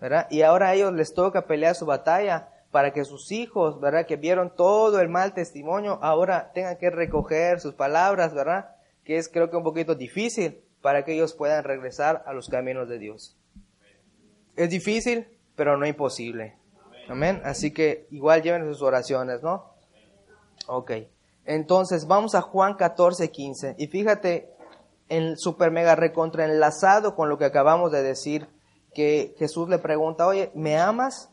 ¿Verdad? 0.00 0.28
Y 0.30 0.42
ahora 0.42 0.68
a 0.68 0.74
ellos 0.74 0.92
les 0.92 1.12
toca 1.14 1.48
pelear 1.48 1.74
su 1.74 1.86
batalla 1.86 2.48
para 2.70 2.92
que 2.92 3.04
sus 3.04 3.32
hijos, 3.32 3.80
¿verdad? 3.80 4.06
Que 4.06 4.14
vieron 4.14 4.54
todo 4.54 5.00
el 5.00 5.08
mal 5.08 5.34
testimonio, 5.34 5.98
ahora 6.00 6.52
tengan 6.54 6.76
que 6.76 6.90
recoger 6.90 7.58
sus 7.58 7.74
palabras, 7.74 8.34
¿verdad? 8.34 8.70
Que 9.02 9.18
es 9.18 9.28
creo 9.28 9.50
que 9.50 9.56
un 9.56 9.64
poquito 9.64 9.96
difícil 9.96 10.62
para 10.82 11.04
que 11.04 11.14
ellos 11.14 11.34
puedan 11.34 11.64
regresar 11.64 12.22
a 12.24 12.32
los 12.32 12.48
caminos 12.48 12.88
de 12.88 13.00
Dios. 13.00 13.36
Es 14.54 14.70
difícil, 14.70 15.26
pero 15.56 15.76
no 15.76 15.86
imposible. 15.86 16.54
Amén. 17.08 17.42
Así 17.44 17.72
que 17.72 18.06
igual 18.12 18.42
lleven 18.42 18.64
sus 18.66 18.80
oraciones, 18.80 19.42
¿no? 19.42 19.74
Ok. 20.68 20.92
Entonces 21.50 22.06
vamos 22.06 22.36
a 22.36 22.42
Juan 22.42 22.74
14, 22.74 23.28
15. 23.28 23.74
Y 23.76 23.88
fíjate, 23.88 24.54
en 25.08 25.36
super 25.36 25.72
mega 25.72 25.96
recontra 25.96 26.44
enlazado 26.44 27.16
con 27.16 27.28
lo 27.28 27.38
que 27.38 27.44
acabamos 27.44 27.90
de 27.90 28.04
decir, 28.04 28.48
que 28.94 29.34
Jesús 29.36 29.68
le 29.68 29.78
pregunta, 29.78 30.28
oye, 30.28 30.52
¿me 30.54 30.78
amas? 30.78 31.28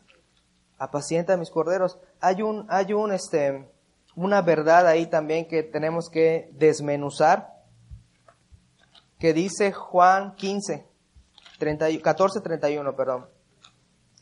Apacienta 0.76 1.36
mis 1.36 1.50
corderos. 1.50 2.00
Hay 2.20 2.42
un, 2.42 2.66
hay 2.68 2.94
un, 2.94 3.12
este, 3.12 3.68
una 4.16 4.42
verdad 4.42 4.88
ahí 4.88 5.06
también 5.06 5.46
que 5.46 5.62
tenemos 5.62 6.10
que 6.10 6.50
desmenuzar, 6.52 7.54
que 9.20 9.32
dice 9.32 9.70
Juan 9.70 10.34
15, 10.34 10.84
30, 11.60 11.86
14, 12.02 12.40
31, 12.40 12.96
perdón. 12.96 13.28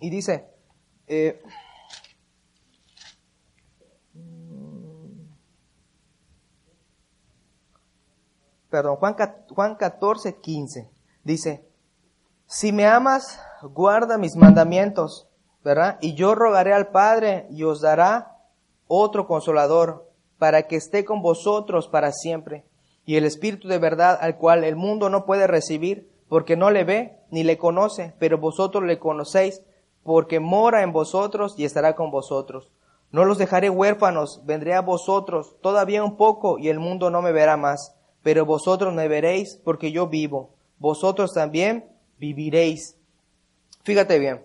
Y 0.00 0.10
dice, 0.10 0.46
eh, 1.06 1.42
perdón, 8.70 8.96
Juan, 8.96 9.16
Juan 9.48 9.74
14, 9.76 10.36
15, 10.40 10.90
dice, 11.24 11.66
si 12.46 12.72
me 12.72 12.86
amas, 12.86 13.40
guarda 13.62 14.18
mis 14.18 14.36
mandamientos, 14.36 15.28
¿verdad? 15.64 15.98
Y 16.00 16.14
yo 16.14 16.34
rogaré 16.34 16.72
al 16.72 16.88
Padre 16.88 17.46
y 17.50 17.64
os 17.64 17.80
dará 17.80 18.36
otro 18.86 19.26
consolador 19.26 20.08
para 20.38 20.62
que 20.68 20.76
esté 20.76 21.04
con 21.04 21.22
vosotros 21.22 21.88
para 21.88 22.12
siempre. 22.12 22.64
Y 23.04 23.16
el 23.16 23.24
Espíritu 23.24 23.68
de 23.68 23.78
verdad 23.78 24.18
al 24.20 24.36
cual 24.36 24.64
el 24.64 24.76
mundo 24.76 25.10
no 25.10 25.26
puede 25.26 25.46
recibir 25.46 26.10
porque 26.28 26.56
no 26.56 26.70
le 26.70 26.84
ve 26.84 27.18
ni 27.30 27.44
le 27.44 27.58
conoce, 27.58 28.14
pero 28.18 28.38
vosotros 28.38 28.84
le 28.84 28.98
conocéis 28.98 29.62
porque 30.02 30.38
mora 30.38 30.82
en 30.82 30.92
vosotros 30.92 31.54
y 31.58 31.64
estará 31.64 31.94
con 31.96 32.10
vosotros. 32.10 32.70
No 33.10 33.24
los 33.24 33.38
dejaré 33.38 33.70
huérfanos, 33.70 34.42
vendré 34.44 34.74
a 34.74 34.80
vosotros 34.82 35.56
todavía 35.62 36.04
un 36.04 36.16
poco 36.16 36.58
y 36.58 36.68
el 36.68 36.78
mundo 36.78 37.10
no 37.10 37.22
me 37.22 37.32
verá 37.32 37.56
más, 37.56 37.96
pero 38.26 38.44
vosotros 38.44 38.92
me 38.92 39.06
veréis 39.06 39.60
porque 39.62 39.92
yo 39.92 40.08
vivo. 40.08 40.50
Vosotros 40.80 41.32
también 41.32 41.88
viviréis. 42.18 42.96
Fíjate 43.84 44.18
bien, 44.18 44.44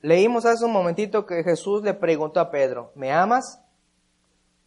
leímos 0.00 0.46
hace 0.46 0.64
un 0.64 0.72
momentito 0.72 1.26
que 1.26 1.44
Jesús 1.44 1.82
le 1.82 1.92
preguntó 1.92 2.40
a 2.40 2.50
Pedro, 2.50 2.90
¿me 2.94 3.12
amas? 3.12 3.60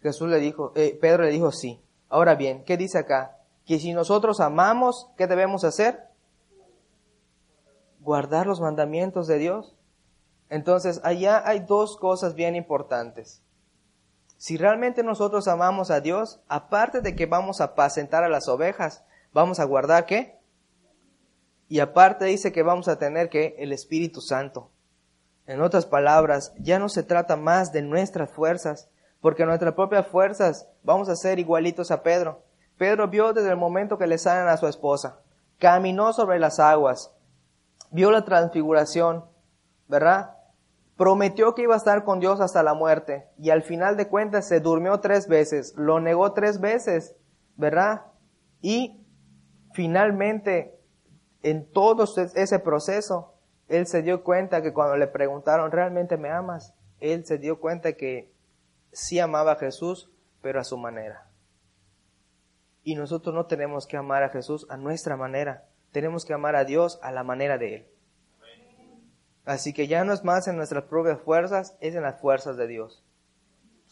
Jesús 0.03 0.29
le 0.29 0.39
dijo, 0.39 0.73
eh, 0.75 0.95
Pedro 1.01 1.23
le 1.23 1.31
dijo 1.31 1.51
sí. 1.51 1.81
Ahora 2.07 2.35
bien, 2.35 2.63
¿qué 2.65 2.77
dice 2.77 2.99
acá? 2.99 3.35
Que 3.65 3.79
si 3.79 3.93
nosotros 3.93 4.39
amamos, 4.39 5.09
¿qué 5.17 5.25
debemos 5.25 5.63
hacer? 5.63 6.03
Guardar 7.99 8.45
los 8.45 8.61
mandamientos 8.61 9.25
de 9.25 9.39
Dios. 9.39 9.75
Entonces, 10.51 11.01
allá 11.03 11.41
hay 11.47 11.61
dos 11.61 11.97
cosas 11.97 12.35
bien 12.35 12.55
importantes. 12.55 13.41
Si 14.37 14.57
realmente 14.57 15.03
nosotros 15.03 15.47
amamos 15.47 15.91
a 15.91 16.01
Dios, 16.01 16.41
aparte 16.47 17.01
de 17.01 17.15
que 17.15 17.25
vamos 17.25 17.61
a 17.61 17.65
apacentar 17.65 18.23
a 18.23 18.29
las 18.29 18.47
ovejas, 18.47 19.03
vamos 19.33 19.59
a 19.59 19.63
guardar 19.63 20.05
qué? 20.05 20.39
Y 21.67 21.79
aparte 21.79 22.25
dice 22.25 22.51
que 22.51 22.63
vamos 22.63 22.87
a 22.87 22.99
tener 22.99 23.29
que 23.29 23.55
el 23.59 23.71
Espíritu 23.71 24.21
Santo. 24.21 24.71
En 25.47 25.61
otras 25.61 25.85
palabras, 25.85 26.53
ya 26.59 26.79
no 26.79 26.89
se 26.89 27.03
trata 27.03 27.35
más 27.35 27.71
de 27.71 27.81
nuestras 27.81 28.29
fuerzas, 28.31 28.89
porque 29.21 29.45
nuestras 29.45 29.73
propias 29.73 30.07
fuerzas 30.07 30.67
vamos 30.83 31.09
a 31.09 31.15
ser 31.15 31.39
igualitos 31.39 31.91
a 31.91 32.03
Pedro. 32.03 32.43
Pedro 32.77 33.07
vio 33.07 33.33
desde 33.33 33.49
el 33.49 33.57
momento 33.57 33.97
que 33.97 34.07
le 34.07 34.17
salen 34.17 34.47
a 34.47 34.57
su 34.57 34.67
esposa, 34.67 35.19
caminó 35.59 36.13
sobre 36.13 36.39
las 36.39 36.59
aguas, 36.59 37.11
vio 37.91 38.11
la 38.11 38.25
transfiguración, 38.25 39.25
¿verdad? 39.87 40.34
Prometió 40.97 41.55
que 41.55 41.63
iba 41.63 41.73
a 41.73 41.77
estar 41.77 42.03
con 42.05 42.19
Dios 42.19 42.39
hasta 42.39 42.63
la 42.63 42.73
muerte 42.73 43.27
y 43.37 43.49
al 43.49 43.63
final 43.63 43.97
de 43.97 44.07
cuentas 44.07 44.47
se 44.47 44.61
durmió 44.61 44.99
tres 45.01 45.27
veces, 45.27 45.73
lo 45.75 45.99
negó 45.99 46.31
tres 46.33 46.61
veces, 46.61 47.15
¿verdad? 47.57 48.03
Y 48.61 49.05
finalmente 49.73 50.79
en 51.43 51.69
todo 51.69 52.05
ese 52.15 52.59
proceso, 52.59 53.35
él 53.67 53.87
se 53.87 54.01
dio 54.01 54.23
cuenta 54.23 54.61
que 54.61 54.73
cuando 54.73 54.95
le 54.95 55.07
preguntaron, 55.07 55.71
¿realmente 55.71 56.17
me 56.17 56.29
amas? 56.29 56.73
Él 56.99 57.25
se 57.25 57.37
dio 57.37 57.59
cuenta 57.59 57.93
que 57.93 58.33
sí 58.91 59.19
amaba 59.19 59.53
a 59.53 59.57
Jesús, 59.57 60.11
pero 60.41 60.59
a 60.59 60.63
su 60.63 60.77
manera. 60.77 61.29
Y 62.83 62.95
nosotros 62.95 63.35
no 63.35 63.47
tenemos 63.47 63.85
que 63.85 63.97
amar 63.97 64.23
a 64.23 64.29
Jesús 64.29 64.65
a 64.69 64.77
nuestra 64.77 65.17
manera, 65.17 65.65
tenemos 65.91 66.25
que 66.25 66.33
amar 66.33 66.55
a 66.55 66.65
Dios 66.65 66.99
a 67.03 67.11
la 67.11 67.23
manera 67.23 67.57
de 67.57 67.75
Él. 67.75 67.87
Así 69.45 69.73
que 69.73 69.87
ya 69.87 70.03
no 70.03 70.13
es 70.13 70.23
más 70.23 70.47
en 70.47 70.57
nuestras 70.57 70.85
propias 70.85 71.21
fuerzas, 71.21 71.75
es 71.79 71.95
en 71.95 72.03
las 72.03 72.19
fuerzas 72.19 72.57
de 72.57 72.67
Dios. 72.67 73.03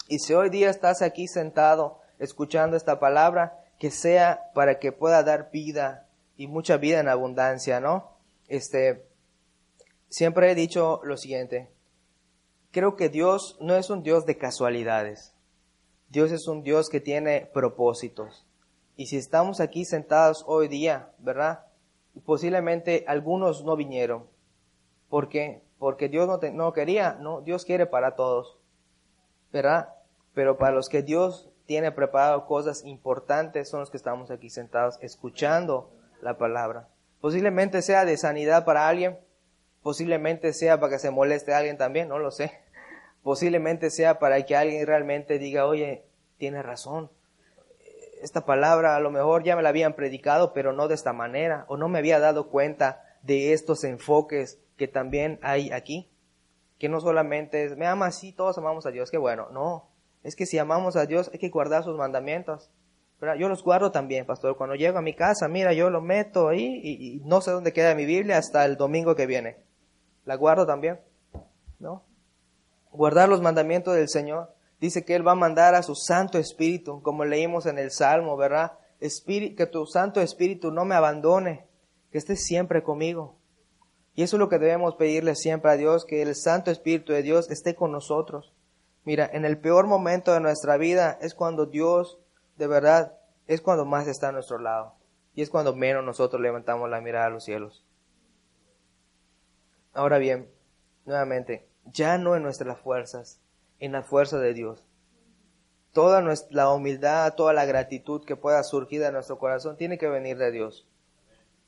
Y 0.08 0.20
si 0.20 0.34
hoy 0.34 0.50
día 0.50 0.70
estás 0.70 1.02
aquí 1.02 1.28
sentado 1.28 2.02
escuchando 2.20 2.76
esta 2.76 3.00
palabra, 3.00 3.60
que 3.80 3.92
sea 3.92 4.52
para 4.54 4.80
que 4.80 4.92
pueda 4.92 5.24
dar 5.24 5.52
vida 5.52 6.08
y 6.36 6.48
mucha 6.48 6.78
vida 6.78 7.00
en 7.00 7.08
abundancia, 7.08 7.80
¿no? 7.80 8.18
Este, 8.48 9.06
siempre 10.10 10.52
he 10.52 10.56
dicho 10.56 11.02
lo 11.04 11.18
siguiente, 11.18 11.70
creo 12.72 12.96
que 12.96 13.10
Dios 13.10 13.58
no 13.62 13.76
es 13.76 13.90
un 13.90 14.04
Dios 14.04 14.26
de 14.26 14.38
casualidades. 14.38 15.34
Dios 16.10 16.32
es 16.32 16.48
un 16.48 16.64
Dios 16.64 16.90
que 16.90 17.00
tiene 17.00 17.50
propósitos. 17.54 18.46
Y 18.96 19.08
si 19.08 19.18
estamos 19.18 19.60
aquí 19.60 19.86
sentados 19.86 20.44
hoy 20.48 20.68
día, 20.68 21.12
¿verdad? 21.18 21.66
Posiblemente 22.26 23.06
algunos 23.08 23.64
no 23.64 23.76
vinieron. 23.76 24.28
¿Por 25.14 25.30
qué? 25.30 25.62
Porque 25.78 26.10
Dios 26.10 26.26
no, 26.26 26.40
no 26.54 26.74
quería, 26.74 27.18
no, 27.20 27.42
Dios 27.42 27.66
quiere 27.66 27.86
para 27.86 28.16
todos, 28.16 28.58
¿verdad? 29.52 29.94
Pero 30.34 30.58
para 30.58 30.74
los 30.74 30.90
que 30.90 31.04
Dios 31.04 31.52
tiene 31.68 31.92
preparado 31.92 32.48
cosas 32.48 32.84
importantes 32.84 33.70
son 33.70 33.82
los 33.82 33.92
que 33.92 33.98
estamos 33.98 34.32
aquí 34.32 34.50
sentados 34.50 34.98
escuchando 35.02 35.92
la 36.20 36.40
palabra. 36.40 36.88
Posiblemente 37.22 37.84
sea 37.84 38.06
de 38.06 38.18
sanidad 38.18 38.66
para 38.66 38.88
alguien, 38.88 39.20
posiblemente 39.84 40.52
sea 40.52 40.80
para 40.80 40.94
que 40.94 40.98
se 40.98 41.12
moleste 41.12 41.54
a 41.54 41.60
alguien 41.60 41.78
también, 41.78 42.08
no 42.08 42.18
lo 42.18 42.32
sé. 42.32 42.52
Posiblemente 43.22 43.92
sea 43.92 44.18
para 44.18 44.44
que 44.44 44.56
alguien 44.56 44.88
realmente 44.88 45.38
diga, 45.38 45.68
oye, 45.68 46.06
tiene 46.40 46.64
razón. 46.64 47.12
Esta 48.24 48.48
palabra 48.48 48.96
a 48.96 49.00
lo 49.00 49.12
mejor 49.12 49.44
ya 49.44 49.56
me 49.56 49.62
la 49.62 49.70
habían 49.70 49.94
predicado, 49.94 50.54
pero 50.54 50.74
no 50.74 50.88
de 50.88 50.96
esta 50.96 51.14
manera, 51.14 51.66
o 51.68 51.78
no 51.78 51.88
me 51.88 52.00
había 52.00 52.18
dado 52.18 52.50
cuenta 52.50 53.04
de 53.22 53.54
estos 53.54 53.84
enfoques 53.84 54.63
que 54.78 54.88
también 54.88 55.40
hay 55.42 55.72
aquí. 55.72 56.10
Que 56.80 56.90
no 56.90 57.00
solamente 57.00 57.66
es, 57.66 57.78
me 57.78 57.86
ama 57.86 58.08
así, 58.08 58.34
todos 58.34 58.58
amamos 58.58 58.86
a 58.86 58.92
Dios, 58.92 59.12
que 59.12 59.18
bueno, 59.18 59.50
no. 59.52 59.90
Es 60.24 60.36
que 60.36 60.46
si 60.46 60.58
amamos 60.58 60.96
a 60.96 61.06
Dios 61.06 61.30
hay 61.34 61.40
que 61.40 61.50
guardar 61.50 61.84
sus 61.84 61.98
mandamientos. 61.98 62.72
Yo 63.40 63.48
los 63.48 63.64
guardo 63.64 63.92
también, 63.92 64.26
pastor. 64.26 64.58
Cuando 64.58 64.76
llego 64.76 64.98
a 64.98 65.02
mi 65.02 65.14
casa, 65.14 65.48
mira, 65.48 65.72
yo 65.72 65.90
lo 65.90 66.02
meto 66.02 66.50
ahí 66.50 66.82
y, 66.84 67.16
y 67.16 67.20
no 67.24 67.40
sé 67.40 67.52
dónde 67.52 67.72
queda 67.72 67.96
mi 67.96 68.06
Biblia 68.06 68.38
hasta 68.38 68.66
el 68.66 68.76
domingo 68.76 69.16
que 69.16 69.28
viene. 69.28 69.58
La 70.26 70.36
guardo 70.36 70.66
también, 70.66 71.00
¿no? 71.80 72.04
guardar 72.94 73.28
los 73.28 73.42
mandamientos 73.42 73.96
del 73.96 74.08
Señor. 74.08 74.54
Dice 74.80 75.04
que 75.04 75.16
Él 75.16 75.28
va 75.28 75.34
a 75.34 75.36
mandar 75.36 75.76
a 75.76 75.84
su 75.84 75.96
Santo 75.96 76.38
Espíritu, 76.38 77.02
como 77.02 77.26
leímos 77.26 77.66
en 77.66 77.80
el 77.80 77.92
Salmo, 77.92 78.38
¿verdad? 78.38 78.74
Espíritu, 79.00 79.56
que 79.56 79.66
tu 79.66 79.86
Santo 79.86 80.22
Espíritu 80.22 80.72
no 80.72 80.86
me 80.86 80.96
abandone, 80.96 81.66
que 82.12 82.18
esté 82.18 82.36
siempre 82.36 82.84
conmigo. 82.84 83.36
Y 84.16 84.24
eso 84.24 84.36
es 84.36 84.40
lo 84.40 84.50
que 84.50 84.60
debemos 84.60 84.96
pedirle 84.96 85.36
siempre 85.36 85.72
a 85.72 85.78
Dios, 85.78 86.06
que 86.06 86.22
el 86.22 86.36
Santo 86.36 86.70
Espíritu 86.70 87.14
de 87.14 87.24
Dios 87.24 87.50
esté 87.50 87.76
con 87.76 87.92
nosotros. 87.92 88.54
Mira, 89.06 89.30
en 89.32 89.44
el 89.44 89.60
peor 89.60 89.88
momento 89.88 90.34
de 90.34 90.40
nuestra 90.40 90.78
vida 90.78 91.18
es 91.22 91.34
cuando 91.34 91.66
Dios, 91.66 92.20
de 92.58 92.68
verdad, 92.68 93.18
es 93.48 93.62
cuando 93.62 93.86
más 93.86 94.08
está 94.08 94.30
a 94.30 94.32
nuestro 94.32 94.60
lado. 94.60 94.96
Y 95.34 95.42
es 95.42 95.50
cuando 95.50 95.76
menos 95.76 96.04
nosotros 96.04 96.42
levantamos 96.42 96.90
la 96.90 97.02
mirada 97.02 97.26
a 97.26 97.30
los 97.32 97.44
cielos. 97.44 97.86
Ahora 99.94 100.20
bien, 100.20 100.50
nuevamente, 101.06 101.68
ya 101.86 102.18
no 102.18 102.36
en 102.36 102.44
nuestras 102.44 102.80
fuerzas, 102.80 103.42
en 103.80 103.92
la 103.92 104.04
fuerza 104.04 104.40
de 104.40 104.54
Dios. 104.54 104.88
Toda 105.92 106.22
nuestra, 106.22 106.56
la 106.56 106.70
humildad, 106.72 107.34
toda 107.36 107.54
la 107.54 107.66
gratitud 107.66 108.24
que 108.26 108.36
pueda 108.36 108.64
surgir 108.64 109.02
de 109.02 109.12
nuestro 109.12 109.38
corazón 109.38 109.76
tiene 109.76 109.98
que 109.98 110.08
venir 110.08 110.38
de 110.38 110.52
Dios. 110.52 110.88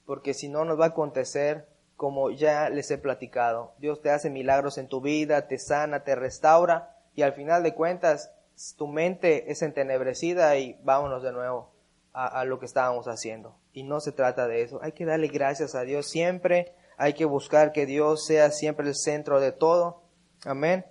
Porque 0.06 0.34
si 0.34 0.48
no 0.48 0.64
nos 0.64 0.80
va 0.80 0.86
a 0.86 0.90
acontecer 0.90 1.68
como 1.96 2.32
ya 2.32 2.70
les 2.70 2.90
he 2.92 2.98
platicado. 2.98 3.74
Dios 3.78 4.02
te 4.02 4.12
hace 4.12 4.30
milagros 4.30 4.78
en 4.78 4.88
tu 4.88 5.02
vida, 5.02 5.48
te 5.48 5.58
sana, 5.58 6.04
te 6.04 6.16
restaura 6.16 6.98
y 7.14 7.22
al 7.22 7.34
final 7.34 7.64
de 7.64 7.74
cuentas 7.74 8.32
tu 8.78 8.88
mente 8.88 9.52
es 9.52 9.62
entenebrecida 9.62 10.58
y 10.58 10.80
vámonos 10.84 11.24
de 11.24 11.32
nuevo 11.32 11.72
a, 12.14 12.28
a 12.28 12.46
lo 12.46 12.60
que 12.60 12.66
estábamos 12.66 13.08
haciendo. 13.08 13.58
Y 13.74 13.84
no 13.84 14.00
se 14.00 14.12
trata 14.12 14.48
de 14.48 14.62
eso. 14.62 14.80
Hay 14.82 14.94
que 14.94 15.06
darle 15.06 15.28
gracias 15.28 15.76
a 15.76 15.82
Dios 15.82 16.08
siempre. 16.08 16.74
Hay 16.98 17.14
que 17.14 17.26
buscar 17.26 17.74
que 17.74 17.86
Dios 17.86 18.26
sea 18.26 18.52
siempre 18.52 18.88
el 18.88 18.96
centro 18.96 19.42
de 19.42 19.52
todo 19.52 20.06
Amén. 20.46 20.86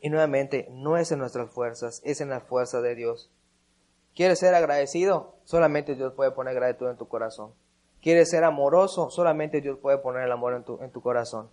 Y 0.00 0.08
nuevamente, 0.08 0.66
no 0.70 0.96
es 0.96 1.12
en 1.12 1.18
nuestras 1.18 1.50
fuerzas, 1.50 2.00
es 2.04 2.20
en 2.20 2.30
la 2.30 2.40
fuerza 2.40 2.80
de 2.80 2.94
Dios. 2.94 3.30
¿Quieres 4.14 4.38
ser 4.38 4.54
agradecido? 4.54 5.36
Solamente 5.44 5.94
Dios 5.94 6.14
puede 6.14 6.32
poner 6.32 6.54
gratitud 6.54 6.88
en 6.88 6.96
tu 6.96 7.06
corazón. 7.06 7.52
¿Quieres 8.02 8.30
ser 8.30 8.42
amoroso? 8.42 9.10
Solamente 9.10 9.60
Dios 9.60 9.78
puede 9.78 9.96
poner 9.98 10.24
el 10.24 10.32
amor 10.32 10.54
en 10.54 10.64
tu, 10.64 10.82
en 10.82 10.90
tu 10.90 11.00
corazón. 11.00 11.50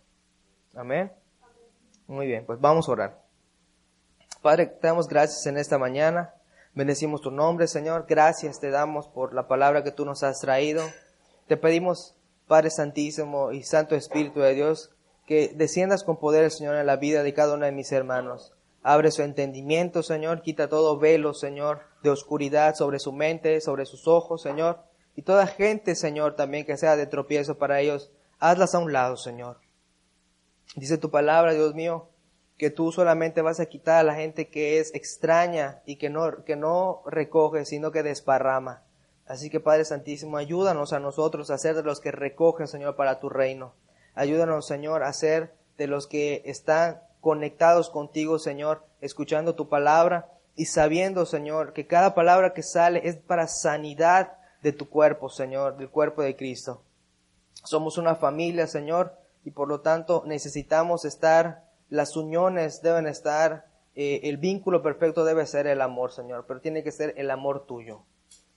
Amén. 0.74 1.12
Muy 2.08 2.26
bien, 2.26 2.43
pues 2.45 2.60
vamos 2.60 2.89
a 2.89 2.91
orar. 2.91 3.22
Padre, 4.41 4.66
te 4.66 4.88
damos 4.88 5.08
gracias 5.08 5.45
en 5.45 5.58
esta 5.58 5.78
mañana. 5.78 6.34
Bendecimos 6.74 7.22
tu 7.22 7.30
nombre, 7.30 7.68
Señor. 7.68 8.06
Gracias 8.10 8.60
te 8.60 8.72
damos 8.72 9.08
por 9.08 9.34
la 9.36 9.47
palabra 9.47 9.84
que 9.84 9.91
tú 9.91 10.06
nos 10.06 10.24
has 10.24 10.39
traído. 10.39 10.84
Te 11.47 11.56
pedimos, 11.56 12.16
Padre 12.47 12.72
Santísimo 12.72 13.52
y 13.52 13.62
Santo 13.62 13.95
Espíritu 13.95 14.39
de 14.39 14.56
Dios, 14.56 14.91
que 15.28 15.52
desciendas 15.54 16.04
con 16.04 16.18
poder, 16.18 16.50
Señor, 16.50 16.78
en 16.78 16.88
la 16.88 16.95
vida 16.95 17.22
de 17.22 17.34
cada 17.36 17.54
uno 17.54 17.66
de 17.66 17.72
mis 17.72 17.91
hermanos. 17.91 18.54
Abre 18.82 19.12
su 19.12 19.22
entendimiento, 19.22 20.02
Señor, 20.02 20.41
quita 20.41 20.68
todo 20.68 20.97
velo, 20.97 21.36
Señor, 21.36 21.82
de 22.02 22.10
oscuridad 22.10 22.74
sobre 22.74 22.97
su 22.97 23.12
mente, 23.12 23.62
sobre 23.62 23.86
sus 23.86 24.08
ojos, 24.08 24.41
Señor. 24.41 24.89
Y 25.20 25.24
toda 25.24 25.47
gente, 25.47 25.95
Señor, 25.95 26.38
también 26.38 26.65
que 26.65 26.78
sea 26.78 26.95
de 26.95 27.05
tropiezo 27.05 27.57
para 27.57 27.82
ellos, 27.82 28.09
hazlas 28.39 28.74
a 28.74 28.80
un 28.80 28.93
lado, 28.93 29.17
Señor. 29.17 29.57
Dice 30.78 30.97
tu 30.97 31.11
palabra, 31.11 31.51
Dios 31.51 31.76
mío, 31.76 32.07
que 32.57 32.70
tú 32.70 32.93
solamente 32.93 33.41
vas 33.41 33.59
a 33.59 33.65
quitar 33.65 33.97
a 33.97 34.03
la 34.03 34.15
gente 34.15 34.47
que 34.47 34.80
es 34.80 34.95
extraña 34.95 35.82
y 35.86 35.97
que 35.97 36.09
no, 36.09 36.45
que 36.45 36.55
no 36.55 37.03
recoge, 37.05 37.65
sino 37.65 37.91
que 37.91 38.01
desparrama. 38.01 38.84
Así 39.26 39.49
que 39.49 39.59
Padre 39.59 39.84
Santísimo, 39.84 40.38
ayúdanos 40.38 40.93
a 40.93 41.01
nosotros 41.01 41.51
a 41.51 41.57
ser 41.57 41.76
de 41.76 41.84
los 41.84 41.99
que 41.99 42.11
recogen, 42.11 42.67
Señor, 42.67 42.95
para 42.95 43.20
tu 43.20 43.28
reino. 43.28 43.74
Ayúdanos, 44.15 44.67
Señor, 44.67 45.03
a 45.03 45.11
ser 45.11 45.53
de 45.78 45.88
los 45.88 46.07
que 46.07 46.43
están 46.45 47.01
conectados 47.20 47.89
contigo, 47.89 48.39
Señor, 48.39 48.86
escuchando 49.01 49.53
tu 49.53 49.67
palabra 49.67 50.32
y 50.55 50.67
sabiendo, 50.67 51.26
Señor, 51.26 51.74
que 51.74 51.88
cada 51.88 52.15
palabra 52.15 52.53
que 52.53 52.63
sale 52.63 53.01
es 53.03 53.17
para 53.17 53.49
sanidad 53.49 54.39
de 54.62 54.72
tu 54.72 54.89
cuerpo, 54.89 55.30
Señor, 55.30 55.78
del 55.78 55.89
cuerpo 55.89 56.22
de 56.22 56.36
Cristo. 56.36 56.82
Somos 57.64 57.97
una 57.97 58.16
familia, 58.16 58.68
Señor, 58.68 59.16
y 59.43 59.51
por 59.51 59.68
lo 59.68 59.82
tanto 59.82 60.24
necesitamos 60.26 61.05
estar, 61.05 61.66
las 61.89 62.16
uniones 62.16 62.82
deben 62.82 63.07
estar, 63.07 63.68
eh, 63.95 64.22
el 64.24 64.38
vínculo 64.38 64.82
perfecto 64.82 65.26
debe 65.26 65.45
ser 65.45 65.68
el 65.68 65.82
amor, 65.82 66.12
Señor, 66.12 66.45
pero 66.47 66.62
tiene 66.62 66.84
que 66.84 66.91
ser 66.91 67.14
el 67.18 67.32
amor 67.32 67.66
tuyo. 67.66 68.03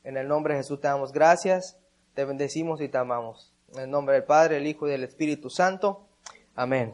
En 0.05 0.17
el 0.17 0.29
nombre 0.29 0.55
de 0.55 0.61
Jesús 0.61 0.81
te 0.81 0.89
damos 0.89 1.13
gracias, 1.13 1.77
te 2.15 2.25
bendecimos 2.25 2.81
y 2.81 2.89
te 2.89 2.99
amamos. 2.99 3.53
En 3.75 3.81
el 3.81 3.91
nombre 3.91 4.17
del 4.17 4.25
Padre, 4.25 4.59
el 4.59 4.67
Hijo 4.67 4.87
y 4.87 4.91
del 4.91 5.05
Espíritu 5.05 5.49
Santo. 5.49 6.07
Amén. 6.55 6.93